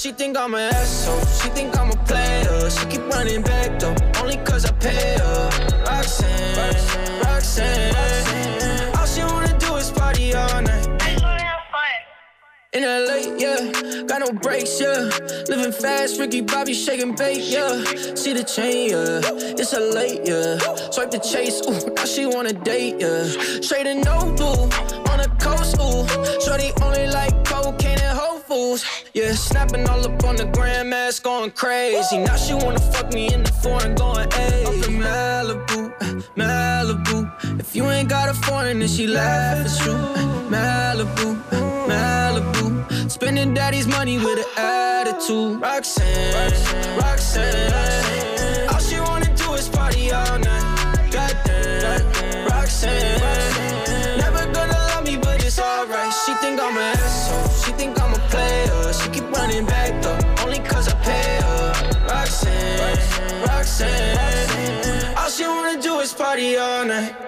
She 0.00 0.12
think 0.12 0.38
I'm 0.38 0.54
an 0.54 0.72
asshole. 0.72 1.18
She 1.26 1.48
think 1.48 1.76
I'm 1.76 1.90
a 1.90 1.96
player. 2.04 2.70
She 2.70 2.86
keep 2.86 3.04
running 3.08 3.42
back 3.42 3.80
though, 3.80 3.96
only 4.20 4.36
cause 4.36 4.64
I 4.64 4.70
pay 4.74 5.18
her. 5.18 5.50
Roxanne, 5.86 7.24
Roxanne, 7.24 8.96
all 8.96 9.06
she 9.06 9.24
wanna 9.24 9.58
do 9.58 9.74
is 9.74 9.90
party 9.90 10.32
all 10.34 10.62
night. 10.62 10.86
In 12.74 12.84
LA, 12.84 13.34
yeah, 13.38 14.04
got 14.06 14.20
no 14.20 14.30
brakes, 14.30 14.80
yeah. 14.80 15.10
Living 15.48 15.72
fast, 15.72 16.20
Ricky 16.20 16.42
Bobby 16.42 16.74
shaking 16.74 17.16
bait, 17.16 17.42
yeah. 17.42 17.82
See 18.14 18.34
the 18.34 18.44
chain, 18.44 18.90
yeah. 18.90 19.20
It's 19.58 19.72
a 19.72 19.80
late, 19.80 20.20
yeah. 20.24 20.58
Swipe 20.92 21.10
the 21.10 21.18
chase, 21.18 21.60
ooh, 21.66 21.92
now 21.94 22.04
she 22.04 22.24
wanna 22.24 22.52
date, 22.52 23.00
yeah. 23.00 23.24
Straight 23.62 23.88
and 23.88 24.04
no 24.04 24.32
blue, 24.36 24.62
on 25.10 25.18
the 25.18 25.28
coast, 25.40 25.74
ooh. 25.80 26.06
Shorty 26.44 26.70
only 26.82 27.08
like 27.08 27.34
cocaine 27.44 27.67
Foods, 28.48 28.82
yeah. 29.12 29.32
Snapping 29.34 29.86
all 29.90 30.02
up 30.06 30.24
on 30.24 30.36
the 30.36 30.46
grandmas, 30.46 31.20
going 31.20 31.50
crazy. 31.50 32.16
Now 32.16 32.36
she 32.36 32.54
wanna 32.54 32.80
fuck 32.80 33.12
me 33.12 33.30
in 33.30 33.42
the 33.42 33.52
foreign, 33.52 33.94
going, 33.94 34.30
hey. 34.30 34.64
I'm 34.66 34.80
from 34.80 34.94
Malibu, 35.00 35.92
Malibu. 36.34 37.60
If 37.60 37.76
you 37.76 37.84
ain't 37.90 38.08
got 38.08 38.30
a 38.30 38.34
foreign, 38.34 38.78
then 38.78 38.88
she 38.88 39.06
laugh, 39.06 39.66
it's 39.66 39.78
true. 39.78 39.92
Malibu, 40.48 41.36
Malibu. 41.90 43.10
Spending 43.10 43.52
daddy's 43.52 43.86
money 43.86 44.16
with 44.16 44.38
an 44.38 44.46
attitude. 44.56 45.60
Roxanne, 45.60 46.96
Roxanne. 46.96 48.17
Party 66.38 66.56
all 66.56 66.84
night. 66.84 67.27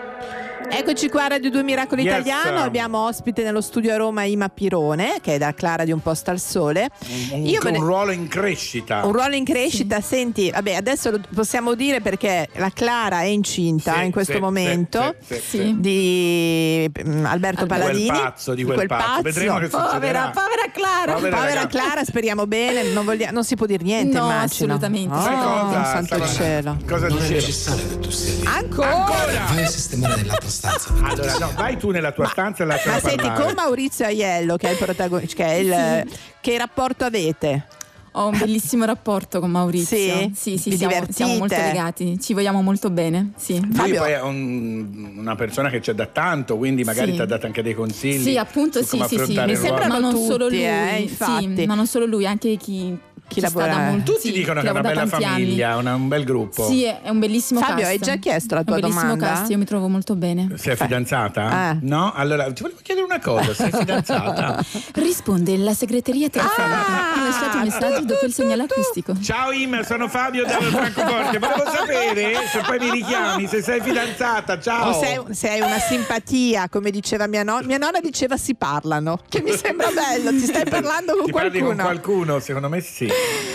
Eccoci 0.72 1.08
qua 1.08 1.24
a 1.24 1.28
Radio 1.28 1.50
2 1.50 1.62
Miracolo 1.64 2.00
Yes. 2.00 2.12
Italiano, 2.20 2.60
abbiamo 2.60 3.04
ospite 3.06 3.42
nello 3.42 3.60
studio 3.60 3.92
a 3.92 3.96
Roma 3.96 4.22
Ima 4.24 4.48
Pirone, 4.48 5.16
che 5.20 5.34
è 5.34 5.38
da 5.38 5.52
Clara 5.52 5.84
di 5.84 5.90
Un 5.92 6.00
Posto 6.00 6.30
al 6.30 6.38
Sole. 6.38 6.88
Un, 7.32 7.44
Io 7.46 7.60
un 7.64 7.70
ne- 7.72 7.78
ruolo 7.78 8.12
in 8.12 8.28
crescita. 8.28 9.04
Un 9.04 9.12
ruolo 9.12 9.34
in 9.34 9.44
crescita, 9.44 10.00
senti, 10.00 10.50
vabbè, 10.50 10.74
adesso 10.74 11.10
lo 11.10 11.20
possiamo 11.34 11.74
dire 11.74 12.00
perché 12.00 12.48
la 12.54 12.70
Clara 12.72 13.20
è 13.20 13.24
incinta 13.26 13.94
Sì, 13.98 14.04
in 14.04 14.12
questo 14.12 14.34
sì, 14.34 14.38
momento 14.38 15.16
sì, 15.26 15.34
sì, 15.34 15.40
sì. 15.40 15.74
di 15.78 16.90
mm, 17.04 17.24
Alberto 17.26 17.62
Di 17.64 17.68
quel 17.68 17.78
Palladini. 17.80 18.08
pazzo, 18.08 18.54
di 18.54 18.64
quel 18.64 18.86
pazzo. 18.86 19.22
Vedremo 19.22 19.58
che 19.58 19.66
Povera, 19.68 19.88
succederà. 19.90 20.30
povera 20.30 20.70
Clara, 20.72 21.12
Povera 21.14 21.36
povera. 21.36 21.66
Clara, 21.66 22.04
speriamo 22.04 22.46
bene, 22.46 22.84
non, 22.84 23.04
voglia- 23.04 23.30
non 23.32 23.44
si 23.44 23.56
può 23.56 23.66
dire 23.66 23.82
niente, 23.82 24.16
No, 24.16 24.24
immagino. 24.26 24.74
assolutamente. 24.74 25.14
Oh, 25.14 25.20
Sai 25.20 25.36
cosa? 25.36 25.84
santo 25.84 26.06
Stava- 26.06 26.26
cielo. 26.28 26.76
Cosa 26.86 27.08
Non 27.08 27.18
è 27.22 27.28
necessario 27.28 27.88
che 27.88 27.98
tu 27.98 28.10
sia 28.10 28.34
lì. 28.34 28.46
Ancora? 28.46 29.44
Vai 29.48 29.64
a 29.64 29.66
sistemare 29.68 30.16
nella 30.22 30.36
tua 30.36 30.48
stanza. 30.60 30.92
Allora, 31.02 31.38
no, 31.38 31.52
vai 31.56 31.76
tu 31.76 31.90
nella 31.90 32.12
tua 32.12 32.26
stanza 32.26 32.62
e 32.62 32.66
lasciala 32.66 32.94
Ma 32.94 33.00
senti, 33.00 33.16
parlare. 33.26 33.44
con 33.44 33.52
Maurizio 33.54 34.04
Aiello, 34.06 34.56
che 34.56 34.68
è 34.68 34.70
il 34.72 34.76
protagonista, 34.76 35.34
che 35.36 35.44
è 35.44 35.54
il... 35.54 36.08
Che 36.40 36.58
rapporto 36.58 37.04
avete? 37.04 37.66
Ho 38.14 38.26
un 38.26 38.36
bellissimo 38.38 38.84
rapporto 38.86 39.38
con 39.38 39.52
Maurizio. 39.52 39.96
Sì? 39.96 40.32
sì, 40.34 40.58
sì 40.58 40.76
siamo, 40.76 40.94
siamo 41.10 41.36
molto 41.36 41.54
legati, 41.54 42.18
ci 42.20 42.34
vogliamo 42.34 42.60
molto 42.60 42.90
bene. 42.90 43.30
Sì. 43.36 43.60
Lui 43.60 43.94
poi 43.94 44.10
è 44.10 44.20
un- 44.20 45.14
una 45.18 45.36
persona 45.36 45.70
che 45.70 45.78
c'è 45.78 45.92
da 45.92 46.06
tanto, 46.06 46.56
quindi 46.56 46.82
magari 46.82 47.10
Sì. 47.10 47.16
ti 47.16 47.22
ha 47.22 47.26
dato 47.26 47.46
anche 47.46 47.62
dei 47.62 47.72
consigli. 47.74 48.20
Sì, 48.22 48.36
appunto, 48.36 48.82
sì, 48.82 49.00
sì, 49.06 49.16
sì. 49.16 49.40
Mi 49.44 49.54
sembra, 49.54 49.86
ma 49.86 49.98
non 49.98 50.12
tutti, 50.14 50.26
solo 50.26 50.48
lui, 50.48 50.66
eh, 50.66 51.08
sì, 51.16 51.64
ma 51.66 51.74
non 51.76 51.86
solo 51.86 52.04
lui, 52.06 52.26
anche 52.26 52.56
chi, 52.56 52.98
Chi 53.30 53.40
lavora- 53.40 53.76
molto. 53.90 54.12
Tutti 54.14 54.28
sì, 54.28 54.32
dicono 54.32 54.60
che 54.60 54.66
è 54.66 54.70
una 54.70 54.80
bella 54.80 55.06
famiglia, 55.06 55.76
una- 55.76 55.94
un 55.94 56.08
bel 56.08 56.24
gruppo. 56.24 56.66
Sì, 56.66 56.82
è 56.84 57.08
un 57.08 57.18
bellissimo 57.20 57.60
Fabio, 57.60 57.76
cast. 57.84 57.88
hai 57.90 57.98
già 57.98 58.16
chiesto 58.16 58.54
la 58.56 58.64
tua 58.64 58.74
un 58.74 58.80
bellissimo 58.80 59.14
domanda? 59.14 59.26
cast, 59.34 59.50
io 59.50 59.58
mi 59.58 59.64
trovo 59.64 59.86
molto 59.88 60.16
bene. 60.16 60.48
Sei 60.56 60.74
fidanzata? 60.76 61.70
Eh. 61.72 61.78
No? 61.82 62.12
Allora, 62.12 62.52
ti 62.52 62.62
volevo 62.62 62.80
chiedere 62.82 63.06
una 63.06 63.20
cosa, 63.20 63.54
sei 63.54 63.70
fidanzata? 63.72 64.64
Risponde 64.94 65.56
la 65.58 65.74
segreteria 65.74 66.28
telefonica. 66.28 66.86
Ah! 66.86 67.20
Ho 67.20 67.24
lasciato 67.24 67.56
i 67.58 67.62
messaggi 67.64 68.04
dopo 68.06 68.26
il 68.26 68.32
segnale 68.32 68.62
acustico. 68.68 69.14
Ciao 69.20 69.52
Im, 69.52 69.82
sono 69.84 70.08
Fabio 70.08 70.44
da 70.44 70.58
Francoforte. 70.60 71.38
Volevo 71.38 71.70
sapere 71.70 72.32
se 72.52 72.60
poi 72.66 72.78
mi 72.80 72.90
richiami, 72.90 73.46
se 73.46 73.62
sei 73.62 73.80
fidanzata. 73.80 74.58
Ciao. 74.58 74.90
O 74.90 75.28
se, 75.32 75.48
hai 75.48 75.60
una 75.60 75.78
simpatia, 75.78 76.68
come 76.68 76.90
diceva 76.90 77.26
mia 77.26 77.42
nonna. 77.42 77.66
Mia 77.66 77.78
nonna 77.78 78.00
diceva 78.00 78.36
si 78.36 78.54
parlano, 78.54 79.20
che 79.28 79.40
mi 79.42 79.52
sembra 79.56 79.88
bello. 79.94 80.30
Ti 80.30 80.44
stai 80.46 80.64
parlando 80.68 81.14
con 81.16 81.26
Ti 81.26 81.32
parli 81.32 81.50
qualcuno? 81.60 81.74
con 81.74 81.84
qualcuno? 81.84 82.38
Secondo 82.40 82.68
me 82.68 82.80
sì. 82.80 83.08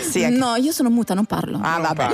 Sì, 0.08 0.22
ecco. 0.22 0.36
No, 0.36 0.54
io 0.56 0.72
sono 0.72 0.88
muta, 0.88 1.14
non 1.14 1.24
parlo. 1.26 1.58
Ah, 1.62 1.78
vabbè. 1.80 2.04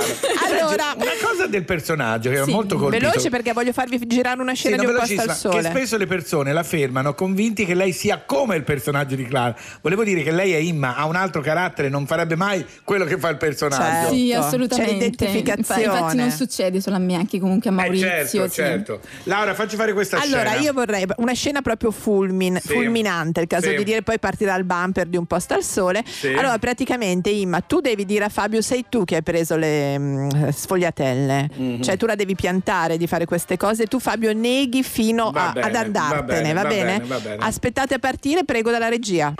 Allora, 0.49 0.83
Senti, 0.91 1.03
una 1.05 1.29
cosa 1.29 1.47
del 1.47 1.63
personaggio 1.63 2.29
che 2.29 2.43
Sì. 2.43 2.49
è 2.49 2.53
molto 2.53 2.77
colpito. 2.77 3.05
veloce 3.05 3.29
perché 3.29 3.53
voglio 3.53 3.71
farvi 3.71 3.99
girare 4.07 4.41
una 4.41 4.51
Sì, 4.53 4.57
scena 4.67 4.75
no, 4.77 4.81
di 4.83 4.89
un 4.89 4.95
posto 4.97 5.21
al 5.21 5.27
che 5.27 5.33
sole. 5.33 5.69
spesso 5.69 5.97
le 5.97 6.07
persone 6.07 6.51
la 6.53 6.63
fermano 6.63 7.13
convinti 7.13 7.65
che 7.65 7.73
lei 7.75 7.91
sia 7.93 8.21
come 8.25 8.55
il 8.55 8.63
personaggio 8.63 9.15
di 9.15 9.25
Clara. 9.25 9.55
Volevo 9.81 10.03
dire 10.03 10.21
che 10.23 10.31
lei 10.31 10.51
è 10.53 10.57
Imma, 10.57 10.95
ha 10.95 11.05
un 11.05 11.15
altro 11.15 11.41
carattere, 11.41 11.89
non 11.89 12.05
farebbe 12.05 12.35
mai 12.35 12.65
quello 12.83 13.05
che 13.05 13.17
fa 13.17 13.29
il 13.29 13.37
personaggio. 13.37 13.83
Certo. 13.83 14.13
Sì, 14.13 14.29
C'è 14.29 14.35
assolutamente. 14.37 15.25
Infa- 15.25 15.79
Infatti 15.79 16.17
non 16.17 16.31
succede 16.31 16.81
solo 16.81 16.95
a 16.97 16.99
me, 16.99 17.15
anche 17.15 17.39
comunque 17.39 17.69
a 17.69 17.73
Eh, 17.73 17.75
Maurizio. 17.75 18.07
certo, 18.07 18.47
sì. 18.49 18.53
certo. 18.55 18.99
Laura, 19.23 19.53
facci 19.53 19.75
fare 19.75 19.93
questa 19.93 20.19
Allora, 20.19 20.49
scena. 20.49 20.61
io 20.61 20.73
vorrei 20.73 21.05
una 21.17 21.33
scena 21.33 21.61
proprio 21.61 21.91
fulmin- 21.91 22.59
Sì. 22.59 22.69
fulminante, 22.73 23.39
il 23.41 23.47
caso 23.47 23.69
Sì. 23.69 23.75
di 23.75 23.83
dire 23.83 24.01
poi 24.01 24.19
partirà 24.19 24.55
il 24.55 24.63
bumper 24.63 25.07
di 25.07 25.17
un 25.17 25.25
posto 25.25 25.53
al 25.53 25.63
sole. 25.63 26.03
Sì. 26.05 26.27
Allora, 26.27 26.57
praticamente, 26.57 27.29
Imma, 27.43 27.59
tu 27.59 27.81
devi 27.81 28.05
dire 28.05 28.23
a 28.23 28.29
Fabio: 28.29 28.61
sei 28.61 28.85
tu 28.87 29.03
che 29.03 29.15
hai 29.17 29.23
preso 29.23 29.57
le 29.57 29.99
mm, 29.99 30.29
sfogliatelle. 30.49 31.49
Mhm. 31.53 31.81
Cioè, 31.81 31.97
tu 31.97 32.05
la 32.05 32.15
devi 32.15 32.35
piantare 32.35 32.97
di 32.97 33.05
fare 33.05 33.25
queste 33.25 33.57
cose. 33.57 33.85
Tu, 33.85 33.99
Fabio, 33.99 34.31
neghi 34.33 34.81
fino 34.81 35.27
a- 35.27 35.51
bene, 35.51 35.67
ad 35.67 35.75
andartene, 35.75 36.53
va 36.53 36.61
bene? 36.61 36.97
va 36.97 36.97
bene, 36.97 37.05
va 37.05 37.19
bene. 37.19 37.35
Aspettate 37.45 37.95
a 37.95 37.99
partire, 37.99 38.45
prego 38.45 38.71
dalla 38.71 38.87
regia. 38.89 39.33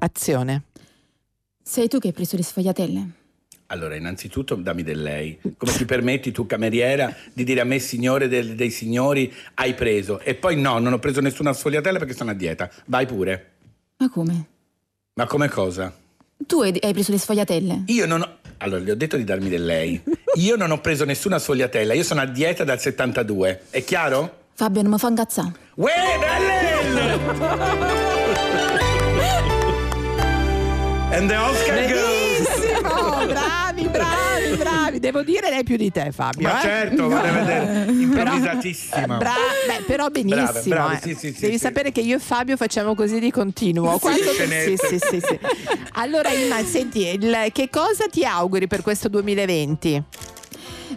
Azione. 0.00 0.62
Sei 1.62 1.88
tu 1.88 1.98
che 1.98 2.08
hai 2.08 2.12
preso 2.12 2.36
le 2.36 2.42
sfogliatelle? 2.42 3.10
Allora, 3.70 3.94
innanzitutto 3.96 4.54
dammi 4.54 4.82
del 4.82 5.02
lei. 5.02 5.38
Come 5.58 5.72
ti 5.72 5.84
permetti 5.84 6.32
tu, 6.32 6.46
cameriera, 6.46 7.14
di 7.34 7.44
dire 7.44 7.60
a 7.60 7.64
me, 7.64 7.78
signore 7.78 8.26
del- 8.26 8.54
dei 8.54 8.70
signori, 8.70 9.30
hai 9.54 9.74
preso? 9.74 10.20
E 10.20 10.34
poi 10.34 10.56
no, 10.56 10.78
non 10.78 10.94
ho 10.94 10.98
preso 10.98 11.20
nessuna 11.20 11.52
sfogliatella 11.52 11.98
perché 11.98 12.14
sono 12.14 12.30
a 12.30 12.34
dieta. 12.34 12.70
Vai 12.86 13.04
pure. 13.04 13.50
Ma 13.98 14.08
come? 14.08 14.46
Ma 15.14 15.26
come 15.26 15.48
cosa? 15.48 15.94
Tu 16.46 16.62
hai, 16.62 16.74
hai 16.80 16.92
preso 16.94 17.10
le 17.12 17.18
sfogliatelle? 17.18 17.82
Io 17.88 18.06
non 18.06 18.22
ho... 18.22 18.36
Allora, 18.58 18.80
gli 18.82 18.90
ho 18.90 18.96
detto 18.96 19.18
di 19.18 19.24
darmi 19.24 19.50
del 19.50 19.64
lei. 19.66 20.02
Io 20.36 20.56
non 20.56 20.70
ho 20.70 20.80
preso 20.80 21.04
nessuna 21.04 21.38
sfogliatella, 21.38 21.92
io 21.92 22.04
sono 22.04 22.22
a 22.22 22.26
dieta 22.26 22.64
dal 22.64 22.80
72. 22.80 23.64
È 23.68 23.84
chiaro? 23.84 24.46
Fabio, 24.54 24.80
non 24.80 24.92
mi 24.92 24.98
fa 24.98 25.08
incazzare. 25.08 25.52
Uè, 25.74 25.92
Bellen! 26.18 27.20
And 31.12 31.28
the 31.28 31.36
Oscar 31.36 31.86
goes! 31.86 32.27
Bravi, 33.82 33.88
bravi, 33.88 34.56
bravi. 34.56 34.98
Devo 34.98 35.22
dire 35.22 35.50
lei 35.50 35.62
più 35.62 35.76
di 35.76 35.90
te, 35.92 36.10
Fabio. 36.12 36.48
Ma 36.48 36.58
eh? 36.58 36.62
certo, 36.62 37.02
voglio 37.08 37.32
vedere. 37.32 37.90
Improvvisatissima. 37.90 39.16
Bra- 39.16 39.34
beh, 39.66 39.82
però 39.86 40.08
benissimo. 40.08 40.50
Brave, 40.52 40.68
brave, 40.68 40.94
eh. 40.96 41.00
sì, 41.00 41.14
sì, 41.32 41.40
Devi 41.40 41.52
sì. 41.54 41.58
sapere 41.58 41.92
che 41.92 42.00
io 42.00 42.16
e 42.16 42.18
Fabio 42.18 42.56
facciamo 42.56 42.94
così 42.94 43.18
di 43.20 43.30
continuo. 43.30 43.92
Sì, 43.94 43.98
Quando- 44.00 44.32
sì, 44.32 44.76
sì, 44.76 44.98
sì, 44.98 45.20
sì. 45.20 45.38
Allora, 45.92 46.30
Ima, 46.30 46.62
senti, 46.64 47.06
il- 47.06 47.50
che 47.52 47.68
cosa 47.70 48.06
ti 48.10 48.24
auguri 48.24 48.66
per 48.66 48.82
questo 48.82 49.08
2020? 49.08 50.02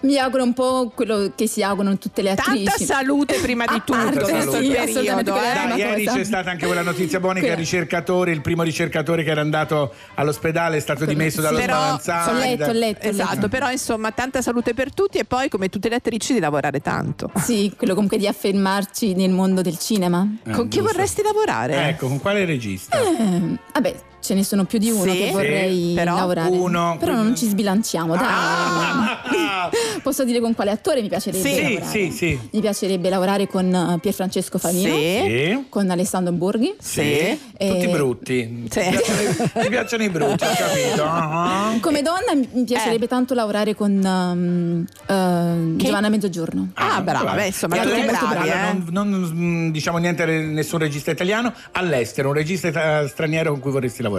Mi 0.01 0.17
auguro 0.17 0.43
un 0.43 0.53
po' 0.53 0.91
quello 0.95 1.31
che 1.35 1.47
si 1.47 1.61
augurano 1.63 1.97
tutte 1.97 2.21
le 2.21 2.31
attrici. 2.31 2.63
Tanta 2.63 2.83
salute 2.85 3.39
prima 3.39 3.65
di 3.65 3.75
tutto 3.85 3.93
Tanta 3.93 4.19
questo. 4.21 4.51
Sì, 4.61 4.67
periodo. 4.69 5.35
eh. 5.35 5.65
una 5.65 5.75
ieri 5.75 6.05
cosa. 6.05 6.17
c'è 6.17 6.23
stata 6.23 6.49
anche 6.49 6.65
quella 6.65 6.81
notizia 6.81 7.19
buona 7.19 7.39
che 7.39 7.47
il 7.47 7.55
ricercatore, 7.55 8.31
il 8.31 8.41
primo 8.41 8.63
ricercatore 8.63 9.23
che 9.23 9.29
era 9.31 9.41
andato 9.41 9.93
all'ospedale 10.15 10.77
è 10.77 10.79
stato 10.79 11.05
dimesso 11.05 11.41
dallo 11.41 11.57
Però- 11.57 11.97
Spallanzani. 11.99 12.37
Ho 12.37 12.41
letto, 12.41 12.69
ho 12.69 12.73
letto. 12.73 13.05
ho 13.07 13.09
Esatto, 13.09 13.33
letto. 13.35 13.47
però 13.49 13.69
insomma 13.71 14.11
tanta 14.11 14.41
salute 14.41 14.73
per 14.73 14.93
tutti 14.93 15.17
e 15.17 15.25
poi 15.25 15.49
come 15.49 15.69
tutte 15.69 15.89
le 15.89 15.95
attrici 15.95 16.33
di 16.33 16.39
lavorare 16.39 16.79
tanto. 16.81 17.29
Sì, 17.35 17.73
quello 17.77 17.93
comunque 17.93 18.17
di 18.17 18.27
affermarci 18.27 19.13
nel 19.13 19.31
mondo 19.31 19.61
del 19.61 19.77
cinema. 19.77 20.27
Eh, 20.45 20.51
Con 20.51 20.67
chi 20.67 20.77
giusto. 20.79 20.93
vorresti 20.93 21.21
lavorare? 21.21 21.89
Ecco, 21.89 22.07
con 22.07 22.19
quale 22.19 22.45
regista? 22.45 22.97
Eh, 22.99 23.57
vabbè, 23.73 23.95
ce 24.21 24.33
ne 24.35 24.43
sono 24.43 24.65
più 24.65 24.77
di 24.79 24.89
uno 24.91 25.11
Sì, 25.11 25.17
che 25.17 25.31
vorrei 25.31 25.87
sì, 25.89 25.93
però 25.95 26.15
lavorare. 26.15 26.49
uno- 26.55 26.95
Però 26.99 27.13
non 27.13 27.35
ci 27.35 27.47
sbilanciamo, 27.47 28.15
dai. 28.15 28.25
Ah, 28.27 29.69
Posso 30.03 30.23
dire 30.23 30.39
con 30.39 30.53
quale 30.55 30.71
attore 30.71 31.01
mi 31.01 31.07
piacerebbe 31.09 31.43
Sì, 31.49 31.61
lavorare? 31.63 31.85
sì, 31.91 32.11
sì. 32.11 32.39
Mi 32.51 32.59
piacerebbe 32.61 33.09
lavorare 33.09 33.47
con 33.47 33.73
eh, 33.73 33.97
Pierfrancesco 33.99 34.57
Favino, 34.57 34.93
Sì. 34.95 35.01
Sì. 35.01 35.65
con 35.69 35.89
Alessandro 35.89 36.33
Borghi. 36.33 36.73
Sì. 36.79 37.01
Eh, 37.01 37.39
Tutti 37.57 37.87
brutti. 37.87 38.63
Ti, 38.69 38.79
piacciono, 38.79 39.21
i- 39.21 39.61
ti 39.63 39.69
piacciono 39.69 40.03
i 40.03 40.09
brutti, 40.09 40.43
ho 40.43 40.47
capito. 40.57 41.03
Ah. 41.03 41.73
Come 41.81 42.01
donna 42.01 42.33
mi 42.35 42.47
mi 42.53 42.63
piacerebbe 42.63 43.07
tanto 43.07 43.33
lavorare 43.33 43.75
con 43.75 43.91
um, 44.03 44.85
eh, 45.07 45.75
Giovanna 45.77 46.09
Mezzogiorno. 46.09 46.69
Ah, 46.75 47.01
brava, 47.01 47.33
beh, 47.33 47.47
insomma, 47.47 47.75
E 47.77 47.81
tutti 47.81 48.01
bravi, 48.05 48.49
eh. 48.49 48.73
non, 48.89 49.09
non, 49.09 49.31
mm, 49.33 49.69
diciamo 49.71 49.97
niente 49.97 50.23
a 50.23 50.25
nessun 50.25 50.79
regista 50.79 51.11
italiano. 51.11 51.53
All'estero, 51.73 52.29
un 52.29 52.33
regista 52.35 53.01
eh, 53.01 53.07
straniero 53.07 53.51
con 53.51 53.59
cui 53.61 53.71
vorresti 53.71 54.01
lavorare. 54.01 54.09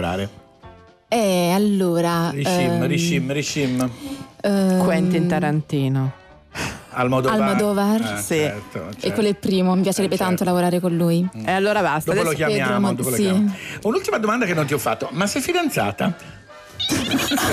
Eh, 1.07 1.51
allora... 1.53 2.29
Rishim, 2.31 2.59
ehm, 2.71 2.87
Rishim, 2.87 3.31
Rishim. 3.31 3.89
ehm, 4.41 4.83
Quentin 4.83 5.27
Tarantino. 5.27 6.11
Almodovar. 6.95 7.39
Almodovar. 7.41 8.01
Eh, 8.01 8.21
Sì. 8.21 8.35
certo, 8.35 8.77
E 8.89 8.91
certo. 8.99 9.11
quello 9.13 9.27
è 9.27 9.31
il 9.31 9.35
primo, 9.37 9.75
mi 9.75 9.81
piacerebbe 9.81 10.17
tanto 10.17 10.43
lavorare 10.43 10.79
con 10.79 10.95
lui. 10.95 11.27
E 11.45 11.51
allora 11.51 11.81
basta. 11.81 12.11
Dopo 12.13 12.23
lo 12.23 12.29
adesso- 12.31 12.45
chiamiamo. 12.47 12.87
Pedro, 12.89 12.95
dopo 13.03 13.09
lo 13.09 13.15
sì. 13.15 13.21
chiamiamo. 13.23 13.55
Un'ultima 13.83 14.17
domanda 14.17 14.45
che 14.45 14.53
non 14.53 14.65
ti 14.65 14.73
ho 14.73 14.77
fatto. 14.79 15.09
Ma 15.11 15.27
sei 15.27 15.41
fidanzata? 15.41 16.15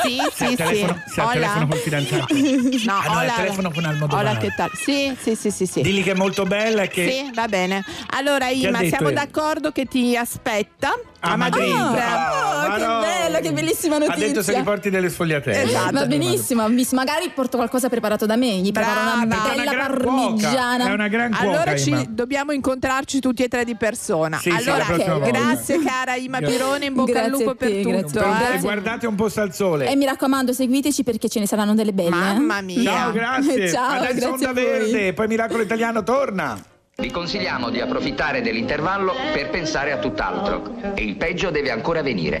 Sì, 0.00 0.16
sì, 0.32 0.44
al 0.44 0.68
sì. 0.68 0.74
sei 0.76 1.24
al 1.24 1.32
telefono 1.32 1.66
col 1.66 1.78
fidanzato? 1.78 2.26
No, 2.32 2.92
Ah, 2.92 3.02
no, 3.08 3.10
hola. 3.10 3.20
al 3.20 3.34
telefono 3.34 3.70
con 3.72 3.84
Almodovar. 3.84 4.24
Hola, 4.24 4.36
che 4.38 4.54
tal? 4.56 4.70
Sì, 4.72 5.12
sì, 5.20 5.34
sì, 5.34 5.50
sì, 5.50 5.66
sì. 5.66 5.80
Dilli 5.82 6.04
che 6.04 6.12
è 6.12 6.14
molto 6.14 6.44
bella 6.44 6.82
e 6.82 6.88
che... 6.88 7.10
Sì, 7.10 7.30
va 7.34 7.48
bene. 7.48 7.84
Allora, 8.10 8.48
Ima, 8.48 8.78
siamo 8.84 9.08
io? 9.08 9.14
d'accordo 9.16 9.72
che 9.72 9.86
ti 9.86 10.16
aspetta 10.16 10.92
A 11.20 11.36
Madrid. 11.36 11.72
Ah, 11.74 12.46
Ah, 12.68 12.76
che 12.76 12.84
no. 12.84 13.00
bella, 13.00 13.40
che 13.40 13.52
bellissima 13.52 13.96
Ha 13.96 13.98
notizia. 13.98 14.26
detto 14.26 14.42
se 14.42 14.54
li 14.56 14.62
porti 14.62 14.90
delle 14.90 15.08
sfogliatelle. 15.08 15.62
Esatto. 15.62 15.92
Va 15.92 16.06
benissimo, 16.06 16.68
magari 16.92 17.30
porto 17.34 17.56
qualcosa 17.56 17.88
preparato 17.88 18.26
da 18.26 18.36
me, 18.36 18.46
gli 18.58 18.72
preparo 18.72 19.00
una 19.00 19.26
Brava. 19.26 19.48
bella 19.48 19.52
È 19.52 19.66
una 19.66 19.72
gran 19.72 19.86
parmigiana. 19.96 20.76
cuoca, 20.76 20.90
è 20.90 20.92
una 20.92 21.08
gran 21.08 21.30
cuoca, 21.30 21.44
Allora 21.48 21.76
ci 21.76 22.06
dobbiamo 22.10 22.52
incontrarci 22.52 23.20
tutti 23.20 23.42
e 23.42 23.48
tre 23.48 23.64
di 23.64 23.74
persona. 23.76 24.36
Sì, 24.38 24.50
sì, 24.50 24.68
allora, 24.68 24.84
prossima 24.84 25.14
volta. 25.18 25.30
grazie 25.30 25.82
cara 25.82 26.14
Ima 26.16 26.38
Pirone, 26.38 26.84
in 26.86 26.94
bocca 26.94 27.20
al 27.22 27.28
Grazie 27.28 27.30
lupo 27.44 27.50
a 27.50 27.54
te, 27.54 27.66
per 27.70 27.80
grazie 27.82 28.02
tutto. 28.02 28.18
a 28.24 28.36
te. 28.36 28.52
eh. 28.52 28.56
E 28.56 28.60
guardate 28.60 29.06
un 29.06 29.14
po' 29.14 29.30
al 29.34 29.54
sole. 29.54 29.88
E 29.88 29.96
mi 29.96 30.04
raccomando, 30.04 30.52
seguiteci 30.52 31.02
perché 31.04 31.28
ce 31.28 31.38
ne 31.40 31.46
saranno 31.46 31.74
delle 31.74 31.92
belle. 31.92 32.10
Mamma 32.10 32.58
eh. 32.58 32.62
mia. 32.62 32.82
Ciao, 32.92 33.12
grazie. 33.12 33.68
Ciao, 33.72 33.90
Adesso 33.96 34.14
grazie 34.14 34.26
Onda 34.28 34.48
a 34.50 34.52
voi. 34.52 34.62
Verde, 34.64 35.12
poi 35.14 35.26
Miracolo 35.26 35.62
Italiano 35.62 36.02
torna. 36.02 36.58
Vi 37.00 37.12
consigliamo 37.12 37.70
di 37.70 37.80
approfittare 37.80 38.40
dell'intervallo 38.40 39.14
per 39.32 39.50
pensare 39.50 39.92
a 39.92 39.98
tutt'altro. 39.98 40.94
E 40.96 41.04
il 41.04 41.14
peggio 41.14 41.50
deve 41.50 41.70
ancora 41.70 42.02
venire. 42.02 42.38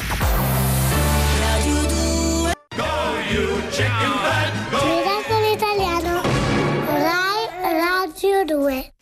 Miracolo 4.82 5.52
Italiano. 5.52 6.22
Rai 6.86 7.46
Radio 7.62 8.44
2. 8.44 8.97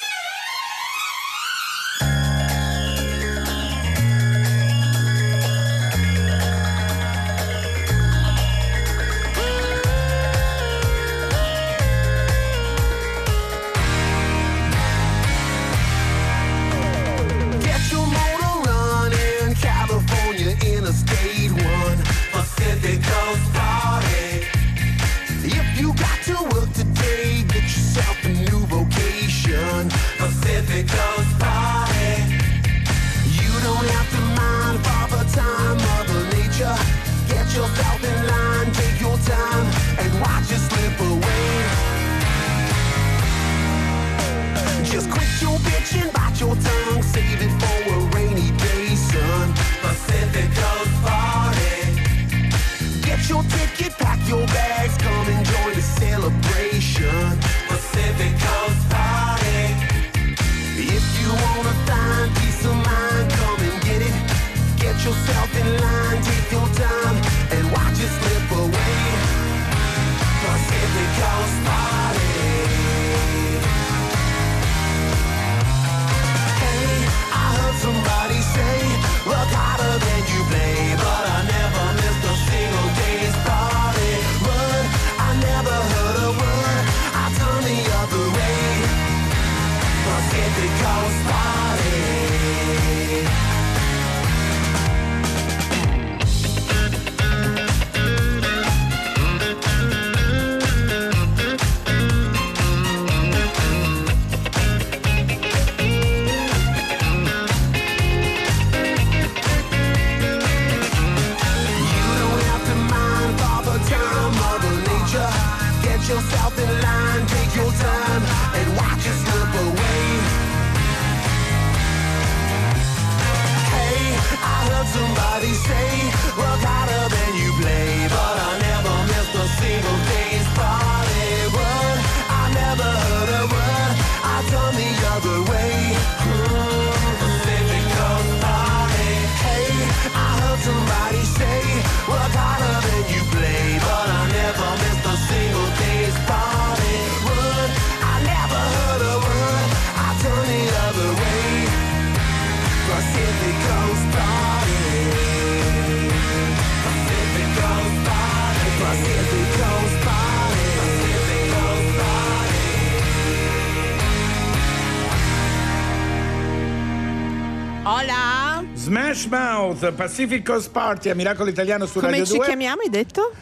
Smash 169.77 169.81
Mouth, 169.81 169.93
Pacific 169.95 170.45
Coast 170.45 170.71
Party 170.71 171.11
a 171.11 171.15
Miracolo 171.15 171.51
Italiano 171.51 171.87
su 171.87 171.99
Come 171.99 172.11
Radio 172.11 172.25
ci 172.25 172.37
2. 172.37 172.47
chiamiamo, 172.47 172.81
hai 172.83 172.89
detto? 172.89 173.33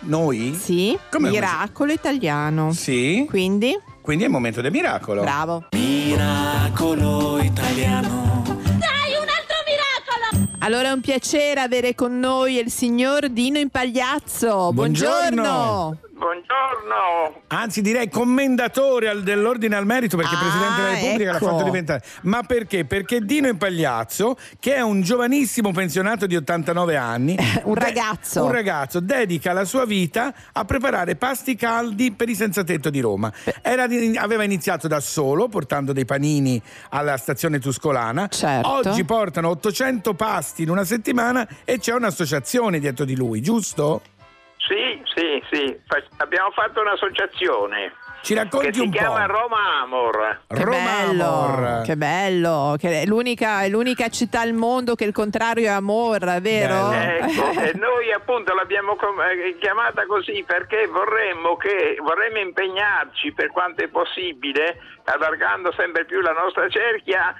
Noi? 0.00 0.54
Sì. 0.54 0.96
Come 1.10 1.30
Miracolo 1.30 1.92
italiano. 1.92 2.72
Sì. 2.72 3.26
Quindi? 3.28 3.76
Quindi 4.00 4.24
è 4.24 4.26
il 4.26 4.32
momento 4.32 4.60
del 4.60 4.70
miracolo. 4.70 5.22
Bravo. 5.22 5.64
Miracolo 5.72 7.40
italiano. 7.42 8.42
Dai, 8.46 9.14
un 9.20 9.28
altro 9.28 9.56
miracolo! 9.66 10.48
Allora 10.60 10.88
è 10.88 10.92
un 10.92 11.00
piacere 11.00 11.60
avere 11.60 11.94
con 11.94 12.18
noi 12.18 12.58
il 12.58 12.70
signor 12.70 13.28
Dino 13.28 13.58
Impagliazzo. 13.58 14.72
Buongiorno. 14.72 15.42
Buongiorno. 15.42 15.98
Buongiorno. 16.22 17.42
Anzi, 17.48 17.82
direi 17.82 18.08
commendatore 18.08 19.08
al- 19.08 19.22
dell'ordine 19.22 19.74
al 19.76 19.84
merito 19.86 20.16
perché 20.16 20.34
Ah, 20.34 20.38
Presidente 20.38 20.74
della 20.76 20.88
Repubblica 20.94 21.30
ecco. 21.36 21.44
l'ha 21.44 21.50
fatto 21.52 21.64
diventare. 21.64 22.02
Ma 22.22 22.42
perché? 22.42 22.84
Perché 22.84 23.20
Dino 23.20 23.48
Impagliazzo, 23.48 24.36
che 24.60 24.74
è 24.76 24.80
un 24.80 25.02
giovanissimo 25.02 25.72
pensionato 25.72 26.26
di 26.26 26.36
89 26.36 26.96
anni, 26.96 27.36
Un 27.64 27.74
ragazzo. 27.74 28.44
un 28.44 28.52
ragazzo, 28.52 29.00
dedica 29.00 29.52
la 29.52 29.64
sua 29.64 29.84
vita 29.84 30.32
a 30.52 30.64
preparare 30.64 31.16
pasti 31.16 31.56
caldi 31.56 32.12
per 32.12 32.28
i 32.28 32.34
senza 32.34 32.62
tetto 32.62 32.88
di 32.90 33.00
Roma. 33.00 33.32
Era 33.60 33.86
di- 33.86 34.16
aveva 34.16 34.44
iniziato 34.44 34.86
da 34.88 35.00
solo, 35.00 35.48
portando 35.48 35.92
dei 35.92 36.04
panini 36.04 36.60
alla 36.90 37.16
stazione 37.16 37.58
tuscolana. 37.58 38.28
Certo. 38.28 38.68
Oggi 38.68 39.04
portano 39.04 39.48
800 39.50 40.14
pasti 40.14 40.62
in 40.62 40.70
una 40.70 40.84
settimana 40.84 41.46
e 41.64 41.78
c'è 41.78 41.92
un'associazione 41.92 42.78
dietro 42.78 43.04
di 43.04 43.16
lui, 43.16 43.40
giusto? 43.40 44.02
Sì, 44.66 45.02
sì, 45.14 45.42
sì. 45.50 45.80
Fa- 45.86 46.02
abbiamo 46.18 46.50
fatto 46.52 46.80
un'associazione 46.80 47.92
Ci 48.22 48.34
racconti 48.34 48.66
che 48.66 48.72
si 48.74 48.80
un 48.80 48.90
po'. 48.90 48.96
chiama 48.98 49.26
Roma 49.26 49.80
Amor. 49.82 50.40
Che 50.46 50.64
bello, 50.64 51.82
che 51.84 51.96
bello, 51.96 52.76
che 52.78 53.02
è 53.02 53.04
l'unica, 53.06 53.62
è 53.62 53.68
l'unica 53.68 54.08
città 54.08 54.40
al 54.40 54.52
mondo 54.52 54.94
che 54.94 55.04
il 55.04 55.12
contrario 55.12 55.66
è 55.66 55.70
amor, 55.70 56.20
vero? 56.40 56.92
Ecco, 56.92 57.50
e 57.60 57.72
noi 57.74 58.12
appunto 58.12 58.54
l'abbiamo 58.54 58.94
com- 58.94 59.20
eh, 59.20 59.56
chiamata 59.58 60.06
così 60.06 60.44
perché 60.46 60.86
vorremmo, 60.86 61.56
che, 61.56 61.96
vorremmo 62.00 62.38
impegnarci 62.38 63.32
per 63.32 63.48
quanto 63.50 63.82
è 63.82 63.88
possibile, 63.88 64.76
allargando 65.04 65.72
sempre 65.72 66.04
più 66.04 66.20
la 66.20 66.32
nostra 66.32 66.68
cerchia, 66.68 67.34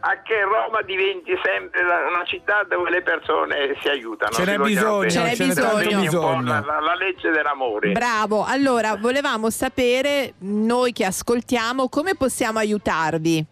a 0.00 0.22
che 0.22 0.40
Roma 0.42 0.80
diventi 0.82 1.32
sempre 1.44 1.82
una 1.82 2.24
città 2.24 2.64
dove 2.68 2.88
le 2.90 3.02
persone 3.02 3.76
si 3.82 3.88
aiutano. 3.88 4.32
Ce 4.32 4.44
n'è 4.44 4.56
bisogno. 4.56 5.10
Ce 5.10 5.22
n'è 5.22 5.36
bisogno. 5.36 6.40
La, 6.42 6.60
la- 6.64 6.80
la 6.80 6.94
legge 6.94 7.30
dell'amore. 7.30 7.92
Bravo, 7.92 8.44
allora 8.46 8.96
volevamo 8.96 9.50
sapere, 9.50 10.34
noi 10.38 10.92
che 10.92 11.04
ascoltiamo, 11.04 11.88
come 11.88 12.14
possiamo 12.16 12.58
aiutarvi? 12.58 13.44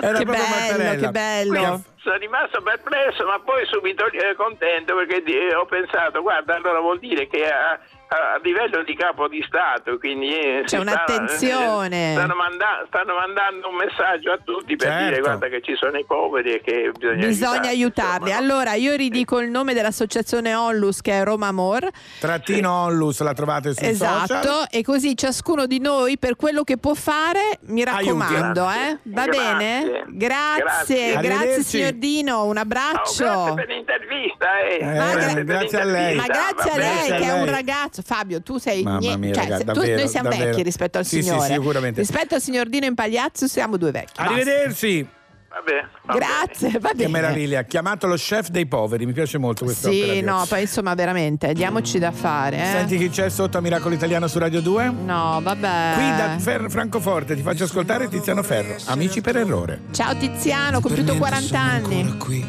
Era 0.00 0.18
che 0.18 0.24
proprio 0.24 0.44
bello, 0.46 0.48
Mattarella. 0.48 0.94
che 0.94 1.10
bello. 1.10 1.58
Quindi 1.60 1.96
sono 2.08 2.16
rimasto 2.16 2.62
perplesso, 2.62 3.26
ma 3.26 3.38
poi 3.38 3.66
subito 3.66 4.06
eh, 4.06 4.34
contento 4.34 4.94
perché 4.96 5.22
di- 5.22 5.52
ho 5.52 5.66
pensato, 5.66 6.22
guarda, 6.22 6.54
allora 6.54 6.80
vuol 6.80 6.98
dire 6.98 7.26
che 7.26 7.46
a, 7.46 7.78
a- 8.08 8.40
livello 8.42 8.82
di 8.84 8.94
capo 8.96 9.28
di 9.28 9.42
Stato, 9.46 9.98
quindi 9.98 10.28
eh, 10.36 10.62
C'è 10.64 10.78
un'attenzione. 10.78 12.12
eh, 12.12 12.14
stanno, 12.14 12.34
manda- 12.34 12.84
stanno 12.88 13.14
mandando 13.14 13.68
un 13.68 13.74
messaggio 13.76 14.32
a 14.32 14.38
tutti 14.42 14.76
per 14.76 14.88
Certo. 14.88 15.04
dire 15.08 15.20
guarda 15.20 15.48
che 15.48 15.60
ci 15.62 15.74
sono 15.76 15.98
i 15.98 16.04
poveri 16.04 16.54
e 16.54 16.60
che 16.62 16.90
bisogna, 16.96 17.26
Bisogna 17.26 17.68
aiutarli. 17.68 18.32
Allora, 18.32 18.74
io 18.74 18.94
ridico 18.96 19.40
il 19.40 19.50
nome 19.50 19.74
dell'associazione 19.74 20.54
Onlus 20.54 21.00
che 21.00 21.12
è 21.20 21.24
Roma 21.24 21.48
Amor. 21.48 21.86
Trattino 22.20 22.72
Onlus 22.72 23.20
la 23.20 23.32
trovate 23.34 23.74
sui 23.74 23.86
Esatto, 23.88 24.26
social. 24.34 24.66
e 24.70 24.82
così 24.82 25.16
ciascuno 25.16 25.66
di 25.66 25.78
noi 25.80 26.18
per 26.18 26.36
quello 26.36 26.62
che 26.64 26.78
può 26.78 26.94
fare, 26.94 27.58
mi 27.66 27.84
raccomando, 27.84 28.68
eh? 28.70 28.98
Va 29.02 29.24
Grazie. 29.24 29.42
bene? 29.58 30.04
Grazie, 30.08 31.16
Grazie. 31.20 31.62
signor 31.62 31.92
Dino, 31.92 32.44
un 32.44 32.56
Oh, 32.56 32.60
abbraccio. 32.60 33.24
grazie 33.24 33.54
per 33.54 33.66
l'intervista. 33.68 34.58
Eh. 34.60 34.74
Eh, 34.74 34.78
Grazie 34.78 35.34
per 35.34 35.44
grazie 35.44 35.80
a 35.80 35.84
lei. 35.84 36.16
Ma 36.16 36.22
l'intervista, 36.24 36.64
grazie 36.64 36.70
a 36.70 36.76
lei 36.76 37.06
che 37.20 37.28
è 37.28 37.32
un 37.32 37.44
lei. 37.44 37.50
Ragazzo. 37.98 38.14
Fabio, 38.14 38.42
tu 38.42 38.58
sei 38.58 38.82
Mamma 38.82 38.98
niente- 38.98 39.18
mia, 39.18 39.34
cioè, 39.34 39.42
raga, 39.44 39.56
se- 39.58 39.64
tu- 39.64 39.72
davvero, 39.72 39.98
noi 39.98 40.08
siamo 40.08 40.28
davvero. 40.28 40.50
vecchi 40.50 40.62
rispetto 40.62 40.98
al 40.98 41.04
Sì, 41.04 41.16
sì, 41.16 41.28
signore. 41.28 41.52
sicuramente. 41.54 42.00
Rispetto 42.00 42.34
al 42.34 42.40
signor 42.40 42.68
Dino 42.68 42.86
Impagliazzo 42.86 43.46
siamo 43.46 43.76
due 43.76 43.90
vecchi. 43.90 44.12
Basta. 44.16 44.32
Arrivederci. 44.32 45.08
Vabbè, 45.50 45.86
va 46.04 46.14
Grazie, 46.14 46.78
va 46.78 46.90
Che 46.90 46.94
bene. 46.96 47.08
meraviglia. 47.08 47.62
Chiamato 47.62 48.06
lo 48.06 48.16
chef 48.16 48.48
dei 48.50 48.66
poveri. 48.66 49.06
Mi 49.06 49.14
piace 49.14 49.38
molto 49.38 49.64
questa 49.64 49.88
opera. 49.88 50.12
Sì, 50.12 50.20
no, 50.20 50.44
poi 50.46 50.60
insomma 50.60 50.94
veramente, 50.94 51.54
diamoci 51.54 51.98
da 51.98 52.12
fare. 52.12 52.58
Eh? 52.60 52.64
Senti 52.64 52.98
chi 52.98 53.08
c'è 53.08 53.30
sotto 53.30 53.56
a 53.56 53.60
Miracolo 53.62 53.94
Italiano 53.94 54.26
su 54.28 54.38
Radio 54.38 54.60
2? 54.60 54.92
No, 55.04 55.40
vabbè. 55.42 55.92
Qui 55.94 56.16
da 56.16 56.36
Fer- 56.38 56.68
Francoforte 56.70 57.34
ti 57.34 57.40
faccio 57.42 57.64
ascoltare 57.64 58.08
Tiziano 58.08 58.42
Ferro. 58.42 58.76
Amici 58.88 59.22
per 59.22 59.36
errore. 59.38 59.80
Ciao 59.92 60.14
Tiziano, 60.16 60.76
ho 60.76 60.80
compiuto 60.80 61.16
40 61.16 61.58
anni. 61.58 62.46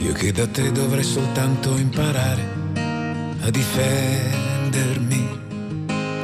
Io 0.00 0.12
che 0.12 0.32
da 0.32 0.46
te 0.48 0.72
dovrei 0.72 1.04
soltanto 1.04 1.70
imparare 1.76 2.64
a 3.46 3.50
difendermi. 3.50 5.40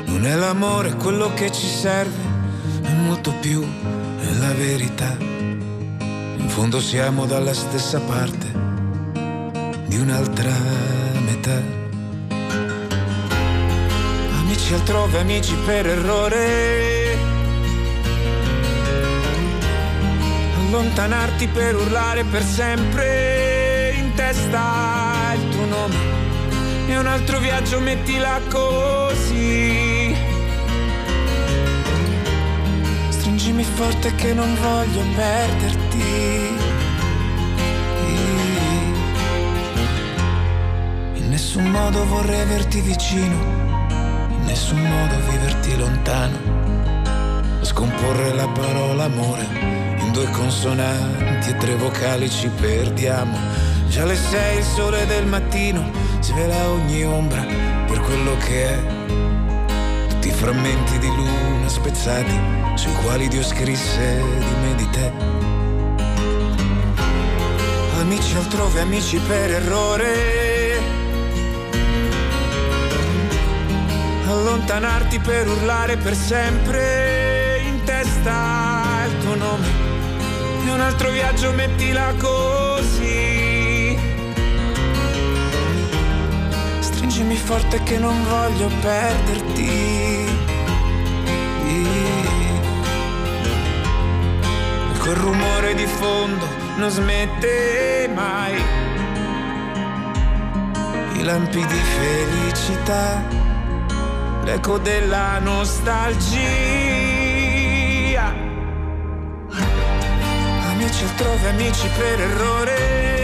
Non 0.06 0.26
è 0.26 0.34
l'amore 0.34 0.94
quello 0.94 1.32
che 1.34 1.52
ci 1.52 1.66
serve, 1.66 2.20
è 2.82 2.92
molto 2.92 3.32
più, 3.40 3.62
è 3.62 4.32
la 4.40 4.52
verità. 4.54 5.16
In 5.20 6.46
fondo 6.48 6.80
siamo 6.80 7.24
dalla 7.26 7.54
stessa 7.54 8.00
parte 8.00 8.50
di 9.86 9.98
un'altra 9.98 10.50
metà. 11.24 11.62
Amici 14.40 14.74
altrove, 14.74 15.20
amici 15.20 15.54
per 15.64 15.86
errore. 15.86 17.16
Allontanarti 20.66 21.46
per 21.46 21.76
urlare 21.76 22.24
per 22.24 22.42
sempre 22.42 23.94
in 23.96 24.12
testa 24.14 25.34
il 25.34 25.48
tuo 25.50 25.64
nome. 25.66 26.21
E 26.86 26.98
un 26.98 27.06
altro 27.06 27.38
viaggio 27.38 27.80
mettila 27.80 28.40
così. 28.50 30.14
Stringimi 33.08 33.64
forte 33.64 34.14
che 34.14 34.34
non 34.34 34.54
voglio 34.60 35.02
perderti. 35.14 36.60
In 41.14 41.28
nessun 41.28 41.64
modo 41.70 42.04
vorrei 42.06 42.40
averti 42.40 42.80
vicino, 42.80 43.36
in 44.28 44.44
nessun 44.44 44.80
modo 44.80 45.16
viverti 45.30 45.76
lontano. 45.76 46.38
Scomporre 47.62 48.34
la 48.34 48.48
parola 48.48 49.04
amore 49.04 49.46
in 49.98 50.10
due 50.12 50.28
consonanti 50.30 51.50
e 51.50 51.56
tre 51.56 51.74
vocali 51.76 52.28
ci 52.28 52.48
perdiamo. 52.48 53.71
Già 53.92 54.04
alle 54.04 54.16
sei 54.16 54.56
il 54.56 54.64
sole 54.64 55.04
del 55.04 55.26
mattino 55.26 55.90
svela 56.20 56.70
ogni 56.70 57.04
ombra 57.04 57.44
per 57.86 58.00
quello 58.00 58.38
che 58.38 58.70
è. 58.70 58.82
Tutti 60.08 60.28
i 60.28 60.30
frammenti 60.30 60.98
di 60.98 61.08
luna 61.08 61.68
spezzati 61.68 62.40
sui 62.74 62.94
quali 63.04 63.28
Dio 63.28 63.42
scrisse 63.42 64.22
di 64.38 64.54
me 64.62 64.70
e 64.70 64.74
di 64.76 64.88
te. 64.88 65.12
Amici 68.00 68.34
altrove, 68.34 68.80
amici 68.80 69.18
per 69.18 69.50
errore. 69.50 70.80
Allontanarti 74.26 75.18
per 75.18 75.46
urlare 75.46 75.98
per 75.98 76.14
sempre 76.14 77.60
in 77.66 77.84
testa 77.84 79.04
il 79.04 79.18
tuo 79.18 79.34
nome. 79.34 79.66
E 80.64 80.70
un 80.70 80.80
altro 80.80 81.10
viaggio 81.10 81.52
mettila 81.52 82.14
così. 82.18 83.11
Stringimi 87.12 87.36
forte 87.36 87.82
che 87.82 87.98
non 87.98 88.24
voglio 88.24 88.68
perderti. 88.80 89.68
E 91.66 91.84
quel 94.98 95.16
rumore 95.16 95.74
di 95.74 95.84
fondo 95.84 96.46
non 96.76 96.88
smette 96.88 98.10
mai. 98.14 98.54
I 101.12 101.22
lampi 101.22 101.66
di 101.66 101.80
felicità, 101.98 103.22
l'eco 104.44 104.78
della 104.78 105.38
nostalgia. 105.38 106.40
Amici 110.70 111.04
altrove, 111.04 111.48
amici 111.50 111.88
per 111.88 112.20
errore. 112.20 113.21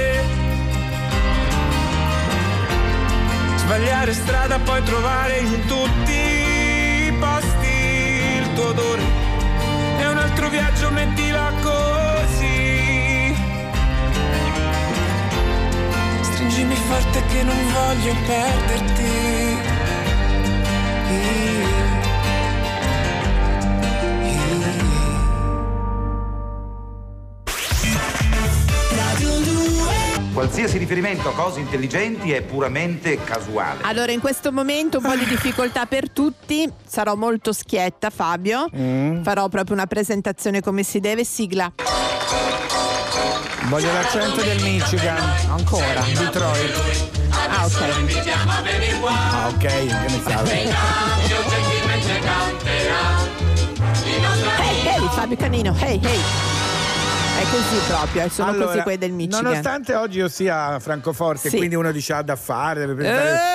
Sbagliare 3.69 4.15
strada, 4.15 4.59
poi 4.61 4.83
trovare 4.83 5.41
in 5.41 5.67
tutti 5.67 6.13
i 7.07 7.13
posti 7.21 7.67
il 8.39 8.53
tuo 8.55 8.69
odore. 8.69 9.03
E 9.99 10.07
un 10.07 10.17
altro 10.17 10.49
viaggio 10.49 10.91
mettila 10.91 11.53
così. 11.61 13.37
Stringimi 16.23 16.75
forte 16.77 17.23
che 17.27 17.43
non 17.43 17.73
voglio 17.75 18.15
perderti. 18.27 19.39
Qualsiasi 30.49 30.79
riferimento 30.79 31.29
a 31.29 31.33
cose 31.35 31.61
intelligenti 31.61 32.33
è 32.33 32.41
puramente 32.41 33.23
casuale. 33.23 33.83
Allora, 33.83 34.13
in 34.13 34.21
questo 34.21 34.51
momento 34.51 34.97
un 34.97 35.05
po' 35.05 35.15
di 35.15 35.27
difficoltà 35.29 35.85
per 35.85 36.09
tutti. 36.09 36.67
Sarò 36.87 37.17
molto 37.17 37.53
schietta, 37.53 38.09
Fabio. 38.09 38.67
Mm. 38.75 39.23
Farò 39.25 39.49
proprio 39.49 39.75
una 39.77 39.87
presentazione 39.87 40.63
come 40.63 40.85
si 40.85 41.01
deve. 41.01 41.25
Sigla. 41.25 41.71
Voglio 43.69 43.93
l'accento 43.93 44.41
del 44.41 44.63
Michigan. 44.63 45.23
Ancora. 45.51 46.01
Detroit. 46.15 47.09
Ah, 47.29 47.67
ok. 47.67 47.83
Ah, 49.05 49.49
ok, 49.49 49.59
che 49.59 49.87
ne 49.87 50.21
sai. 50.25 50.49
Hey, 54.57 54.87
hey, 54.87 55.09
Fabio 55.11 55.37
Canino. 55.37 55.77
Hey, 55.79 56.01
hey. 56.03 56.58
È 57.39 57.43
così 57.43 57.77
proprio, 57.87 58.29
sono 58.31 58.51
Allora, 58.51 58.67
così 58.67 58.81
quelli 58.81 58.99
del 58.99 59.13
Michigan. 59.13 59.45
Nonostante 59.45 59.95
oggi 59.95 60.19
io 60.19 60.29
sia 60.29 60.67
a 60.75 60.81
Francoforte, 60.81 61.49
Sì. 61.51 61.57
quindi 61.57 61.77
uno 61.77 61.93
dice 61.93 62.13
ha 62.15 62.23
da 62.23 62.35
fare, 62.35 62.85
deve 62.85 63.09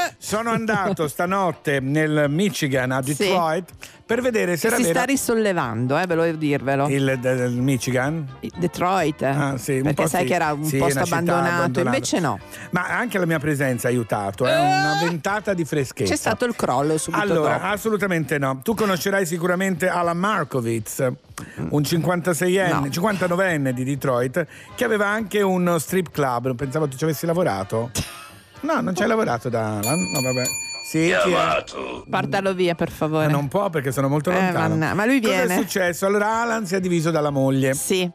Eh. 0.07 0.13
sono 0.17 0.51
andato 0.51 1.07
stanotte 1.09 1.81
nel 1.81 2.27
Michigan 2.29 2.91
a 2.91 3.01
Sì. 3.03 3.73
Per 4.05 4.21
vedere 4.21 4.57
se 4.57 4.67
era 4.67 4.75
si 4.75 4.81
vera 4.83 4.99
sta 4.99 5.03
risollevando, 5.05 5.97
eh, 5.97 6.05
volevo 6.05 6.37
dirvelo. 6.37 6.87
il 6.89 7.17
del 7.21 7.51
Michigan. 7.53 8.27
Detroit, 8.57 9.21
eh. 9.21 9.27
Ah, 9.27 9.57
sì, 9.57 9.79
perché 9.81 10.07
sai 10.07 10.21
sì. 10.23 10.27
che 10.27 10.33
era 10.33 10.51
un 10.51 10.65
Sì, 10.65 10.77
posto 10.77 10.99
abbandonato, 10.99 11.47
abbandonata. 11.47 11.81
invece 11.95 12.19
no. 12.19 12.37
Ma 12.71 12.87
anche 12.89 13.17
la 13.17 13.25
mia 13.25 13.39
presenza 13.39 13.87
ha 13.87 13.91
aiutato, 13.91 14.45
è 14.45 14.53
una 14.59 14.99
ventata 15.01 15.53
di 15.53 15.63
freschezza. 15.63 16.11
C'è 16.11 16.17
stato 16.17 16.43
il 16.43 16.53
crollo 16.55 16.97
subito 16.97 17.23
Allora, 17.23 17.53
dopo. 17.53 17.65
assolutamente 17.65 18.37
no. 18.37 18.59
Tu 18.61 18.75
conoscerai 18.75 19.25
sicuramente 19.25 19.87
Alan 19.87 20.17
Markovitz, 20.17 20.99
un 21.69 21.81
56enne, 21.81 22.89
59enne 22.91 23.69
di 23.69 23.83
Detroit, 23.85 24.45
che 24.75 24.83
aveva 24.83 25.07
anche 25.07 25.41
un 25.41 25.77
strip 25.79 26.11
club. 26.11 26.55
Pensavo 26.55 26.87
tu 26.89 26.97
ci 26.97 27.05
avessi 27.05 27.25
lavorato. 27.25 27.91
No, 28.63 28.79
non 28.79 28.95
ci 28.95 29.01
hai 29.01 29.09
lavorato 29.09 29.49
da 29.49 29.79
Alan? 29.79 29.99
No, 30.13 30.21
vabbè. 30.21 30.43
Sì, 30.93 31.11
chi 31.23 31.31
è? 31.31 31.63
Portalo 32.07 32.53
via, 32.53 32.75
per 32.75 32.91
favore. 32.91 33.25
Ma 33.25 33.31
non 33.31 33.47
può 33.47 33.69
perché 33.71 33.91
sono 33.91 34.07
molto 34.09 34.29
Eh, 34.29 34.35
lontano. 34.35 34.69
manna- 34.75 34.93
ma 34.93 35.05
lui 35.05 35.19
Cosa 35.21 35.33
viene. 35.45 35.55
è 35.55 35.57
successo? 35.57 36.05
Allora 36.05 36.41
Alan 36.41 36.67
si 36.67 36.75
è 36.75 36.79
diviso 36.79 37.09
dalla 37.09 37.31
moglie. 37.31 37.73
Sì. 37.73 38.07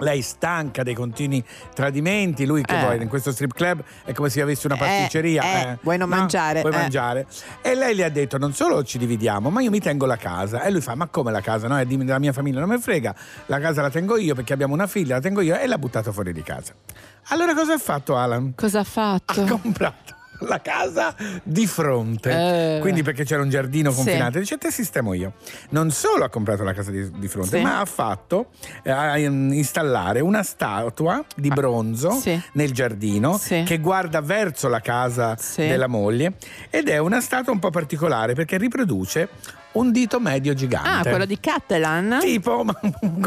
Lei 0.00 0.20
stanca 0.20 0.82
dei 0.82 0.92
continui 0.92 1.42
tradimenti, 1.72 2.44
lui 2.44 2.60
che 2.60 2.78
Eh. 2.78 2.84
poi 2.84 3.00
in 3.02 3.08
questo 3.08 3.32
strip 3.32 3.54
club 3.54 3.82
è 4.04 4.12
come 4.12 4.28
se 4.28 4.42
avesse 4.42 4.66
una 4.66 4.76
Eh, 4.76 4.78
pasticceria. 4.80 5.42
eh, 5.42 5.78
vuoi 5.80 5.96
non 5.96 6.10
No, 6.10 6.16
mangiare, 6.16 6.60
Vuoi 6.60 6.74
eh. 6.74 6.76
mangiare. 6.76 7.26
E 7.62 7.74
lei 7.74 7.94
gli 7.94 8.02
ha 8.02 8.10
detto 8.10 8.36
non 8.36 8.52
solo 8.52 8.84
ci 8.84 8.98
dividiamo, 8.98 9.48
ma 9.48 9.62
io 9.62 9.70
mi 9.70 9.80
tengo 9.80 10.04
la 10.04 10.16
casa. 10.18 10.60
E 10.64 10.70
lui 10.70 10.82
fa 10.82 10.94
ma 10.94 11.06
come 11.06 11.30
la 11.30 11.40
casa? 11.40 11.66
No, 11.68 11.78
è 11.78 11.86
della 11.86 12.18
mia 12.18 12.34
famiglia, 12.34 12.60
non 12.60 12.68
me 12.68 12.78
frega. 12.78 13.14
La 13.46 13.58
casa 13.58 13.80
la 13.80 13.88
tengo 13.88 14.18
io 14.18 14.34
perché 14.34 14.52
abbiamo 14.52 14.74
una 14.74 14.86
figlia, 14.86 15.14
la 15.14 15.22
tengo 15.22 15.40
io 15.40 15.56
e 15.56 15.66
l'ha 15.66 15.78
buttato 15.78 16.12
fuori 16.12 16.34
di 16.34 16.42
casa. 16.42 16.74
Allora 17.28 17.54
cosa 17.54 17.72
ha 17.72 17.78
fatto 17.78 18.18
Alan? 18.18 18.52
Cosa 18.54 18.80
ha 18.80 18.84
fatto? 18.84 19.40
Ha 19.40 19.46
comprato 19.48 20.14
la 20.48 20.60
casa 20.60 21.14
di 21.42 21.66
fronte. 21.66 22.76
Eh. 22.76 22.80
Quindi 22.80 23.02
perché 23.02 23.24
c'era 23.24 23.42
un 23.42 23.48
giardino 23.50 23.90
Sì. 23.90 23.96
confinato, 23.96 24.38
dice 24.38 24.58
te 24.58 24.70
sistemo 24.70 25.14
io. 25.14 25.34
Non 25.70 25.90
solo 25.90 26.24
ha 26.24 26.28
comprato 26.28 26.62
la 26.64 26.72
casa 26.72 26.90
di, 26.90 27.10
di 27.18 27.28
fronte, 27.28 27.56
Sì. 27.58 27.62
ma 27.62 27.80
ha 27.80 27.84
fatto 27.84 28.50
eh, 28.82 29.28
mm, 29.28 29.52
installare 29.52 30.20
una 30.20 30.42
statua 30.42 31.24
di 31.36 31.48
bronzo 31.48 32.08
Ah, 32.08 32.14
Sì. 32.20 32.40
nel 32.52 32.72
giardino 32.72 33.38
Sì. 33.38 33.62
che 33.64 33.78
guarda 33.78 34.20
verso 34.20 34.68
la 34.68 34.80
casa 34.80 35.36
Sì. 35.38 35.66
della 35.66 35.86
moglie 35.86 36.34
ed 36.70 36.88
è 36.88 36.98
una 36.98 37.20
statua 37.20 37.52
un 37.52 37.58
po' 37.58 37.70
particolare 37.70 38.34
perché 38.34 38.56
riproduce 38.58 39.28
un 39.78 39.92
dito 39.92 40.20
medio 40.20 40.54
gigante. 40.54 40.88
Ah, 40.88 41.02
quello 41.02 41.24
di 41.26 41.38
Catalan? 41.40 42.18
Tipo, 42.20 42.64
ma 42.64 42.78
un 43.00 43.20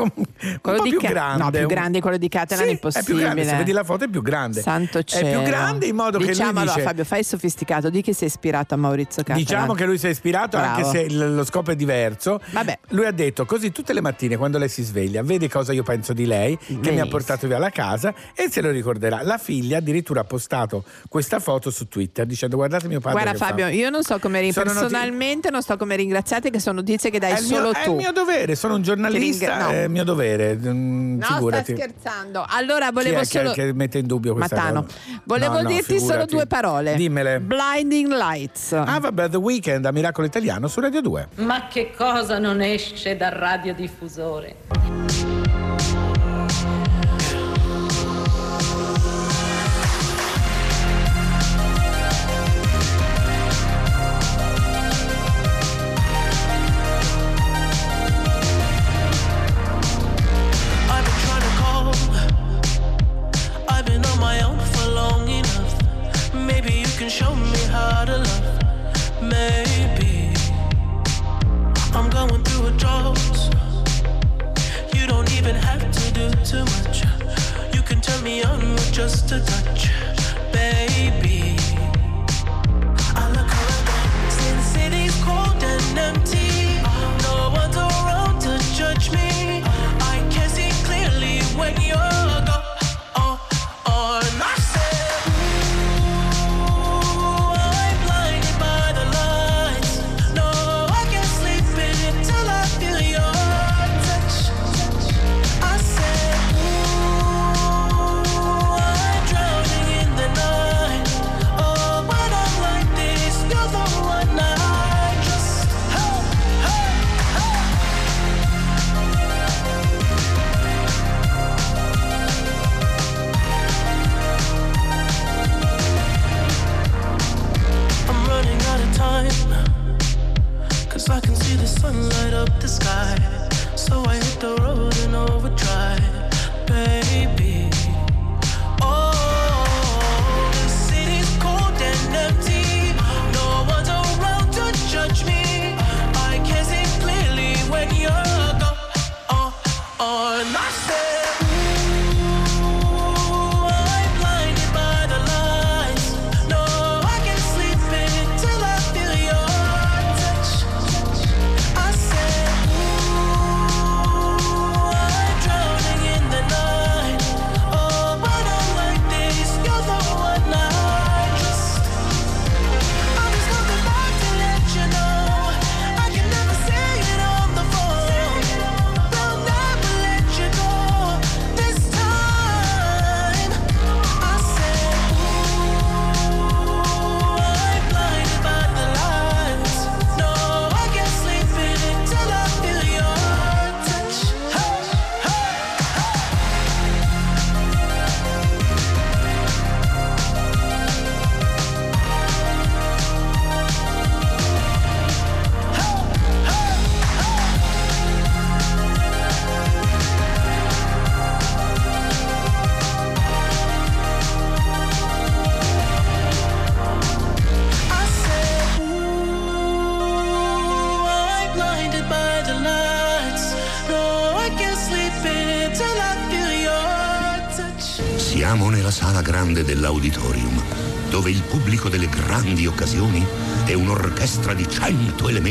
Quello 0.62 0.78
po' 0.78 0.84
di 0.84 0.90
più 0.90 1.00
Ca- 1.00 1.08
grande. 1.10 1.44
No, 1.44 1.50
più 1.52 1.68
grande 1.68 2.02
quello 2.02 2.18
di 2.18 2.30
Catalan 2.30 2.64
Sì, 2.64 2.70
è 2.70 2.72
impossibile. 2.74 3.02
È 3.12 3.14
più 3.16 3.24
grande, 3.24 3.44
se 3.46 3.56
vedi 3.58 3.72
la 3.72 3.84
foto 3.84 4.04
è 4.06 4.08
più 4.08 4.22
grande. 4.22 4.62
Santo 4.62 5.04
cielo. 5.04 5.28
È 5.28 5.32
più 5.32 5.42
grande 5.42 5.86
in 5.88 5.96
modo 5.96 6.18
che 6.18 6.26
lui 6.26 6.34
Diciamolo, 6.34 6.66
dice 6.66 6.82
Fabio, 6.82 7.04
fai 7.06 7.24
sofisticato, 7.24 7.90
di 7.90 8.02
chi 8.02 8.14
sei 8.14 8.28
ispirato 8.28 8.74
a 8.74 8.78
Maurizio 8.78 9.24
Catalan. 9.24 9.38
Diciamo 9.44 9.74
che 9.74 9.86
lui 9.86 9.98
si 9.98 10.08
è 10.08 10.10
ispirato 10.10 10.58
anche 10.58 10.82
Bravo. 10.82 10.92
se 10.92 11.00
il- 11.02 11.36
lo 11.36 11.44
scopo 11.46 11.72
è 11.72 11.76
diverso. 11.76 12.40
Vabbè. 12.52 12.80
Lui 12.90 13.06
ha 13.06 13.12
detto 13.12 13.46
così 13.46 13.72
tutte 13.72 13.94
le 13.94 14.02
mattine 14.02 14.38
quando 14.38 14.58
lei 14.58 14.70
si 14.70 14.84
sveglia, 14.84 15.22
vede 15.24 15.50
cosa 15.50 15.74
io 15.74 15.84
penso 15.84 16.14
di 16.14 16.26
lei, 16.26 16.58
che 16.58 16.64
mi 16.70 16.76
ha 16.78 16.80
Benissimo. 16.82 17.08
portato 17.10 17.48
via 17.48 17.58
la 17.60 17.70
casa 17.70 18.14
e 18.36 18.50
se 18.50 18.62
lo 18.62 18.72
ricorderà. 18.72 19.22
La 19.24 19.38
figlia 19.38 19.78
addirittura 19.78 20.22
ha 20.22 20.26
postato 20.26 20.84
questa 21.08 21.40
foto 21.40 21.70
su 21.70 21.88
Twitter 21.88 22.26
dicendo 22.26 22.56
guardate 22.56 22.88
mio 22.88 23.00
padre. 23.00 23.22
Guarda 23.22 23.32
che 23.32 23.46
Fabio, 23.46 23.66
fa". 23.66 23.72
io 23.72 23.90
non 23.90 24.04
so 24.04 24.18
come 24.20 24.42
ri- 24.42 24.52
Sono 24.52 24.72
noti- 24.74 24.80
personalmente 24.80 25.50
non 25.50 25.62
so 25.62 25.78
come 25.78 25.96
ringraziate 26.40 26.50
che 26.52 26.60
sono 26.60 26.76
notizie 26.80 27.10
che 27.10 27.20
dai 27.20 27.34
È 27.34 27.40
il, 27.40 27.46
mio, 27.48 27.56
solo 27.58 27.72
è 27.74 27.84
tu. 27.84 27.92
il 27.92 27.96
mio 27.98 28.12
dovere, 28.12 28.56
sono 28.56 28.76
un 28.76 28.82
giornalista, 28.82 29.46
Ti 29.46 29.52
ringra- 29.52 29.66
no. 29.66 29.72
è 29.72 29.84
il 29.84 29.90
mio 29.90 30.04
dovere. 30.04 30.56
mm, 30.56 31.18
No, 31.20 31.26
figurati. 31.26 31.76
sta 31.76 31.84
scherzando. 31.84 32.46
Allora 32.48 32.88
Chi 32.88 32.94
volevo 32.94 33.16
è 33.18 33.20
che- 33.22 33.26
solo 33.26 33.52
che, 33.52 33.74
mette 33.74 33.98
in 34.00 34.08
dubbio 34.08 34.34
questa 34.34 34.56
Matano. 34.56 34.84
cosa? 34.84 34.96
Volevo 35.26 35.54
No, 35.56 35.62
no, 35.62 35.68
dirti 35.68 35.94
solo 36.00 36.00
figurati. 36.12 36.36
due 36.36 36.46
parole. 36.48 36.96
Dimmele. 36.96 37.40
Blinding 37.40 38.12
Lights. 38.12 38.74
Ah 38.74 39.00
vabbè, 39.00 39.30
The 39.30 39.38
Weeknd 39.38 39.86
a 39.86 39.92
Miracolo 39.92 40.28
Italiano 40.28 40.68
su 40.68 40.80
Radio 40.80 41.02
2. 41.02 41.28
Ma 41.36 41.68
che 41.68 41.92
cosa 41.96 42.40
non 42.40 42.62
esce 42.62 43.16
dal 43.18 43.32
radiodiffusore? 43.32 44.99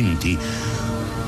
20, 0.08 0.38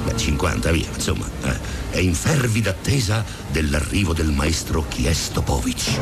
beh 0.05 0.16
50 0.16 0.70
via, 0.70 0.89
insomma, 0.95 1.26
eh, 1.45 1.59
è 1.91 1.99
in 1.99 2.14
fervida 2.14 2.70
attesa 2.70 3.24
dell'arrivo 3.49 4.14
del 4.14 4.31
maestro 4.31 4.85
Chiestopovic. 4.89 5.99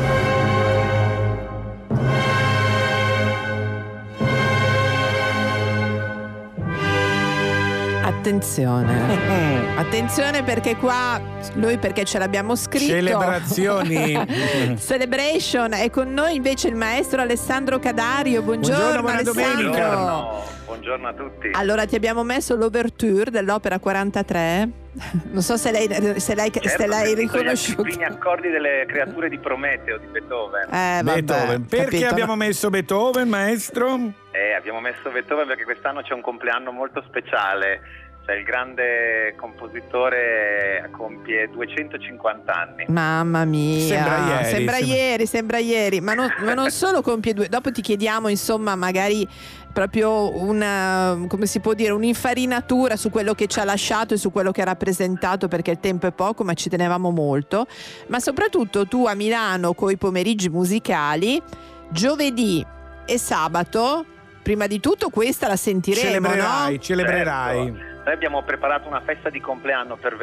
Attenzione. 8.03 9.75
Attenzione 9.77 10.43
perché 10.43 10.75
qua 10.75 11.21
lui 11.55 11.77
perché 11.77 12.05
ce 12.05 12.17
l'abbiamo 12.17 12.55
scritto. 12.55 12.91
Celebrazioni. 12.93 14.75
Celebration 14.79 15.73
è 15.73 15.89
con 15.89 16.11
noi 16.11 16.35
invece 16.35 16.67
il 16.69 16.75
maestro 16.75 17.21
Alessandro 17.21 17.79
Cadario. 17.79 18.41
Buongiorno, 18.41 19.01
Buongiorno 19.01 19.01
buona 19.01 19.17
Alessandro. 19.17 19.71
domenica. 19.71 20.57
Buongiorno 20.79 21.07
a 21.09 21.13
tutti. 21.13 21.49
Allora 21.51 21.85
ti 21.85 21.95
abbiamo 21.95 22.23
messo 22.23 22.55
l'ouverture 22.55 23.29
dell'opera 23.31 23.79
43. 23.79 24.69
Non 25.31 25.41
so 25.41 25.55
se 25.57 25.71
lei, 25.71 25.87
se 26.19 26.35
lei, 26.35 26.49
se 26.51 26.61
Certo, 26.61 26.85
l'hai 26.87 27.13
perché 27.13 27.27
sono 27.27 27.37
riconosciuto. 27.39 27.81
I 27.81 27.83
primi 27.83 28.03
accordi 28.05 28.49
delle 28.49 28.85
creature 28.87 29.27
di 29.29 29.37
Prometeo 29.37 29.97
di 29.97 30.05
Beethoven. 30.07 30.63
Eh, 30.71 31.01
vabbè, 31.03 31.21
Beethoven. 31.21 31.65
Perché 31.65 31.85
capito. 31.97 32.07
abbiamo 32.07 32.35
messo 32.35 32.69
Beethoven, 32.69 33.27
maestro? 33.27 33.95
Eh, 34.31 34.53
abbiamo 34.53 34.79
messo 34.79 35.09
Beethoven 35.11 35.47
perché 35.47 35.63
quest'anno 35.65 36.01
c'è 36.01 36.13
un 36.13 36.21
compleanno 36.21 36.71
molto 36.71 37.03
speciale. 37.07 38.07
Cioè 38.25 38.35
il 38.37 38.43
grande 38.43 39.33
compositore 39.37 40.87
compie 40.91 41.49
250 41.49 42.53
anni. 42.53 42.85
Mamma 42.89 43.43
mia, 43.45 43.79
Sembra 43.87 44.17
ieri, 44.17 44.45
sembra 44.45 44.75
sembra- 44.75 44.95
ieri, 44.95 45.25
sembra 45.25 45.57
ieri, 45.57 46.01
ma 46.01 46.13
non, 46.13 46.31
ma 46.43 46.53
non 46.53 46.69
solo 46.71 47.01
compie 47.01 47.33
due, 47.33 47.47
dopo 47.47 47.71
ti 47.71 47.81
chiediamo 47.81 48.27
insomma 48.27 48.75
magari 48.75 49.27
proprio 49.71 50.35
una, 50.37 51.17
come 51.27 51.45
si 51.45 51.59
può 51.59 51.73
dire, 51.73 51.91
un'infarinatura 51.91 52.95
su 52.95 53.09
quello 53.09 53.33
che 53.33 53.47
ci 53.47 53.59
ha 53.59 53.63
lasciato 53.63 54.13
e 54.13 54.17
su 54.17 54.31
quello 54.31 54.51
che 54.51 54.61
ha 54.61 54.65
rappresentato 54.65 55.47
perché 55.47 55.71
il 55.71 55.79
tempo 55.79 56.07
è 56.07 56.11
poco 56.11 56.43
ma 56.43 56.53
ci 56.53 56.69
tenevamo 56.69 57.11
molto, 57.11 57.67
ma 58.07 58.19
soprattutto 58.19 58.87
tu 58.87 59.05
a 59.05 59.13
Milano 59.13 59.73
con 59.73 59.91
i 59.91 59.97
pomeriggi 59.97 60.49
musicali, 60.49 61.41
giovedì 61.89 62.65
e 63.05 63.17
sabato, 63.17 64.05
prima 64.41 64.67
di 64.67 64.79
tutto 64.79 65.09
questa 65.09 65.47
la 65.47 65.55
sentiremo, 65.55 66.05
Celebrerai, 66.05 66.73
no? 66.73 66.79
celebrerai. 66.79 67.65
Certo. 67.65 67.87
Noi 68.03 68.13
abbiamo 68.13 68.43
preparato 68.43 68.87
una 68.87 69.01
festa 69.01 69.29
di 69.29 69.39
compleanno 69.39 69.97
per, 69.97 70.15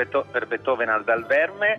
Beethoven 0.46 0.88
al 0.88 1.04
Dalverme 1.04 1.78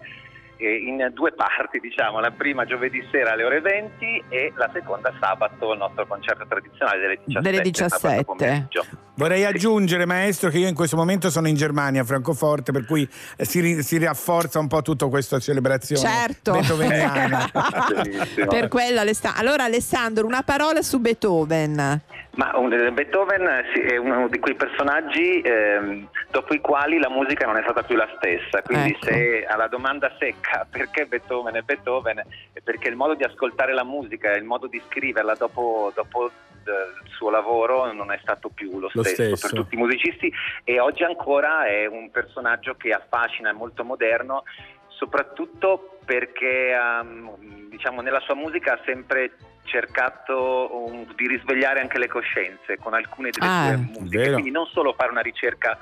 in 0.58 1.12
due 1.14 1.32
parti, 1.34 1.80
diciamo, 1.80 2.20
la 2.20 2.32
prima 2.32 2.66
giovedì 2.66 3.06
sera 3.12 3.34
alle 3.34 3.44
ore 3.44 3.62
20 3.62 4.24
e 4.30 4.54
la 4.56 4.70
seconda 4.74 5.14
sabato 5.20 5.72
il 5.74 5.78
nostro 5.78 6.06
concerto 6.08 6.46
tradizionale 6.48 7.00
delle 7.00 7.20
17. 7.26 7.50
Delle 7.50 7.74
sabato 7.74 8.36
17. 8.38 9.07
Vorrei 9.18 9.46
aggiungere, 9.46 10.06
maestro, 10.06 10.52
che 10.52 10.60
io 10.60 10.68
in 10.68 10.76
questo 10.76 10.96
momento 10.96 11.32
sono 11.32 11.48
in 11.48 11.56
Germania, 11.56 12.02
a 12.02 12.06
Francoforte, 12.06 12.72
per 12.72 12.86
cui 12.86 13.08
eh, 13.36 13.46
si, 13.46 13.60
ri- 13.62 13.82
si 13.82 13.98
rafforza 13.98 14.60
un 14.60 14.68
po' 14.68 14.84
tutta 14.84 15.08
questa 15.08 15.40
celebrazione 15.40 16.02
Certo. 16.08 16.52
beethoveniana. 16.52 17.50
Per 18.48 18.68
quello 18.68 19.00
Alessandro. 19.00 19.42
Allora 19.42 19.64
Alessandro, 19.64 20.28
una 20.28 20.44
parola 20.44 20.84
su 20.84 21.00
Beethoven. 21.00 22.02
Ma 22.36 22.52
un- 22.58 22.72
eh, 22.72 22.92
Beethoven 22.92 23.42
eh, 23.48 23.94
è 23.94 23.98
uno 23.98 24.28
di 24.28 24.38
quei 24.38 24.54
personaggi 24.54 25.42
ehm, 25.42 26.08
dopo 26.30 26.54
i 26.54 26.62
quali 26.62 27.00
la 27.00 27.10
musica 27.10 27.48
non 27.48 27.58
è 27.58 27.64
stata 27.64 27.82
più 27.82 27.96
la 27.96 28.08
stessa. 28.18 28.62
Quindi, 28.62 28.92
Ecco. 28.92 29.06
se 29.08 29.46
alla 29.50 29.68
domanda 29.68 30.12
secca 30.20 30.64
perché 30.70 31.08
Beethoven 31.08 31.56
è 31.56 31.62
Beethoven, 31.62 32.20
è 32.54 32.60
perché 32.64 32.88
il 32.90 32.96
modo 32.96 33.16
di 33.16 33.24
ascoltare 33.24 33.74
la 33.74 33.84
musica 33.84 34.32
il 34.36 34.44
modo 34.44 34.68
di 34.68 34.80
scriverla 34.88 35.34
dopo, 35.34 35.92
dopo 35.96 36.28
eh, 36.28 36.32
il 36.72 37.10
suo 37.12 37.30
lavoro 37.30 37.92
non 37.94 38.12
è 38.12 38.20
stato 38.22 38.50
più 38.50 38.80
lo 38.80 38.90
Lo 38.94 39.04
stesso, 39.04 39.36
stesso. 39.36 39.48
per 39.48 39.56
tutti 39.64 39.76
i 39.76 39.78
musicisti 39.78 40.32
e 40.64 40.80
oggi 40.80 41.04
ancora 41.04 41.66
è 41.66 41.86
un 41.86 42.10
personaggio 42.12 42.76
che 42.76 42.92
affascina, 42.92 43.50
è 43.50 43.54
molto 43.54 43.84
moderno, 43.84 44.44
soprattutto 44.88 46.00
perché 46.06 46.72
ehm, 46.72 47.70
diciamo, 47.70 48.02
nella 48.02 48.20
sua 48.22 48.36
musica 48.36 48.74
ha 48.74 48.80
sempre 48.86 49.34
cercato 49.66 50.86
um, 50.88 51.14
di 51.16 51.28
risvegliare 51.28 51.82
anche 51.82 51.98
le 52.00 52.08
coscienze 52.08 52.78
con 52.78 52.94
alcune 52.94 53.30
delle 53.32 53.46
Ah, 53.52 53.66
sue 53.66 53.76
musiche, 53.78 54.18
vero. 54.18 54.32
quindi 54.34 54.52
non 54.52 54.66
solo 54.68 54.94
fare 54.94 55.12
una 55.12 55.22
ricerca 55.22 55.78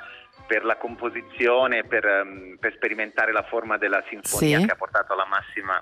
per 0.48 0.66
la 0.66 0.76
composizione, 0.76 1.84
per, 1.84 2.06
ehm, 2.06 2.57
per 2.60 2.74
sperimentare 2.76 3.32
la 3.32 3.44
forma 3.44 3.78
della 3.78 4.03
sinfonia 4.10 4.60
Sì. 4.60 4.66
che 4.66 4.72
ha 4.72 4.76
portato 4.76 5.14
alla 5.14 5.26
massima 5.26 5.82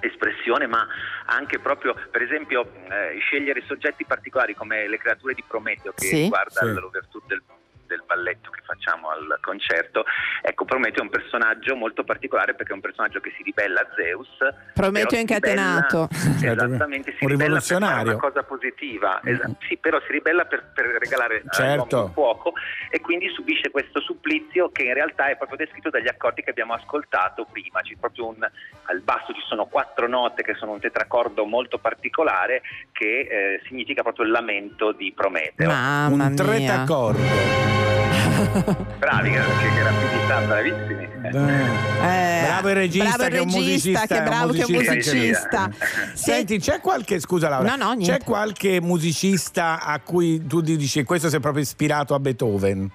espressione, 0.00 0.66
ma 0.66 0.86
anche 1.26 1.58
proprio, 1.58 1.94
per 2.10 2.22
esempio, 2.22 2.70
eh, 2.90 3.18
scegliere 3.20 3.62
soggetti 3.66 4.04
particolari 4.04 4.54
come 4.54 4.88
le 4.88 4.98
creature 4.98 5.34
di 5.34 5.44
Prometeo 5.46 5.92
che 5.92 6.06
Sì. 6.06 6.22
riguarda 6.22 6.60
Sì. 6.60 6.72
l'ouverture 6.72 7.24
del, 7.26 7.42
del 7.88 8.04
balletto 8.06 8.50
che 8.50 8.60
facciamo 8.64 9.10
al 9.10 9.38
concerto. 9.40 10.04
Ecco, 10.42 10.64
Prometeo 10.64 11.00
è 11.00 11.06
un 11.06 11.10
personaggio 11.10 11.74
molto 11.74 12.04
particolare 12.04 12.54
perché 12.54 12.70
è 12.70 12.74
un 12.74 12.80
personaggio 12.80 13.18
che 13.18 13.32
si 13.36 13.42
ribella 13.42 13.80
a 13.80 13.86
Zeus. 13.96 14.28
Prometeo 14.74 15.18
incatenato. 15.18 16.08
ribella- 16.38 16.64
esattamente, 16.68 17.14
si 17.18 17.24
Un 17.24 17.30
ribella 17.30 17.54
per 17.58 17.62
fare 17.62 17.80
rivoluzionario. 17.80 18.10
una 18.12 18.20
cosa 18.20 18.42
positiva. 18.44 19.20
Esa- 19.24 19.50
sì, 19.66 19.76
però 19.78 19.98
si 20.06 20.12
ribella 20.12 20.44
per, 20.44 20.70
per 20.72 20.84
regalare 20.86 21.42
Certo. 21.50 22.04
il 22.06 22.12
fuoco 22.12 22.52
e 22.90 23.00
quindi 23.00 23.28
subisce 23.30 23.70
questo 23.70 24.00
supplizio 24.00 24.70
che 24.70 24.82
in 24.84 24.94
realtà 24.94 25.28
è 25.28 25.36
proprio 25.36 25.56
descritto 25.58 25.90
dagli 25.90 26.08
accordi 26.08 26.42
che 26.42 26.50
abbiamo 26.50 26.74
ascoltato 26.74 27.46
prima. 27.50 27.80
C'è 27.80 27.94
proprio 27.98 28.28
un, 28.28 28.36
al 28.84 29.00
basso 29.00 29.32
ci 29.32 29.42
sono 29.48 29.66
quattro 29.66 30.06
note 30.06 30.42
che 30.42 30.54
sono 30.54 30.72
un 30.72 30.80
tetracordo 30.80 31.44
molto 31.46 31.78
particolare 31.78 32.62
che 32.92 33.20
eh, 33.20 33.60
significa 33.66 34.02
proprio 34.02 34.26
il 34.26 34.30
lamento 34.32 34.92
di 34.92 35.12
Prometeo. 35.12 35.68
Mamma 35.68 36.26
un 36.26 36.34
mia. 36.58 37.77
Bravi, 38.98 39.30
che, 39.30 39.38
che 39.38 39.82
rapidità, 39.82 40.40
bravissimi. 40.46 41.06
Eh, 41.20 42.42
bravo 42.46 42.68
il 42.68 42.74
regista 42.74 43.16
bravo 43.16 43.24
il 43.24 43.30
che 43.30 43.36
è 43.36 43.40
un 43.40 43.46
regista, 43.46 43.58
musicista, 43.58 44.06
che 44.06 44.18
è 44.18 44.22
bravo 44.22 44.52
che 44.52 44.60
è 44.60 44.64
un 44.64 44.72
musicista. 44.72 45.70
Senti, 46.14 46.58
c'è 46.58 46.80
qualche, 46.80 47.20
scusa 47.20 47.48
Laura, 47.48 47.76
No, 47.76 47.84
no, 47.84 47.92
niente. 47.92 48.18
c'è 48.18 48.24
qualche 48.24 48.80
musicista 48.80 49.82
a 49.82 49.98
cui 50.00 50.46
tu 50.46 50.60
dici 50.60 51.02
questo 51.04 51.26
è 51.28 51.40
proprio 51.40 51.62
ispirato 51.62 52.14
a 52.14 52.20
Beethoven? 52.20 52.90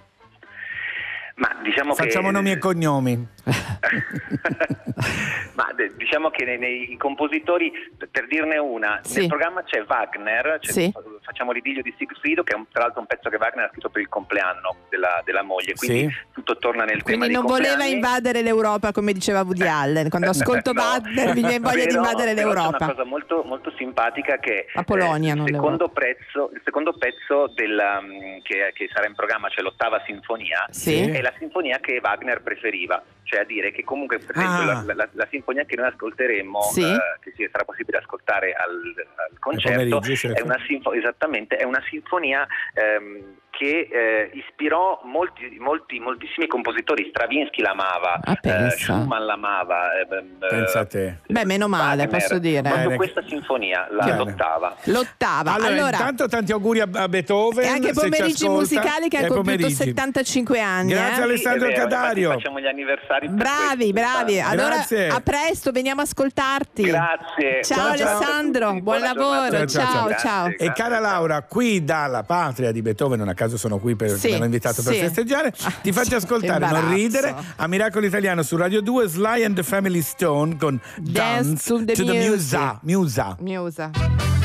Ma 1.36 1.50
diciamo 1.64 1.94
Facciamo 1.96 2.28
che 2.28 2.34
nomi 2.34 2.52
e 2.52 2.58
cognomi. 2.58 3.28
Ma 5.56 5.68
diciamo 5.98 6.30
che 6.30 6.46
nei, 6.46 6.58
nei 6.58 6.98
compositori, 6.98 7.72
per- 8.10 8.28
dirne 8.28 8.58
una, 8.58 9.00
Sì. 9.04 9.20
nel 9.20 9.28
programma 9.28 9.64
c'è 9.64 9.84
Wagner, 9.88 10.60
c'è- 10.62 10.72
Sì. 10.72 10.92
facciamo 11.22 11.52
l'idillio 11.52 11.82
di 11.82 11.94
Siegfriedo, 11.98 12.44
che 12.44 12.54
è 12.54 12.56
un- 12.56 12.66
tra 12.72 12.84
l'altro 12.84 13.02
un 13.02 13.06
pezzo 13.08 13.30
che 13.30 13.36
Wagner 13.38 13.66
ha 13.66 13.70
scritto 13.70 13.90
per 13.90 14.02
il 14.02 14.10
compleanno 14.10 14.76
della, 14.90 15.22
della 15.26 15.44
moglie, 15.44 15.74
quindi 15.74 16.10
Sì. 16.10 16.16
tutto 16.34 16.58
torna 16.58 16.84
nel 16.86 17.04
tema 17.04 17.26
Quindi 17.26 17.36
non 17.36 17.46
voleva 17.46 17.84
invadere 17.86 18.42
l'Europa 18.42 18.92
come 18.92 19.14
diceva 19.14 19.42
Woody 19.42 19.68
Allen. 19.68 20.10
Quando 20.10 20.30
ascolto 20.30 20.72
No. 20.74 20.82
Wagner 20.82 21.28
mi 21.36 21.42
viene 21.42 21.60
voglia 21.60 21.86
di 21.86 21.96
invadere 21.96 22.34
l'Europa. 22.34 22.78
una 22.86 22.94
cosa 22.94 23.04
molto, 23.06 23.44
molto 23.46 23.72
simpatica 23.78 24.38
che 24.38 24.68
La 24.74 24.84
Polonia, 24.84 25.34
eh, 25.34 25.36
non 25.36 25.48
il, 25.48 25.54
secondo 25.54 25.90
prezzo, 25.90 26.50
il 26.54 26.62
secondo 26.64 26.94
pezzo 26.94 27.48
della, 27.54 28.02
mm, 28.02 28.40
che, 28.42 28.72
che 28.74 28.90
sarà 28.94 29.08
in 29.08 29.16
programma, 29.16 29.50
cioè 29.50 29.64
l'ottava 29.64 30.02
sinfonia, 30.06 30.68
è 30.84 31.22
la 31.22 31.34
sinfonia 31.38 31.80
che 31.80 32.00
Wagner 32.02 32.42
preferiva, 32.42 33.02
cioè 33.24 33.33
a 33.40 33.44
dire 33.44 33.72
che 33.72 33.84
comunque 33.84 34.18
per 34.20 34.36
esempio 34.36 34.62
Ah. 34.72 34.84
la, 34.86 34.94
la- 34.94 35.10
la 35.12 35.28
sinfonia 35.30 35.64
che 35.66 35.76
noi 35.76 35.88
ascolteremo, 35.88 36.62
Sì. 36.62 36.82
eh, 36.82 36.98
che 37.22 37.34
sì, 37.36 37.48
sarà 37.52 37.64
possibile 37.66 37.98
ascoltare 38.00 38.54
al, 38.54 38.94
al 39.32 39.40
concerto, 39.40 40.00
è 40.34 40.42
una, 40.42 40.58
sinfo- 40.66 40.94
esattamente, 40.94 41.56
è 41.58 41.64
una 41.64 41.82
sinfonia 41.90 42.48
ehm, 42.74 43.38
che 43.56 43.88
eh, 43.92 44.32
ispirò 44.34 45.00
molti, 45.04 45.58
molti, 45.60 46.00
moltissimi 46.00 46.48
compositori, 46.48 47.06
Stravinsky 47.10 47.62
l'amava, 47.62 48.20
Ah, 48.24 48.32
eh, 48.32 48.40
pensa. 48.42 48.94
Schumann 48.96 49.26
l'amava, 49.26 50.00
eh, 50.02 50.06
beh, 50.06 50.48
Pensa 50.50 50.80
a 50.80 50.86
te. 50.86 51.20
Beh, 51.28 51.46
meno 51.46 51.68
male, 51.68 52.04
Wagner. 52.04 52.08
posso 52.10 52.40
dire. 52.40 52.62
Proprio 52.64 52.96
questa 52.96 53.22
sinfonia, 53.28 53.88
la 53.92 54.06
Bene. 54.06 54.18
l'ottava. 54.18 54.76
L'ottava. 54.86 55.54
Allora, 55.54 55.68
Allora, 55.72 55.98
intanto 55.98 56.28
tanti 56.28 56.52
auguri 56.52 56.80
a, 56.80 56.88
a 56.92 57.08
Beethoven. 57.08 57.64
e 57.64 57.68
anche 57.68 57.94
pomeriggi 57.94 58.50
musicali 58.50 59.08
che 59.08 59.18
ha 59.18 59.28
compiuto 59.28 59.42
pomeriggi. 59.42 59.72
75 59.74 60.60
anni. 60.60 60.90
Grazie 60.90 61.20
eh? 61.22 61.24
Alessandro 61.24 61.68
vero, 61.68 61.80
Cadario. 61.82 62.32
Facciamo 62.32 62.60
gli 62.60 62.66
anniversari. 62.68 63.28
Bravi, 63.30 63.94
bravi. 63.94 64.40
Allora, 64.40 64.70
Grazie. 64.76 65.10
a 65.10 65.20
presto, 65.20 65.72
veniamo 65.72 66.02
a 66.02 66.04
ascoltarti. 66.06 66.82
Grazie. 66.84 67.62
Ciao, 67.64 67.78
Ciao, 67.78 67.96
ciao. 67.98 68.08
Alessandro, 68.18 68.74
buon 68.82 69.00
lavoro. 69.00 69.50
Ciao, 69.52 69.68
ciao, 69.68 69.68
Ciao, 69.68 70.18
ciao. 70.18 70.48
Grazie. 70.48 70.66
E 70.68 70.74
cara 70.74 70.98
Laura, 71.00 71.44
qui 71.44 71.84
dalla 71.84 72.24
patria 72.24 72.72
di 72.72 72.82
Beethoven, 72.82 73.20
non 73.20 73.28
a 73.30 73.34
caso 73.44 73.58
sono 73.58 73.78
qui 73.78 73.96
per, 73.96 74.18
Sì, 74.18 74.30
mi 74.30 74.36
hanno 74.36 74.46
invitato 74.46 74.82
per 74.82 74.94
sì. 74.94 75.00
festeggiare, 75.00 75.54
ti 75.82 75.92
faccio 75.92 76.16
ascoltare 76.24 76.66
Non 76.66 76.94
ridere 76.94 77.36
a 77.56 77.68
Miracolo 77.68 78.06
Italiano 78.06 78.42
su 78.44 78.56
Radio 78.56 78.82
2 78.82 79.08
Sly 79.08 79.44
and 79.44 79.56
the 79.56 79.64
Family 79.64 80.02
Stone 80.02 80.58
con 80.58 80.80
Dance 80.98 81.42
Dance, 81.44 81.94
to 81.94 82.04
the 82.06 82.14
music. 82.14 82.32
Musa. 82.34 82.80
Musa. 82.84 83.38
Musa. 83.40 84.43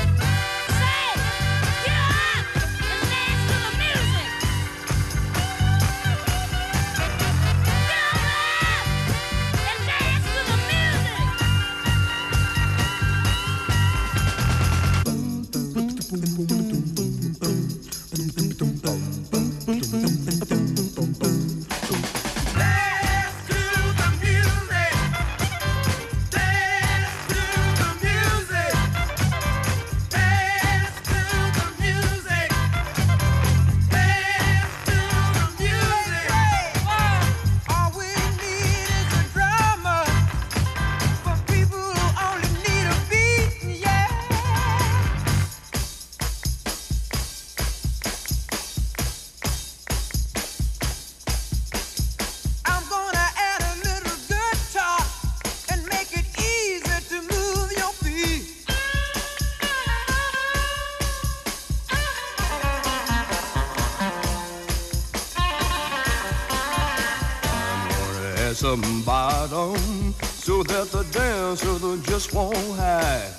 Bottom 69.38 70.14
so 70.22 70.64
that 70.64 70.90
the 70.90 71.04
dancer 71.12 71.78
just 72.10 72.34
won't 72.34 72.56
hide. 72.76 73.37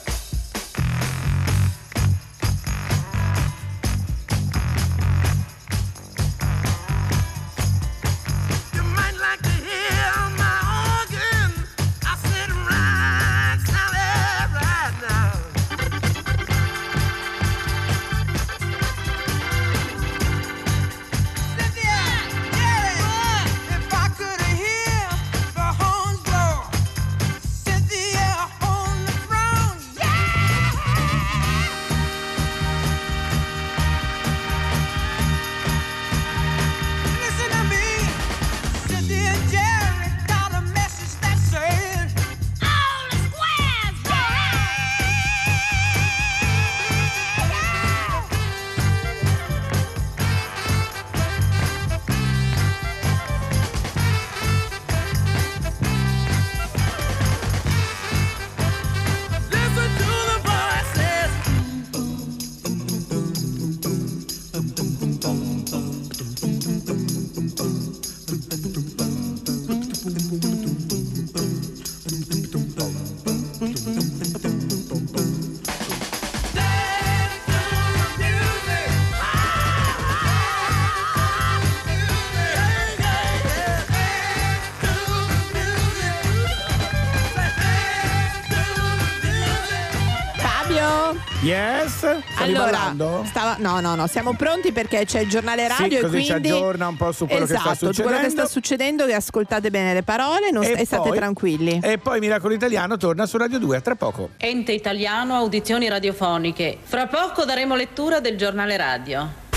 Stavi 92.54 92.96
allora, 92.96 93.26
stava- 93.26 93.56
no, 93.60 93.80
no, 93.80 93.96
no, 93.96 94.08
siamo 94.08 94.34
pronti 94.34 94.72
perché 94.72 95.06
c'è 95.06 95.22
il 95.22 95.30
giornale 95.30 95.68
radio 95.68 95.88
Sì, 95.88 95.96
e 95.96 96.02
così 96.02 96.24
ci 96.24 96.30
quindi 96.32 96.50
aggiorna 96.50 96.88
un 96.88 96.98
po' 96.98 97.12
su 97.12 97.26
quello 97.28 97.46
che 97.46 97.56
sta 97.58 97.72
esatto, 97.72 97.94
su 97.94 98.02
quello 98.02 98.18
che 98.20 98.30
sta 98.30 98.46
succedendo. 98.46 98.50
succedendo, 98.50 99.06
che 99.06 99.14
ascoltate 99.14 99.70
bene 99.70 99.94
le 99.94 100.04
parole 100.04 100.52
non 100.52 100.64
E 100.64 100.72
e 100.78 100.86
state 100.86 101.08
poi- 101.10 101.18
tranquilli. 101.18 101.80
E 101.84 101.98
poi 101.98 102.20
Miracolo 102.20 102.54
Italiano 102.54 102.98
torna 102.98 103.26
su 103.26 103.38
Radio 103.38 103.60
2 103.60 103.78
a 103.78 103.82
tra 103.82 103.96
poco. 103.96 104.30
Ente 104.38 104.72
italiano, 104.72 105.36
audizioni 105.36 105.88
radiofoniche. 105.90 106.78
Fra 106.84 107.08
poco 107.08 107.46
daremo 107.46 107.76
lettura 107.76 108.20
del 108.20 108.38
giornale. 108.38 108.78
Radio 108.78 109.48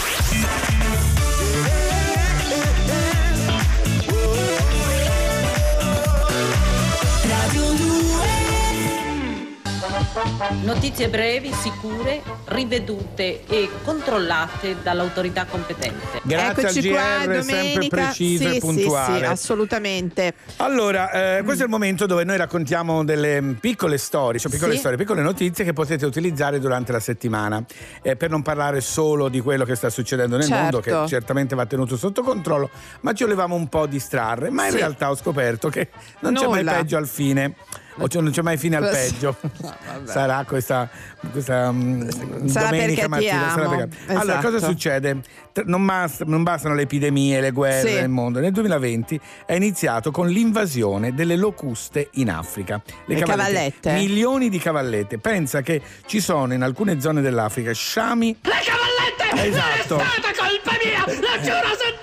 Notizie 10.64 11.08
brevi, 11.08 11.50
sicure, 11.54 12.20
rivedute 12.46 13.46
e 13.46 13.70
controllate 13.82 14.76
dall'autorità 14.82 15.46
competente. 15.46 16.20
Grazie 16.22 16.62
Eccoci 16.64 16.88
al 16.88 16.94
qua 16.94 17.02
GR, 17.02 17.42
sempre 17.42 17.62
domenica. 17.72 17.96
preciso 17.96 18.48
sì, 18.50 18.56
e 18.56 18.58
puntuale. 18.60 19.14
Sì, 19.14 19.24
sì, 19.24 19.30
assolutamente. 19.30 20.34
Allora, 20.56 21.38
eh, 21.38 21.42
questo 21.44 21.62
è 21.62 21.64
il 21.64 21.70
momento 21.72 22.04
dove 22.04 22.24
noi 22.24 22.36
raccontiamo 22.36 23.04
delle 23.04 23.56
piccole 23.58 23.96
storie, 23.96 24.38
cioè 24.38 24.50
piccole 24.50 24.72
Sì. 24.72 24.78
storie, 24.80 24.98
piccole 24.98 25.22
notizie 25.22 25.64
che 25.64 25.72
potete 25.72 26.04
utilizzare 26.04 26.58
durante 26.58 26.92
la 26.92 27.00
settimana, 27.00 27.64
eh, 28.02 28.14
per 28.14 28.28
non 28.28 28.42
parlare 28.42 28.82
solo 28.82 29.30
di 29.30 29.40
quello 29.40 29.64
che 29.64 29.74
sta 29.76 29.88
succedendo 29.88 30.36
nel 30.36 30.44
Certo. 30.46 30.60
mondo, 30.62 30.80
che 30.80 31.08
certamente 31.08 31.54
va 31.54 31.64
tenuto 31.64 31.96
sotto 31.96 32.22
controllo, 32.22 32.68
ma 33.00 33.14
ci 33.14 33.22
volevamo 33.22 33.54
un 33.54 33.66
po' 33.68 33.86
distrarre. 33.86 34.50
Ma 34.50 34.66
in 34.66 34.72
Sì. 34.72 34.76
realtà 34.76 35.08
ho 35.08 35.16
scoperto 35.16 35.70
che 35.70 35.88
non 36.18 36.34
c'è 36.34 36.46
mai 36.46 36.58
Nulla. 36.62 36.72
peggio 36.74 36.98
al 36.98 37.08
fine. 37.08 37.54
O 37.98 38.08
cioè 38.08 38.22
non 38.22 38.32
c'è 38.32 38.42
mai 38.42 38.56
fine 38.56 38.76
al 38.76 38.88
peggio. 38.88 39.36
vabbè. 39.42 40.10
Sarà 40.10 40.44
questa, 40.46 40.88
questa 41.30 41.70
mm, 41.70 42.46
Sarà 42.46 42.70
domenica 42.70 43.08
mattina. 43.08 43.50
sarà 43.54 43.68
perché- 43.68 43.96
Allora, 44.08 44.22
Esatto. 44.38 44.50
cosa 44.50 44.66
succede? 44.66 45.20
T- 45.52 45.64
Non, 45.66 45.84
bast- 45.84 46.22
non 46.24 46.42
bastano 46.42 46.74
le 46.74 46.82
epidemie, 46.82 47.40
le 47.40 47.50
guerre 47.50 47.88
Sì. 47.88 47.94
nel 47.96 48.08
mondo. 48.08 48.40
Nel 48.40 48.52
2020 48.52 49.20
è 49.44 49.54
iniziato 49.54 50.10
con 50.10 50.28
l'invasione 50.28 51.12
delle 51.14 51.36
locuste 51.36 52.08
in 52.14 52.30
Africa. 52.30 52.80
Le 53.06 53.16
cavallette? 53.16 53.92
Milioni 53.92 54.48
di 54.48 54.58
cavallette. 54.58 55.18
Pensa 55.18 55.60
che 55.60 55.80
ci 56.06 56.20
sono 56.20 56.54
in 56.54 56.62
alcune 56.62 57.00
zone 57.00 57.20
dell'Africa 57.20 57.72
sciami. 57.72 58.38
Le 58.40 58.50
cavallette! 58.64 59.48
Esatto. 59.48 59.96
Non 59.96 60.06
è 60.06 60.08
stata 60.10 60.32
colpa 60.36 60.72
mia! 60.82 61.04
Lo 61.06 61.42
giuro 61.42 61.68
su 61.76 62.01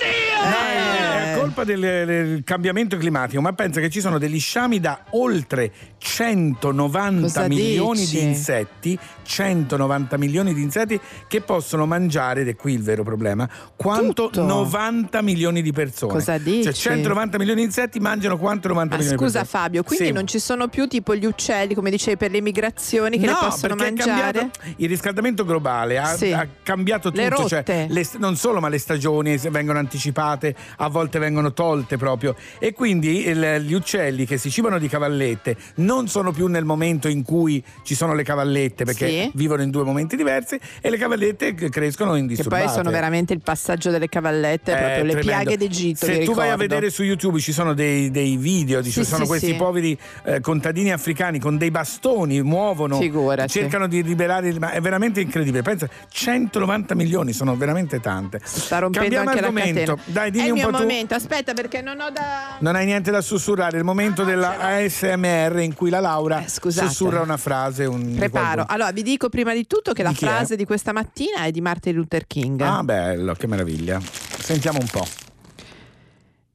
Colpa 1.59 1.63
del, 1.65 2.05
del 2.05 2.43
cambiamento 2.45 2.95
climatico, 2.97 3.41
ma 3.41 3.51
pensa 3.53 3.81
che 3.81 3.89
ci 3.89 3.99
sono 3.99 4.17
degli 4.17 4.39
sciami 4.39 4.79
da 4.79 5.03
oltre 5.11 5.71
190 5.97 7.21
Cosa 7.21 7.47
milioni 7.47 7.99
dici? 7.99 8.17
di 8.19 8.23
insetti, 8.23 8.97
190 9.23 10.17
milioni 10.17 10.53
di 10.53 10.61
insetti 10.61 10.99
che 11.27 11.41
possono 11.41 11.85
mangiare, 11.85 12.41
ed 12.41 12.47
è 12.47 12.55
qui 12.55 12.73
il 12.73 12.81
vero 12.83 13.03
problema, 13.03 13.49
quanto 13.75 14.25
Tutto. 14.29 14.43
90 14.45 15.21
milioni 15.21 15.61
di 15.61 15.71
persone. 15.73 16.13
Cosa 16.13 16.37
dici? 16.37 16.63
Cioè 16.63 16.73
190 16.73 17.37
milioni 17.37 17.59
di 17.61 17.65
insetti 17.67 17.99
mangiano 17.99 18.37
quanto 18.37 18.67
90 18.69 18.95
Ma 18.95 19.01
milioni 19.01 19.17
scusa 19.19 19.39
di 19.39 19.45
persone. 19.45 19.63
Fabio, 19.63 19.83
quindi 19.83 20.05
Sì. 20.05 20.11
non 20.11 20.27
ci 20.27 20.39
sono 20.39 20.67
più 20.69 20.87
tipo 20.87 21.15
gli 21.15 21.25
uccelli, 21.25 21.73
come 21.73 21.89
dicevi, 21.89 22.15
per 22.17 22.31
le 22.31 22.41
migrazioni 22.41 23.19
che 23.19 23.25
no, 23.25 23.33
le 23.33 23.37
possono 23.49 23.75
mangiare? 23.75 24.31
cambiato- 24.31 24.59
il 24.77 24.87
riscaldamento 24.87 25.43
globale 25.43 25.97
ha, 25.97 26.15
Sì. 26.15 26.31
ha 26.31 26.47
cambiato 26.63 27.11
Le 27.13 27.27
tutto, 27.29 27.47
cioè, 27.49 27.57
rotte. 27.59 27.87
le- 27.89 28.07
non 28.17 28.35
solo, 28.37 28.59
ma 28.59 28.69
le 28.69 28.77
stagioni 28.77 29.37
vengono 29.49 29.79
anticipate, 29.79 30.55
a 30.77 30.87
volte 30.87 31.19
vengono 31.19 31.48
tolte 31.53 31.97
proprio. 31.97 32.35
E 32.59 32.73
quindi 32.73 33.27
il- 33.27 33.57
gli 33.61 33.73
uccelli 33.73 34.25
che 34.25 34.37
si 34.37 34.49
cibano 34.49 34.77
di 34.79 34.87
cavallette 34.87 35.55
non 35.75 36.07
sono 36.07 36.31
più 36.31 36.47
nel 36.47 36.65
momento 36.65 37.07
in 37.07 37.23
cui 37.23 37.63
ci 37.83 37.95
sono 37.95 38.13
le 38.13 38.23
cavallette, 38.23 38.83
perché 38.85 39.07
Sì. 39.07 39.31
vivono 39.33 39.61
in 39.61 39.69
due 39.69 39.83
momenti 39.83 40.15
diversi, 40.15 40.59
e 40.81 40.89
le 40.89 40.97
cavallette 40.97 41.53
crescono 41.53 42.13
Che 42.13 42.19
indisturbate. 42.19 42.63
poi 42.65 42.73
sono 42.73 42.89
veramente 42.91 43.33
il 43.33 43.41
passaggio 43.41 43.89
delle 43.91 44.07
cavallette, 44.09 44.71
È 44.73 44.77
proprio 44.77 45.03
le 45.03 45.11
tremendo. 45.13 45.41
piaghe 45.43 45.57
d'Egitto. 45.57 46.05
Se 46.05 46.19
tu 46.19 46.33
vai 46.33 46.49
a 46.49 46.53
ricordo. 46.53 46.57
vedere 46.75 46.89
su 46.91 47.03
YouTube 47.03 47.39
ci 47.39 47.51
sono 47.51 47.73
dei, 47.73 48.11
dei 48.11 48.37
video, 48.37 48.81
di- 48.81 48.91
Sì, 48.91 49.01
ci 49.01 49.05
sono 49.05 49.23
sì, 49.23 49.29
questi 49.29 49.53
poveri 49.55 49.97
eh, 50.25 50.39
contadini 50.41 50.91
africani 50.91 51.39
con 51.39 51.57
dei 51.57 51.71
bastoni, 51.71 52.41
muovono, 52.41 52.97
Figurati. 52.99 53.49
cercano 53.49 53.87
di 53.87 54.03
liberare, 54.03 54.57
ma 54.59 54.71
è 54.71 54.81
veramente 54.81 55.21
incredibile. 55.21 55.61
Pensa, 55.63 55.87
190 56.09 56.95
milioni 56.95 57.33
sono 57.33 57.55
veramente 57.55 57.99
tante. 57.99 58.39
Si 58.43 58.59
sta 58.61 58.79
rompendo 58.79 59.09
Cambiamo 59.15 59.29
anche 59.29 59.41
la 59.41 59.47
argomento. 59.47 59.95
catena. 59.95 60.13
Dai, 60.13 60.27
È 60.27 60.31
dimmi 60.31 60.45
il 60.47 60.51
un 60.53 60.59
po' 60.61 60.77
tu. 60.77 60.83
momento, 60.83 61.15
aspetta 61.39 61.53
perché 61.53 61.81
non 61.81 61.99
ho 61.99 62.09
da... 62.09 62.57
Non 62.59 62.75
hai 62.75 62.85
niente 62.85 63.11
da 63.11 63.21
sussurrare, 63.21 63.75
è 63.75 63.79
il 63.79 63.85
momento 63.85 64.23
della 64.23 64.57
ASMR 64.59 65.59
in 65.59 65.73
cui 65.73 65.89
la 65.89 65.99
Laura 65.99 66.43
Eh, 66.43 66.47
sussurra 66.49 67.21
una 67.21 67.37
frase. 67.37 67.85
Un, 67.85 68.15
Preparo. 68.15 68.65
Allora, 68.67 68.91
vi 68.91 69.03
dico 69.03 69.29
prima 69.29 69.53
di 69.53 69.65
tutto 69.65 69.93
che 69.93 70.03
Di 70.03 70.09
la 70.09 70.13
chi 70.13 70.25
è? 70.25 70.27
frase 70.27 70.55
di 70.55 70.65
questa 70.65 70.91
mattina 70.91 71.43
è 71.43 71.51
di 71.51 71.61
Martin 71.61 71.95
Luther 71.95 72.27
King. 72.27 72.59
Ah, 72.61 72.83
bello, 72.83 73.33
che 73.33 73.47
meraviglia. 73.47 73.99
Sentiamo 74.01 74.79
un 74.79 74.87
po'. 74.87 75.05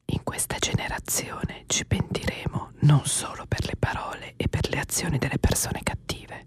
In 0.07 0.19
questa 0.23 0.57
generazione 0.59 1.63
ci 1.67 1.85
pentiremo 1.85 2.71
non 2.81 3.01
solo 3.05 3.45
per 3.47 3.65
le 3.65 3.73
parole 3.77 4.33
e 4.37 4.47
per 4.47 4.69
le 4.69 4.79
azioni 4.79 5.17
delle 5.17 5.39
persone 5.39 5.79
cattive, 5.81 6.45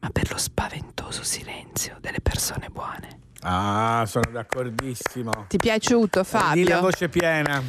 ma 0.00 0.10
per 0.10 0.30
lo 0.30 0.36
spaventoso 0.36 1.22
silenzio 1.22 1.96
delle 2.00 2.20
persone 2.20 2.68
buone. 2.70 3.20
Ah, 3.42 4.04
sono 4.06 4.30
d'accordissimo. 4.30 5.46
Ti 5.48 5.56
è 5.56 5.58
piaciuto 5.58 6.24
Fabio? 6.24 6.64
Dillo 6.64 6.78
a 6.78 6.80
voce 6.80 7.08
piena. 7.08 7.62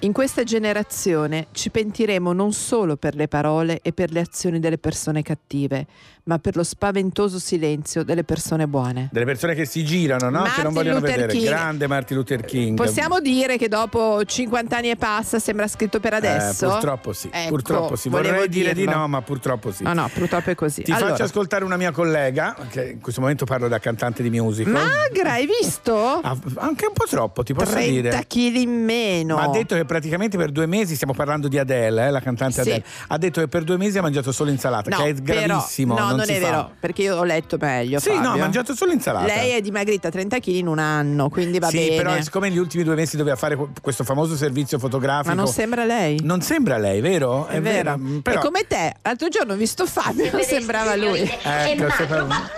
In 0.00 0.12
questa 0.12 0.44
generazione 0.44 1.46
ci 1.52 1.70
pentiremo 1.70 2.34
non 2.34 2.52
solo 2.52 2.96
per 2.96 3.14
le 3.14 3.28
parole 3.28 3.80
e 3.80 3.94
per 3.94 4.12
le 4.12 4.20
azioni 4.20 4.60
delle 4.60 4.76
persone 4.76 5.22
cattive, 5.22 5.86
ma 6.26 6.38
per 6.40 6.56
lo 6.56 6.64
spaventoso 6.64 7.38
silenzio 7.38 8.02
delle 8.02 8.24
persone 8.24 8.66
buone. 8.66 9.08
Delle 9.12 9.24
persone 9.24 9.54
che 9.54 9.64
si 9.64 9.84
girano, 9.84 10.28
no? 10.28 10.42
che 10.42 10.48
Martin 10.48 10.62
non 10.64 10.72
vogliono 10.72 10.98
Luther 10.98 11.14
vedere. 11.14 11.32
King. 11.32 11.44
Grande 11.46 11.86
Martin 11.86 12.16
Luther 12.16 12.44
King. 12.44 12.76
Possiamo 12.76 13.20
dire 13.20 13.56
che 13.56 13.68
dopo 13.68 14.24
50 14.24 14.76
anni 14.76 14.90
e 14.90 14.96
passa 14.96 15.38
sembra 15.38 15.68
scritto 15.68 16.00
per 16.00 16.14
Eh, 16.14 16.16
adesso? 16.16 16.68
purtroppo 16.68 17.12
sì, 17.12 17.28
Ecco, 17.32 17.48
purtroppo 17.50 17.94
sì. 17.94 18.08
Vorrei 18.08 18.48
dire 18.48 18.72
di 18.74 18.80
dirlo. 18.80 18.96
no, 18.98 19.06
ma 19.08 19.22
purtroppo 19.22 19.70
sì. 19.70 19.84
No, 19.84 19.92
no, 19.92 20.10
purtroppo 20.12 20.50
è 20.50 20.56
così. 20.56 20.82
Ti 20.82 20.90
Allora, 20.90 21.10
faccio 21.10 21.22
ascoltare 21.24 21.62
una 21.62 21.76
mia 21.76 21.92
collega, 21.92 22.56
che 22.70 22.90
in 22.90 23.00
questo 23.00 23.20
momento 23.20 23.44
parlo 23.44 23.68
da 23.68 23.78
cantante 23.78 24.24
di 24.24 24.30
musical. 24.30 24.72
Magra, 24.72 25.32
hai 25.34 25.46
visto? 25.60 25.96
Ah, 25.96 26.36
anche 26.56 26.86
un 26.86 26.92
po' 26.92 27.04
troppo, 27.08 27.44
ti 27.44 27.54
posso 27.54 27.70
30 27.70 27.88
dire. 27.90 28.24
kg 28.26 28.54
in 28.56 28.84
meno. 28.84 29.36
Ma 29.36 29.42
ha 29.44 29.48
detto 29.50 29.76
che 29.76 29.84
praticamente 29.84 30.36
per 30.36 30.50
due 30.50 30.66
mesi, 30.66 30.96
stiamo 30.96 31.14
parlando 31.14 31.46
di 31.46 31.56
Adele, 31.56 32.08
eh, 32.08 32.10
la 32.10 32.20
cantante 32.20 32.54
Sì. 32.62 32.70
Adele, 32.70 32.84
ha 33.06 33.16
detto 33.16 33.40
che 33.40 33.46
per 33.46 33.62
due 33.62 33.76
mesi 33.76 33.96
ha 33.98 34.02
mangiato 34.02 34.32
solo 34.32 34.50
insalata, 34.50 34.90
No, 34.90 34.96
che 35.04 35.10
è 35.10 35.14
però- 35.14 35.44
gravissimo. 35.46 35.94
no, 35.96 36.00
non, 36.08 36.15
si 36.24 36.32
è 36.32 36.40
fa. 36.40 36.46
vero, 36.46 36.70
perché 36.80 37.02
io 37.02 37.16
ho 37.16 37.24
letto 37.24 37.56
meglio. 37.60 37.98
Sì, 37.98 38.10
no, 38.10 38.14
Fabio. 38.16 38.30
ha 38.30 38.36
mangiato 38.36 38.74
solo 38.74 38.92
insalata. 38.92 39.26
Lei 39.26 39.50
è 39.52 39.60
dimagrita 39.60 40.08
30 40.10 40.38
kg 40.38 40.46
in 40.48 40.66
un 40.68 40.78
anno, 40.78 41.28
quindi 41.28 41.58
va 41.58 41.68
sì, 41.68 41.76
bene. 41.76 41.96
però 41.96 42.20
siccome 42.22 42.48
negli 42.48 42.58
ultimi 42.58 42.82
due 42.84 42.94
mesi 42.94 43.16
doveva 43.16 43.36
fare 43.36 43.56
que- 43.56 43.68
questo 43.82 44.04
famoso 44.04 44.36
servizio 44.36 44.78
fotografico. 44.78 45.34
Ma 45.34 45.34
non 45.34 45.46
sembra 45.50 45.84
lei. 45.84 46.18
Non 46.22 46.40
sembra 46.40 46.78
lei, 46.78 47.00
vero? 47.00 47.46
È 47.46 47.60
vero. 47.60 47.96
mm, 47.98 48.18
Però... 48.20 48.40
È 48.40 48.42
come 48.42 48.66
te, 48.66 48.94
l'altro 49.02 49.28
giorno 49.28 49.52
ho 49.54 49.56
visto 49.56 49.86
Fabio, 49.86 50.30
non 50.30 50.42
sembrava 50.42 50.94
lui. 50.96 51.20
Ecco, 51.20 51.90
sempre- 51.90 52.24
ma 52.24 52.48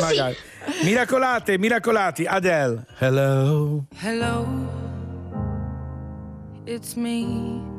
magari. 0.00 0.36
Miracolate, 0.82 1.58
miracolati, 1.58 2.24
Adele. 2.24 2.84
Hello. 2.98 3.84
Hello, 4.02 4.46
it's 6.66 6.94
me. 6.94 7.78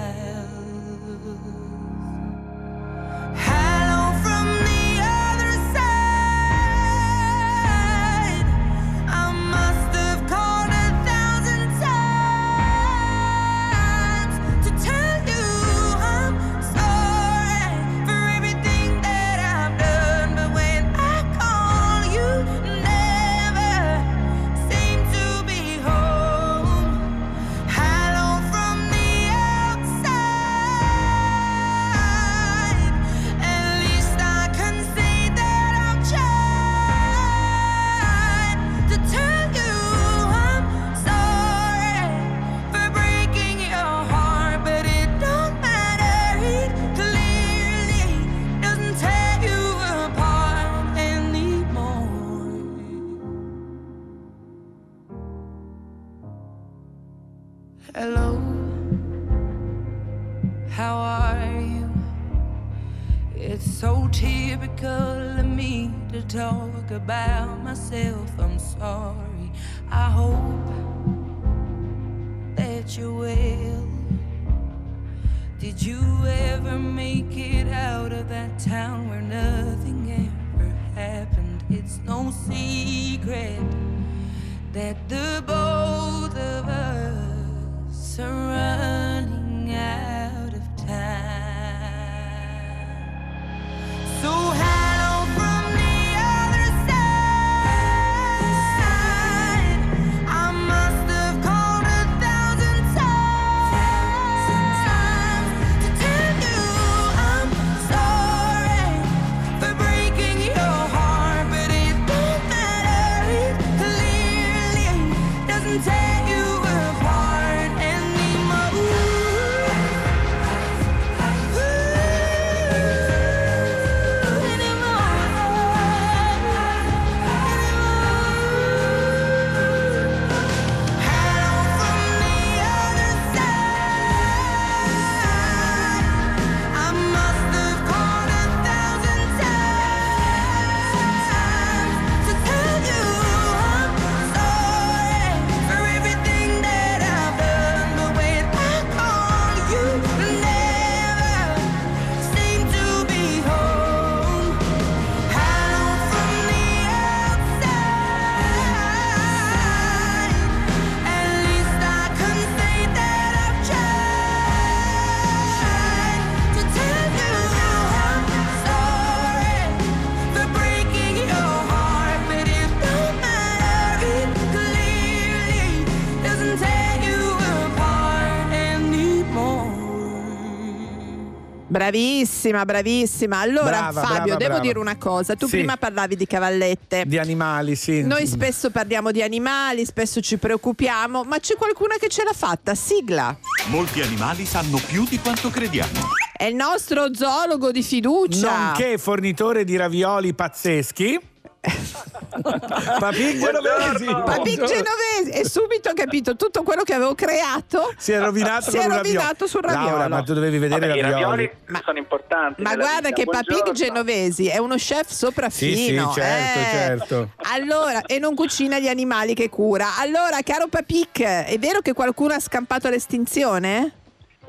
Bravissima, 181.81 182.63
bravissima. 182.63 183.39
Allora, 183.39 183.69
Brava, 183.89 184.01
Fabio, 184.01 184.13
brava, 184.15 184.35
devo 184.35 184.37
brava. 184.49 184.59
dire 184.59 184.77
una 184.79 184.97
cosa. 184.97 185.35
Tu 185.35 185.47
Sì. 185.47 185.57
prima 185.57 185.77
parlavi 185.77 186.15
di 186.15 186.27
cavallette. 186.27 187.05
Di 187.07 187.17
animali, 187.17 187.75
sì. 187.75 188.03
Noi 188.03 188.27
spesso 188.27 188.69
parliamo 188.69 189.09
di 189.11 189.23
animali, 189.23 189.83
spesso 189.85 190.21
ci 190.21 190.37
preoccupiamo, 190.37 191.23
ma 191.23 191.39
c'è 191.39 191.55
qualcuna 191.55 191.95
che 191.99 192.07
ce 192.07 192.23
l'ha 192.23 192.33
fatta. 192.33 192.75
Sigla. 192.75 193.35
Molti 193.69 194.01
animali 194.01 194.45
sanno 194.45 194.79
più 194.85 195.05
di 195.09 195.17
quanto 195.19 195.49
crediamo. 195.49 196.09
È 196.37 196.45
il 196.45 196.53
nostro 196.55 197.13
zoologo 197.15 197.71
di 197.71 197.81
fiducia. 197.81 198.65
Nonché 198.67 198.97
fornitore 198.99 199.63
di 199.63 199.75
ravioli 199.75 200.33
pazzeschi. 200.35 201.19
Papì 202.99 203.37
Genovesi. 203.37 204.05
Papì 204.05 204.55
Genovesi 204.55 205.29
e 205.31 205.47
subito 205.47 205.89
ho 205.89 205.93
capito 205.93 206.35
tutto 206.35 206.63
quello 206.63 206.81
che 206.81 206.93
avevo 206.95 207.13
creato 207.13 207.93
Si 207.97 208.11
è 208.11 208.19
rovinato 208.19 208.71
si 208.71 208.77
è 208.77 208.87
rovinato 208.87 209.45
sul 209.45 209.61
raviolo. 209.61 209.89
Laura, 209.97 210.07
ma 210.07 210.23
tu 210.23 210.33
dovevi 210.33 210.57
vedere 210.57 210.87
Vabbè, 210.87 210.97
i 210.97 211.01
ravioli. 211.01 211.21
ravioli 211.21 211.51
sono 211.85 211.97
importanti. 211.99 212.61
Ma 212.63 212.75
guarda 212.75 213.09
vita. 213.09 213.13
che 213.13 213.25
Papì 213.25 213.45
Buongiorno. 213.61 213.73
Genovesi 213.73 214.47
è 214.47 214.57
uno 214.57 214.75
chef 214.75 215.07
Sì, 215.07 215.13
sì, 215.13 215.15
sopraffino. 215.15 216.11
certo, 216.13 216.59
eh. 216.59 216.63
certo. 216.71 217.29
Allora, 217.53 218.01
e 218.07 218.17
non 218.17 218.33
cucina 218.33 218.79
gli 218.79 218.87
animali 218.87 219.35
che 219.35 219.49
cura. 219.49 219.97
Allora, 219.97 220.39
caro 220.43 220.67
Papic, 220.67 221.21
è 221.21 221.57
vero 221.59 221.81
che 221.81 221.93
qualcuno 221.93 222.33
ha 222.33 222.39
scampato 222.39 222.87
all'estinzione? 222.87 223.99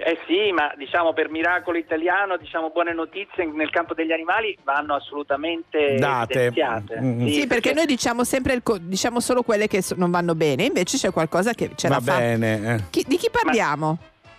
Eh 0.05 0.19
sì, 0.27 0.51
ma 0.53 0.73
diciamo 0.77 1.12
per 1.12 1.31
miracolo 1.31 1.79
italiano, 1.79 2.37
diciamo 2.37 2.70
buone 2.70 2.93
notizie 2.93 3.45
nel 3.45 3.70
campo 3.70 3.95
degli 3.95 4.11
animali 4.12 4.57
vanno 4.65 4.95
assolutamente 4.95 5.95
Date. 5.97 6.47
evidenziate. 6.47 7.01
Mm. 7.01 7.27
Sì, 7.29 7.47
perché 7.47 7.73
noi 7.73 7.87
diciamo 7.87 8.24
sempre 8.24 8.55
il 8.55 8.62
co- 8.62 8.79
diciamo 8.79 9.20
solo 9.20 9.43
quelle 9.43 9.69
che 9.69 9.81
so- 9.83 9.95
non 9.97 10.11
vanno 10.11 10.35
bene, 10.35 10.65
invece 10.65 10.97
c'è 10.99 11.12
qualcosa 11.12 11.53
che 11.53 11.70
ce 11.77 11.89
Va 11.89 11.95
la 11.97 12.01
fa. 12.01 12.19
bene. 12.19 12.74
eh. 12.74 12.85
Chi- 12.91 13.05
di 13.07 13.16
chi 13.16 13.29
parliamo? 13.31 13.99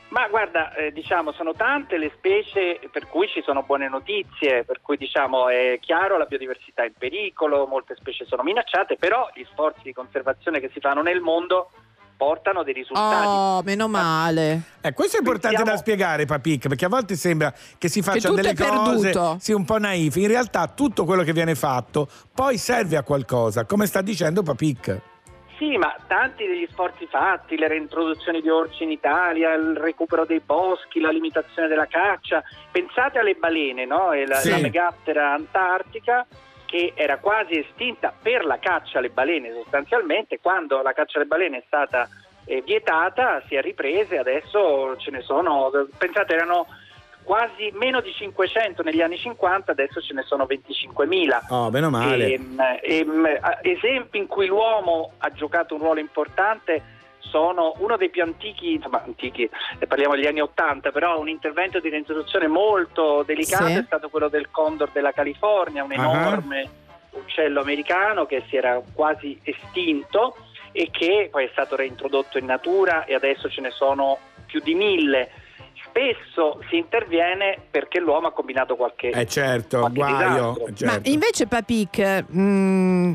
Ma 0.09 0.27
guarda, 0.27 0.75
eh, 0.75 0.91
diciamo, 0.91 1.31
sono 1.31 1.53
tante 1.55 1.97
le 1.97 2.11
specie 2.15 2.79
per 2.91 3.07
cui 3.07 3.27
ci 3.29 3.41
sono 3.41 3.63
buone 3.63 3.87
notizie, 3.89 4.63
per 4.63 4.79
cui 4.79 4.95
diciamo 4.95 5.49
è 5.49 5.79
chiaro 5.81 6.17
la 6.19 6.25
biodiversità 6.25 6.83
è 6.83 6.87
in 6.87 6.93
pericolo, 6.95 7.65
molte 7.65 7.95
specie 7.97 8.23
sono 8.25 8.43
minacciate, 8.43 8.95
però 8.97 9.27
gli 9.33 9.43
sforzi 9.51 9.79
di 9.81 9.91
conservazione 9.93 10.59
che 10.59 10.69
si 10.71 10.79
fanno 10.79 11.01
nel 11.01 11.19
mondo 11.19 11.71
portano 12.23 12.63
dei 12.63 12.73
risultati. 12.73 13.25
Oh, 13.27 13.61
meno 13.63 13.87
male. 13.89 14.61
Eh, 14.81 14.93
questo 14.93 15.17
è 15.17 15.19
importante 15.19 15.55
Pensiamo- 15.57 15.71
da 15.71 15.77
spiegare, 15.77 16.25
Papic, 16.25 16.67
perché 16.69 16.85
a 16.85 16.89
volte 16.89 17.15
sembra 17.15 17.53
che 17.77 17.89
si 17.89 18.01
facciano 18.01 18.35
tutto 18.35 18.47
delle 18.47 18.55
cose 18.55 19.39
sì, 19.39 19.51
un 19.51 19.65
po' 19.65 19.77
naif. 19.77 20.15
In 20.15 20.27
realtà 20.27 20.67
tutto 20.67 21.03
quello 21.03 21.23
che 21.23 21.33
viene 21.33 21.55
fatto 21.55 22.07
poi 22.33 22.57
serve 22.57 22.95
a 22.97 23.03
qualcosa, 23.03 23.65
come 23.65 23.85
sta 23.87 24.01
dicendo 24.01 24.41
Papic. 24.41 25.01
Sì, 25.57 25.77
ma 25.77 25.95
tanti 26.07 26.45
degli 26.45 26.67
sforzi 26.71 27.05
fatti, 27.07 27.57
le 27.57 27.67
reintroduzioni 27.67 28.41
di 28.41 28.49
orci 28.49 28.83
in 28.83 28.91
Italia, 28.91 29.53
il 29.53 29.77
recupero 29.77 30.25
dei 30.25 30.41
boschi, 30.43 30.99
la 30.99 31.09
limitazione 31.11 31.67
della 31.67 31.85
caccia. 31.85 32.41
Pensate 32.71 33.19
alle 33.19 33.35
balene, 33.35 33.85
no? 33.85 34.11
E 34.11 34.25
la, 34.25 34.37
Sì. 34.37 34.49
la 34.49 34.57
megattera 34.57 35.33
antartica 35.33 36.25
che 36.73 36.93
era 36.95 37.19
quasi 37.19 37.59
estinta 37.59 38.11
per 38.19 38.45
la 38.45 38.57
caccia 38.57 38.97
alle 38.97 39.11
balene 39.11 39.53
sostanzialmente, 39.53 40.39
quando 40.41 40.81
la 40.81 40.91
caccia 40.91 41.19
alle 41.19 41.27
balene 41.27 41.57
è 41.59 41.63
stata 41.67 42.09
eh, 42.45 42.63
vietata 42.65 43.43
si 43.47 43.53
è 43.53 43.61
ripresa 43.61 44.15
e 44.15 44.17
adesso 44.17 44.97
ce 44.97 45.11
ne 45.11 45.21
sono, 45.21 45.69
pensate 45.95 46.33
erano 46.33 46.65
quasi 47.21 47.69
meno 47.73 48.01
di 48.01 48.11
500 48.11 48.81
negli 48.81 49.01
anni 49.01 49.19
50, 49.19 49.71
adesso 49.71 50.01
ce 50.01 50.15
ne 50.15 50.23
sono 50.23 50.45
25.000. 50.45 51.45
Oh, 51.49 51.69
meno 51.69 51.91
male. 51.91 52.33
Ehm, 52.33 52.59
ehm, 52.81 53.37
a- 53.39 53.59
esempi 53.61 54.17
in 54.17 54.25
cui 54.25 54.47
l'uomo 54.47 55.11
ha 55.19 55.31
giocato 55.31 55.75
un 55.75 55.81
ruolo 55.81 55.99
importante 55.99 56.81
sono 57.29 57.73
uno 57.77 57.97
dei 57.97 58.09
più 58.09 58.21
antichi, 58.23 58.73
insomma 58.73 59.01
antichi, 59.03 59.49
eh, 59.79 59.87
parliamo 59.87 60.15
degli 60.15 60.27
anni 60.27 60.41
80, 60.41 60.91
però 60.91 61.19
un 61.19 61.29
intervento 61.29 61.79
di 61.79 61.89
reintroduzione 61.89 62.47
molto 62.47 63.23
delicato 63.25 63.65
Sì. 63.67 63.73
è 63.73 63.83
stato 63.85 64.09
quello 64.09 64.27
del 64.29 64.49
condor 64.51 64.89
della 64.91 65.11
California, 65.11 65.83
un 65.83 65.91
Ah. 65.91 65.95
enorme 65.95 66.69
uccello 67.11 67.61
americano 67.61 68.25
che 68.25 68.43
si 68.49 68.55
era 68.55 68.81
quasi 68.93 69.39
estinto 69.43 70.35
e 70.71 70.89
che 70.91 71.29
poi 71.31 71.45
è 71.45 71.49
stato 71.51 71.75
reintrodotto 71.75 72.37
in 72.37 72.45
natura 72.45 73.05
e 73.05 73.13
adesso 73.13 73.49
ce 73.49 73.61
ne 73.61 73.69
sono 73.71 74.17
più 74.45 74.59
di 74.61 74.73
mille. 74.75 75.29
Spesso 75.85 76.59
si 76.69 76.77
interviene 76.77 77.57
perché 77.69 77.99
l'uomo 77.99 78.27
ha 78.27 78.31
combinato 78.31 78.75
qualche 78.75 79.09
Eh 79.09 79.27
certo, 79.27 79.79
qualche 79.79 79.99
guaio. 79.99 80.55
certo. 80.75 80.85
Ma 80.85 80.99
invece 81.03 81.45
Papic, 81.45 82.25
mm, 82.35 83.13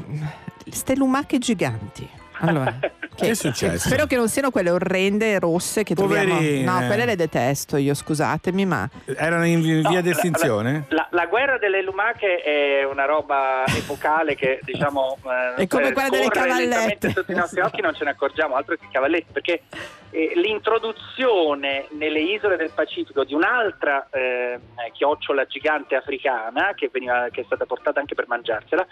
ste 0.70 0.94
lumache 0.94 1.38
giganti. 1.38 2.08
Allora, 2.40 2.74
Che 3.18 3.30
è 3.30 3.34
successo? 3.34 3.88
Spero 3.88 4.06
che 4.06 4.14
non 4.14 4.28
siano 4.28 4.50
quelle 4.52 4.70
orrende 4.70 5.32
e 5.32 5.38
rosse 5.40 5.82
che 5.82 5.96
troviamo. 5.96 6.34
No, 6.34 6.86
quelle 6.86 7.04
le 7.04 7.16
detesto 7.16 7.76
io, 7.76 7.92
scusatemi, 7.92 8.64
ma 8.64 8.88
Erano 9.16 9.44
in 9.44 9.60
vi- 9.60 9.80
No, 9.80 9.88
via 9.88 9.98
la- 9.98 10.02
d'estinzione? 10.04 10.84
La, 10.90 11.08
la 11.10 11.26
guerra 11.26 11.58
delle 11.58 11.82
lumache 11.82 12.36
è 12.42 12.84
una 12.84 13.06
roba 13.06 13.64
epocale 13.66 14.36
che 14.36 14.60
diciamo 14.62 15.18
È 15.56 15.66
come 15.66 15.88
eh, 15.88 15.92
quella 15.92 16.08
delle 16.10 16.28
cavallette. 16.28 17.10
sotto 17.10 17.32
i 17.32 17.34
nostri 17.34 17.60
occhi 17.60 17.80
non 17.80 17.92
ce 17.94 18.04
ne 18.04 18.10
accorgiamo 18.10 18.54
altro 18.54 18.76
che 18.76 18.84
i 18.84 18.92
cavalletti 18.92 19.32
perché 19.32 19.62
eh, 20.10 20.32
l'introduzione 20.36 21.86
nelle 21.98 22.20
isole 22.20 22.56
del 22.56 22.70
Pacifico 22.74 23.24
di 23.24 23.34
un'altra 23.34 24.06
eh, 24.12 24.58
chiocciola 24.92 25.44
gigante 25.46 25.96
africana 25.96 26.72
che, 26.74 26.88
veniva, 26.92 27.28
che 27.32 27.40
è 27.40 27.44
stata 27.44 27.66
portata 27.66 27.98
anche 28.00 28.14
per 28.14 28.26
mangiarsela 28.28 28.86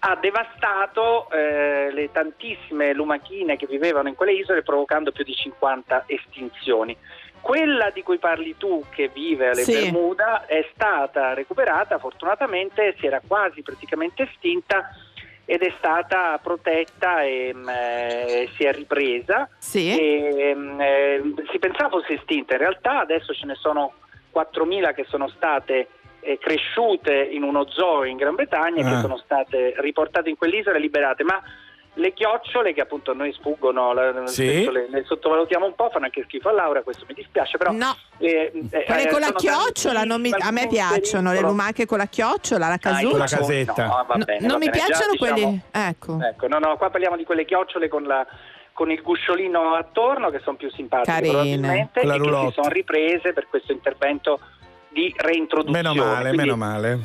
ha 0.00 0.16
devastato 0.16 1.28
eh, 1.30 1.90
le 1.92 2.10
tantissime 2.12 2.92
lumachine 2.92 3.56
che 3.56 3.66
vivevano 3.66 4.08
in 4.08 4.14
quelle 4.14 4.32
isole 4.32 4.62
provocando 4.62 5.12
più 5.12 5.24
di 5.24 5.34
50 5.34 6.04
estinzioni. 6.06 6.96
Quella 7.40 7.90
di 7.90 8.02
cui 8.02 8.18
parli 8.18 8.56
tu 8.56 8.84
che 8.90 9.08
vive 9.08 9.50
alle 9.50 9.62
Sì. 9.62 9.72
Bermuda 9.72 10.46
è 10.46 10.66
stata 10.74 11.34
recuperata, 11.34 11.98
fortunatamente 11.98 12.94
si 12.98 13.06
era 13.06 13.20
quasi 13.26 13.62
praticamente 13.62 14.24
estinta 14.24 14.90
ed 15.44 15.62
è 15.62 15.72
stata 15.78 16.38
protetta 16.42 17.22
e 17.22 17.52
mm, 17.54 17.68
eh, 17.68 18.48
si 18.54 18.64
è 18.64 18.72
ripresa. 18.72 19.48
Sì. 19.58 19.98
E, 19.98 20.54
mm, 20.54 20.80
eh, 20.80 21.22
si 21.50 21.58
pensava 21.58 21.88
fosse 21.88 22.14
estinta, 22.14 22.54
in 22.54 22.60
realtà 22.60 23.00
adesso 23.00 23.32
ce 23.32 23.46
ne 23.46 23.54
sono 23.54 23.94
4.000 24.34 24.94
che 24.94 25.04
sono 25.08 25.28
state 25.28 25.88
eh, 26.28 26.38
cresciute 26.38 27.14
in 27.32 27.42
uno 27.42 27.66
zoo 27.70 28.04
in 28.04 28.16
Gran 28.16 28.34
Bretagna 28.34 28.86
Ah. 28.86 28.94
che 28.94 29.00
sono 29.00 29.16
state 29.16 29.74
riportate 29.78 30.28
in 30.28 30.36
quell'isola 30.36 30.76
e 30.76 30.80
liberate, 30.80 31.24
ma 31.24 31.40
le 31.94 32.12
chiocciole 32.12 32.72
che 32.74 32.80
appunto 32.82 33.10
a 33.10 33.14
noi 33.14 33.32
sfuggono, 33.32 33.92
la- 33.92 34.26
Sì. 34.26 34.70
le, 34.70 34.86
le 34.88 35.04
sottovalutiamo 35.04 35.66
un 35.66 35.74
po', 35.74 35.88
fanno 35.90 36.04
anche 36.04 36.22
schifo 36.24 36.48
a 36.50 36.52
Laura, 36.52 36.82
questo 36.82 37.04
mi 37.08 37.14
dispiace, 37.14 37.56
però... 37.58 37.72
No. 37.72 37.96
eh, 38.18 38.52
eh, 38.70 38.84
quelle 38.84 39.08
con 39.08 39.20
la 39.20 39.32
chiocciola 39.32 40.04
non 40.04 40.20
mi- 40.20 40.30
a 40.38 40.50
me 40.52 40.68
piacciono, 40.68 41.32
le 41.32 41.40
lumache 41.40 41.86
con 41.86 41.98
la 41.98 42.06
chiocciola, 42.06 42.68
la 42.68 42.74
Ah, 42.74 42.78
casuccia. 42.78 43.08
Con 43.10 43.18
la 43.18 43.24
casetta. 43.26 43.86
No, 43.86 44.04
va 44.06 44.14
No, 44.14 44.24
bene, 44.24 44.40
non 44.40 44.50
va 44.50 44.58
mi 44.58 44.64
bene, 44.70 44.78
già, 44.78 44.84
piacciono 44.86 45.12
diciamo- 45.12 45.32
quelli. 45.40 45.60
Ecco. 45.72 46.18
Ecco, 46.22 46.46
no, 46.46 46.58
no, 46.58 46.76
qua 46.76 46.90
parliamo 46.90 47.16
di 47.16 47.24
quelle 47.24 47.44
chiocciole 47.44 47.88
con, 47.88 48.04
la- 48.04 48.26
con 48.74 48.92
il 48.92 49.02
gusciolino 49.02 49.74
attorno 49.74 50.30
che 50.30 50.38
sono 50.44 50.56
più 50.56 50.70
simpatiche 50.70 51.10
Carine. 51.10 51.30
probabilmente 51.32 52.04
la 52.04 52.14
e 52.14 52.20
che 52.20 52.46
si 52.46 52.52
sono 52.52 52.68
riprese 52.68 53.32
per 53.32 53.48
questo 53.48 53.72
intervento 53.72 54.38
di 54.98 55.14
reintroduzione. 55.16 55.82
Meno 55.88 55.94
male, 56.04 56.20
Quindi- 56.28 56.36
meno 56.38 56.56
male. 56.56 56.98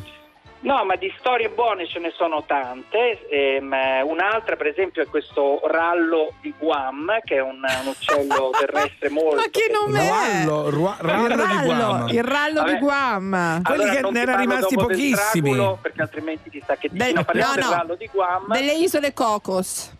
No, 0.63 0.85
ma 0.85 0.95
di 0.95 1.13
storie 1.19 1.49
buone 1.49 1.85
ce 1.87 1.99
ne 1.99 2.13
sono 2.15 2.45
tante. 2.45 3.27
Ehm, 3.29 3.75
un'altra, 4.05 4.55
per 4.55 4.67
esempio, 4.67 5.03
è 5.03 5.07
questo 5.07 5.59
rallo 5.65 6.35
di 6.39 6.53
Guam, 6.57 7.19
che 7.25 7.35
è 7.35 7.41
un, 7.41 7.59
un 7.81 7.87
uccello 7.87 8.49
terrestre 8.57 9.09
molto. 9.09 9.35
Ma 9.35 9.43
che 9.51 9.69
nome 9.69 9.99
è? 10.01 10.09
Rallo, 10.09 10.69
rua- 10.69 10.95
il 11.01 11.05
rallo 11.09 11.45
di 11.45 11.65
Guam. 11.65 12.07
il 12.07 12.23
rallo 12.23 12.61
Vabbè. 12.61 12.71
di 12.71 12.79
Guam. 12.79 13.61
Quelli 13.61 13.81
Allora, 13.83 13.95
che 14.01 14.09
ne 14.11 14.21
erano 14.21 14.39
rimasti 14.39 14.75
pochissimi. 14.75 15.49
draculo, 15.51 15.77
perché 15.81 16.01
altrimenti 16.01 16.49
ti 16.49 16.63
sa 16.65 16.75
che 16.77 16.87
dici. 16.89 17.03
Del- 17.03 17.13
No, 17.13 17.25
no, 17.27 17.53
del 17.55 17.63
rallo 17.65 17.95
di 17.95 18.09
Guam. 18.09 18.47
Delle 18.53 18.73
isole 18.75 19.11
Cocos. 19.13 19.91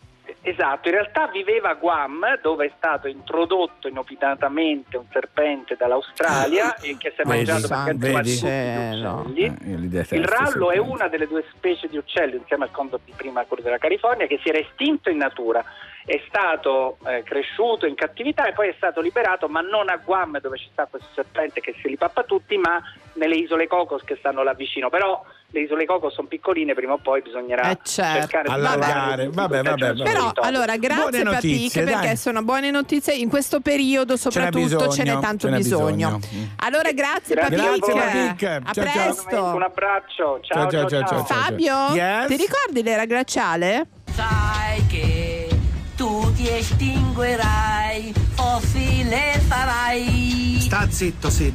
Esatto, 0.45 0.89
in 0.89 0.95
realtà 0.95 1.27
viveva 1.27 1.69
a 1.69 1.73
Guam 1.75 2.37
dove 2.41 2.65
è 2.65 2.71
stato 2.75 3.07
introdotto 3.07 3.87
inopinatamente 3.87 4.97
un 4.97 5.05
serpente 5.09 5.77
dall'Australia 5.77 6.75
e 6.75 6.97
che 6.97 7.13
si 7.15 7.21
è 7.21 7.23
Vedi, 7.23 7.45
mangiato 7.49 7.67
perché 7.69 7.93
vedi? 7.93 8.07
insomma, 8.07 8.21
tutti 8.21 8.29
gli 8.29 8.35
Cielo. 8.35 9.13
uccelli. 9.25 9.43
Eh, 9.45 9.75
li 9.77 9.87
detesto, 9.87 10.15
Il 10.15 10.25
rallo 10.25 10.71
è 10.71 10.77
una 10.79 11.07
delle 11.07 11.27
due 11.27 11.45
specie 11.53 11.87
di 11.87 11.95
uccelli 11.95 12.35
insieme 12.35 12.65
al 12.65 12.71
condor 12.71 12.99
di 13.05 13.13
prima, 13.15 13.45
quello 13.45 13.63
della 13.63 13.77
California, 13.77 14.27
che 14.27 14.37
si 14.43 14.49
era 14.49 14.57
estinto 14.59 15.09
in 15.09 15.17
natura. 15.17 15.63
È 16.05 16.21
stato 16.27 16.97
eh, 17.07 17.23
cresciuto 17.23 17.85
in 17.85 17.95
cattività 17.95 18.45
e 18.45 18.51
poi 18.53 18.67
è 18.69 18.73
stato 18.75 18.99
liberato, 18.99 19.47
ma 19.47 19.61
non 19.61 19.89
a 19.89 19.95
Guam 20.03 20.39
dove 20.41 20.57
ci 20.57 20.67
sta 20.71 20.85
questo 20.85 21.07
serpente 21.15 21.61
che 21.61 21.73
si 21.81 21.87
li 21.87 21.95
pappa 21.97 22.23
tutti, 22.23 22.57
ma 22.57 22.81
nelle 23.13 23.35
isole 23.35 23.67
Cocos 23.67 24.03
che 24.03 24.17
stanno 24.19 24.43
là 24.43 24.53
vicino. 24.53 24.89
Però 24.89 25.23
le 25.51 25.59
isole 25.61 25.85
Cocos 25.85 26.13
sono 26.13 26.27
piccoline, 26.27 26.73
prima 26.73 26.93
o 26.93 26.97
poi 26.97 27.21
bisognerà 27.21 27.69
Eh, 27.71 27.77
certo. 27.83 28.19
cercare 28.19 28.47
di 28.49 28.53
Allargare. 28.53 28.91
trovare 28.91 29.29
Vabbè, 29.29 29.61
vabbè, 29.63 29.93
vabbè. 29.93 30.03
Però 30.03 30.31
allora 30.41 30.75
grazie 30.75 31.09
Buone 31.09 31.23
Papic 31.23 31.43
notizie, 31.53 31.83
perché 31.83 32.15
sono 32.17 32.41
buone 32.43 32.69
notizie 32.71 33.13
in 33.13 33.29
questo 33.29 33.61
periodo 33.61 34.17
soprattutto 34.17 34.89
ce 34.89 35.03
n'è 35.03 35.17
tanto 35.19 35.47
ce 35.47 35.55
bisogno. 35.55 36.17
bisogno. 36.17 36.47
Allora 36.57 36.91
grazie, 36.91 37.35
Grazie 37.35 37.57
Papic. 37.57 37.83
a 37.83 37.93
voi. 37.93 38.01
Papic. 38.01 38.43
A 38.43 38.71
Ciao, 38.73 38.73
ciao. 38.73 38.83
presto. 38.83 39.43
Un 39.55 39.61
abbraccio, 39.63 40.39
ciao 40.41 40.69
Ciao, 40.69 40.87
ciao, 40.87 40.89
ciao, 40.89 41.07
ciao. 41.07 41.23
Fabio, 41.23 41.75
Yes? 41.93 42.27
ti 42.27 42.35
ricordi 42.35 42.83
l'era 42.83 43.05
glaciale? 43.05 43.85
Sai 44.11 44.85
che 44.87 45.32
ti 46.35 46.49
estinguerai, 46.49 48.13
fossile 48.35 49.41
sarai. 49.47 50.57
Sta 50.59 50.87
zitto, 50.89 51.29
Sid. 51.29 51.53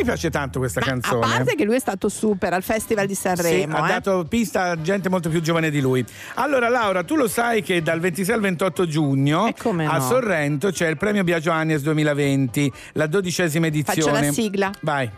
Mi 0.00 0.04
piace 0.04 0.30
tanto 0.30 0.58
questa 0.58 0.80
A 0.80 0.84
canzone. 0.84 1.20
parte 1.20 1.54
che 1.54 1.64
lui 1.64 1.76
è 1.76 1.80
stato 1.80 2.08
super 2.08 2.52
al 2.52 2.62
Festival 2.62 3.06
di 3.06 3.14
Sì, 3.14 3.20
Sanremo. 3.22 3.76
ha 3.76 3.86
eh. 3.86 3.92
dato 3.92 4.24
pista 4.28 4.70
a 4.70 4.80
gente 4.80 5.08
molto 5.08 5.28
più 5.28 5.40
giovane 5.40 5.70
di 5.70 5.80
lui. 5.80 6.04
Allora, 6.34 6.68
Laura, 6.68 7.02
tu 7.04 7.16
lo 7.16 7.28
sai 7.28 7.62
che 7.62 7.82
dal 7.82 8.00
26 8.00 8.34
al 8.34 8.40
28 8.40 8.86
giugno 8.86 9.44
a 9.44 9.72
no. 9.72 10.00
Sorrento 10.00 10.70
c'è 10.70 10.88
il 10.88 10.96
premio 10.96 11.22
Biagio 11.24 11.52
Agnes 11.52 11.82
2020, 11.82 12.72
la 12.92 13.06
dodicesima 13.06 13.66
edizione. 13.66 14.00
Faccio 14.12 14.24
la 14.26 14.32
sigla. 14.32 14.70
Vai. 14.80 15.10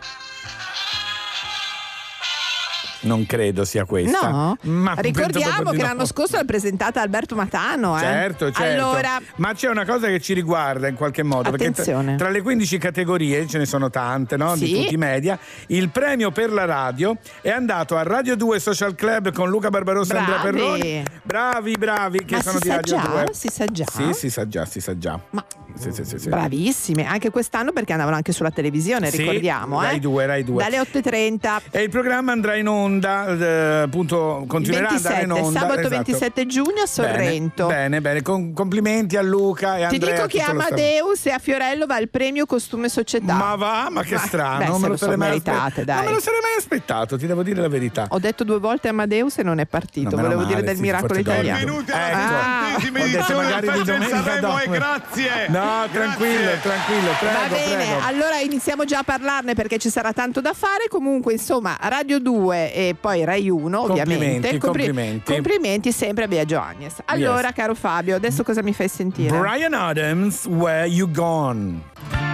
Non 3.03 3.25
credo 3.25 3.65
sia 3.65 3.85
questa. 3.85 4.29
No, 4.29 4.57
Ma 4.61 4.93
ricordiamo 4.97 5.71
di 5.71 5.77
che 5.77 5.83
no. 5.83 5.89
l'anno 5.89 6.05
scorso 6.05 6.35
l'ha 6.37 6.43
presentata 6.45 7.01
Alberto 7.01 7.35
Matano. 7.35 7.95
Eh? 7.97 8.01
Certo, 8.01 8.51
certo. 8.51 8.61
Allora, 8.85 9.19
Ma 9.37 9.53
c'è 9.53 9.69
una 9.69 9.85
cosa 9.85 10.07
che 10.07 10.19
ci 10.19 10.33
riguarda 10.33 10.87
in 10.87 10.95
qualche 10.95 11.23
modo. 11.23 11.49
Perché 11.51 11.71
tra, 11.71 11.81
Attenzione. 11.83 12.15
tra 12.15 12.29
le 12.29 12.41
15 12.41 12.77
categorie, 12.77 13.45
ce 13.47 13.57
ne 13.57 13.65
sono 13.65 13.89
tante, 13.89 14.37
no? 14.37 14.55
Di 14.55 14.65
Sì. 14.67 14.81
tutti 14.81 14.93
i 14.93 14.97
media. 14.97 15.37
Il 15.67 15.89
premio 15.89 16.31
per 16.31 16.51
la 16.51 16.65
radio 16.65 17.17
è 17.41 17.49
andato 17.49 17.97
a 17.97 18.03
Radio 18.03 18.35
2 18.35 18.59
Social 18.59 18.95
Club 18.95 19.31
con 19.33 19.49
Luca 19.49 19.69
Barbarossa 19.69 20.15
e 20.15 20.17
Andrea 20.17 20.39
Bravi. 20.41 20.57
Perroni. 20.57 21.03
Bravi, 21.23 21.73
bravi, 21.77 22.25
che 22.25 22.35
ma 22.35 22.41
sono 22.41 22.59
di 22.59 22.69
Radio 22.69 22.95
già? 22.97 23.07
2. 23.07 23.25
Si 23.33 23.49
sa 23.49 23.65
già? 23.65 23.85
Sì, 23.91 24.13
si 24.13 24.29
sa 24.29 24.47
già, 24.47 24.65
si 24.65 24.79
sa 24.79 24.97
già. 24.97 25.19
Sì, 25.31 25.62
sì, 25.77 25.91
sì, 26.05 26.17
sì. 26.19 26.29
Bravissime, 26.29 27.05
anche 27.05 27.29
quest'anno 27.29 27.71
perché 27.71 27.91
andavano 27.93 28.15
anche 28.15 28.31
sulla 28.31 28.51
televisione, 28.51 29.09
Sì, 29.09 29.17
ricordiamo. 29.17 29.81
Rai 29.81 29.97
eh? 29.97 29.99
2, 29.99 30.25
Rai 30.25 30.43
2. 30.43 30.63
Dalle 30.63 30.79
8.30. 30.79 31.61
E 31.71 31.81
il 31.81 31.89
programma 31.89 32.31
andrà 32.31 32.55
in 32.55 32.67
onda, 32.67 33.27
eh, 33.27 33.81
appunto, 33.81 34.45
continuerà 34.47 34.89
27, 34.89 35.07
ad 35.15 35.21
andare 35.21 35.39
in 35.39 35.45
onda. 35.45 35.59
sabato 35.59 35.79
esatto. 35.79 35.95
27 35.95 36.45
giugno 36.45 36.81
a 36.83 36.87
Sorrento. 36.87 37.67
Bene, 37.67 37.79
bene, 37.81 38.01
bene. 38.01 38.21
Con- 38.21 38.53
complimenti 38.53 39.17
a 39.17 39.21
Luca 39.21 39.77
e 39.77 39.83
a 39.83 39.87
Ti 39.89 39.95
Andrea. 39.95 40.15
dico 40.15 40.27
che. 40.27 40.41
Amadeus 40.41 41.25
e 41.25 41.31
a 41.31 41.39
Fiorello 41.39 41.85
va 41.85 41.97
il 41.97 42.09
premio 42.09 42.45
costume 42.45 42.89
società. 42.89 43.33
Ma 43.33 43.55
va, 43.55 43.87
ma 43.89 44.03
che 44.03 44.15
Ma- 44.15 44.19
strano, 44.21 44.57
beh, 44.59 44.65
non 44.67 44.81
me 44.81 44.87
lo 44.89 44.97
lo 44.99 45.07
mai 45.07 45.17
meritate, 45.29 45.83
dai. 45.85 45.95
Non 45.97 46.05
me 46.05 46.11
lo 46.13 46.19
sarei 46.19 46.39
mai 46.41 46.51
aspettato, 46.57 47.17
ti 47.17 47.25
devo 47.27 47.43
dire 47.43 47.61
la 47.61 47.67
verità. 47.67 48.05
Ho 48.09 48.19
detto 48.19 48.43
due 48.43 48.59
volte 48.59 48.87
Amadeus 48.89 49.37
e 49.39 49.43
non 49.43 49.59
è 49.59 49.65
partito. 49.65 50.15
No, 50.15 50.21
Volevo 50.21 50.41
male, 50.41 50.53
dire 50.53 50.63
del 50.63 50.75
sì, 50.75 50.81
miracolo 50.81 51.19
italiano. 51.19 51.57
Benvenuti 51.59 51.91
alla 51.91 52.11
Ah, 52.13 52.67
edizione 52.77 53.59
del 53.59 53.59
di 53.61 53.67
Festival 53.67 54.07
Sanremo 54.23 54.47
dopo. 54.47 54.59
e 54.59 54.67
grazie. 54.69 55.47
No, 55.49 55.62
tranquillo, 55.91 56.51
tranquillo, 56.61 57.11
prego, 57.19 57.33
Va 57.39 57.47
bene, 57.47 57.75
prego. 57.85 57.99
allora 58.05 58.39
iniziamo 58.39 58.83
già 58.85 58.99
a 58.99 59.03
parlarne 59.03 59.53
perché 59.53 59.77
ci 59.77 59.89
sarà 59.89 60.13
tanto 60.13 60.41
da 60.41 60.53
fare. 60.53 60.87
Comunque, 60.89 61.33
insomma, 61.33 61.77
Radio 61.81 62.19
2 62.19 62.73
e 62.73 62.95
poi 62.99 63.23
Rai 63.23 63.49
1, 63.49 63.81
ovviamente. 63.81 64.57
Complimenti, 64.57 64.57
complimenti. 64.57 65.33
complimenti 65.33 65.91
sempre 65.91 66.23
a 66.25 66.27
Biagio 66.27 66.59
Agnes. 66.59 66.95
Allora, 67.05 67.47
Yes. 67.47 67.53
caro 67.55 67.75
Fabio, 67.75 68.15
adesso 68.15 68.43
cosa 68.43 68.61
mi 68.61 68.73
fai 68.73 68.87
sentire? 68.87 69.37
Brian 69.37 69.73
Adams, 69.73 70.45
Where 70.45 70.87
You 70.87 71.09
Gone? 71.11 72.32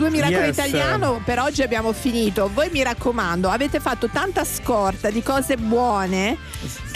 2 0.00 0.08
Miracolo 0.08 0.40
Yes. 0.46 0.56
Italiano, 0.56 1.20
per 1.22 1.38
oggi 1.40 1.60
abbiamo 1.62 1.92
finito. 1.92 2.48
Voi 2.50 2.70
mi 2.70 2.82
raccomando, 2.82 3.50
avete 3.50 3.80
fatto 3.80 4.08
tanta 4.08 4.46
scorta 4.46 5.10
di 5.10 5.22
cose 5.22 5.58
buone 5.58 6.38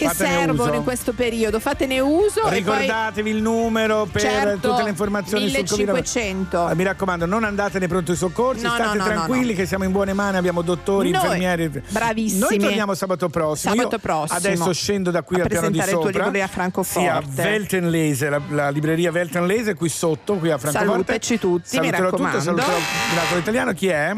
che 0.09 0.15
Fatene 0.15 0.37
servono 0.37 0.63
uso. 0.71 0.75
in 0.79 0.83
questo 0.85 1.13
periodo. 1.13 1.61
Fatene 1.61 2.01
uso 2.01 2.41
e 2.41 2.43
poi 2.43 2.59
Ricordatevi 2.59 3.31
il 3.31 3.43
numero 3.43 4.07
per 4.11 4.21
Certo, 4.23 4.69
tutte 4.71 4.83
le 4.83 4.89
informazioni 4.91 5.49
sul 5.49 5.57
Covid. 5.67 5.79
1500. 5.89 6.69
Eh, 6.71 6.75
Mi 6.75 6.85
raccomando, 6.85 7.27
non 7.27 7.45
andate 7.45 7.79
nei 7.79 7.89
pronto 7.89 8.15
soccorsi, 8.15 8.63
No, 8.63 8.75
state 8.75 8.97
no, 8.99 9.05
no, 9.05 9.11
tranquilli 9.11 9.45
no, 9.47 9.51
no. 9.51 9.57
che 9.57 9.67
siamo 9.67 9.85
in 9.85 9.93
buone 9.93 10.13
mani, 10.13 10.37
abbiamo 10.37 10.63
dottori, 10.63 11.11
Noi, 11.11 11.23
infermieri. 11.23 11.83
bravissimi. 11.89 12.41
Noi 12.41 12.59
torniamo 12.59 12.95
sabato 12.95 13.29
prossimo. 13.29 13.75
Sabato 13.75 13.95
Io 13.97 14.01
prossimo. 14.01 14.39
Adesso 14.39 14.73
scendo 14.73 15.11
da 15.11 15.23
qui 15.23 15.37
A 15.39 15.43
al 15.43 15.49
piano 15.49 15.69
di 15.69 15.77
presentare 15.79 15.91
il 15.93 15.97
tuo 16.03 16.13
sopra. 16.13 16.25
libro 16.31 16.43
a 16.43 16.47
Francoforte. 16.49 17.27
Sì, 17.33 17.41
a 17.41 17.45
Weltenlese, 17.45 18.29
la, 18.29 18.41
la 18.51 18.69
libreria 18.71 19.11
Weltenlese 19.11 19.75
qui 19.75 19.89
sotto, 19.89 20.35
qui 20.35 20.51
a 20.51 20.59
Francoforte. 20.59 20.91
Saluteci 20.93 21.39
tutti, 21.39 21.79
mi 21.79 21.87
Saluterò 21.87 22.11
tutti, 22.11 22.23
raccomando. 22.23 22.41
saluterò 22.41 22.77
Miracolo 23.11 23.41
Italiano, 23.41 23.73
chi 23.73 23.87
è? 23.89 24.13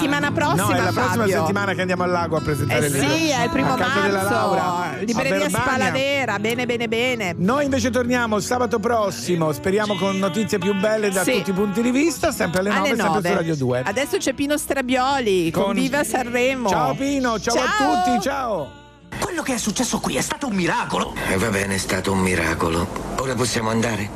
Settimana 0.00 0.32
prossima, 0.32 0.62
no, 0.64 0.70
è 0.72 0.76
la 0.82 0.92
prossima 0.92 1.08
Fabio. 1.24 1.38
settimana 1.40 1.72
che 1.74 1.80
andiamo 1.80 2.02
al 2.04 2.10
lago 2.10 2.36
a 2.36 2.40
presentare 2.40 2.84
Eh 2.84 2.86
il 2.88 2.92
libro. 2.92 3.08
sì, 3.16 3.28
è 3.28 3.42
il 3.44 3.50
primo 3.50 3.72
a 3.72 3.76
casa 3.76 4.00
della 4.00 4.22
Laura. 4.22 4.62
marzo. 4.62 5.04
Libreria 5.04 5.34
a 5.34 5.38
Verbania. 5.48 5.60
Spalavera, 5.76 6.38
bene 6.38 6.66
bene 6.66 6.88
bene. 6.88 7.34
Noi 7.36 7.64
invece 7.64 7.90
torniamo 7.90 8.38
sabato 8.40 8.78
prossimo, 8.78 9.52
speriamo 9.52 9.94
con 9.96 10.18
notizie 10.18 10.58
più 10.58 10.74
belle 10.74 11.10
da 11.10 11.22
Sì. 11.22 11.32
tutti 11.32 11.50
i 11.50 11.52
punti 11.52 11.82
di 11.82 11.90
vista, 11.90 12.32
sempre 12.32 12.60
alle 12.60 12.68
9, 12.70 12.80
Alle 12.80 12.88
sempre 12.96 13.06
9. 13.14 13.28
su 13.28 13.34
Radio 13.34 13.56
2. 13.56 13.82
Adesso 13.84 14.16
c'è 14.16 14.32
Pino 14.32 14.56
Strabioli 14.56 15.50
con, 15.50 15.64
Con- 15.64 15.74
Viva 15.74 16.02
Sanremo. 16.04 16.68
Ciao 16.68 16.94
Pino, 16.94 17.38
ciao, 17.38 17.54
a 17.56 18.04
tutti, 18.04 18.20
ciao. 18.22 18.78
Quello 19.20 19.42
che 19.42 19.54
è 19.54 19.58
successo 19.58 19.98
qui 20.00 20.16
è 20.16 20.22
stato 20.22 20.46
un 20.46 20.54
miracolo. 20.54 21.14
E 21.28 21.36
va 21.36 21.48
bene, 21.48 21.74
è 21.74 21.78
stato 21.78 22.12
un 22.12 22.20
miracolo. 22.20 22.86
Ora 23.18 23.34
possiamo 23.34 23.68
andare? 23.68 24.08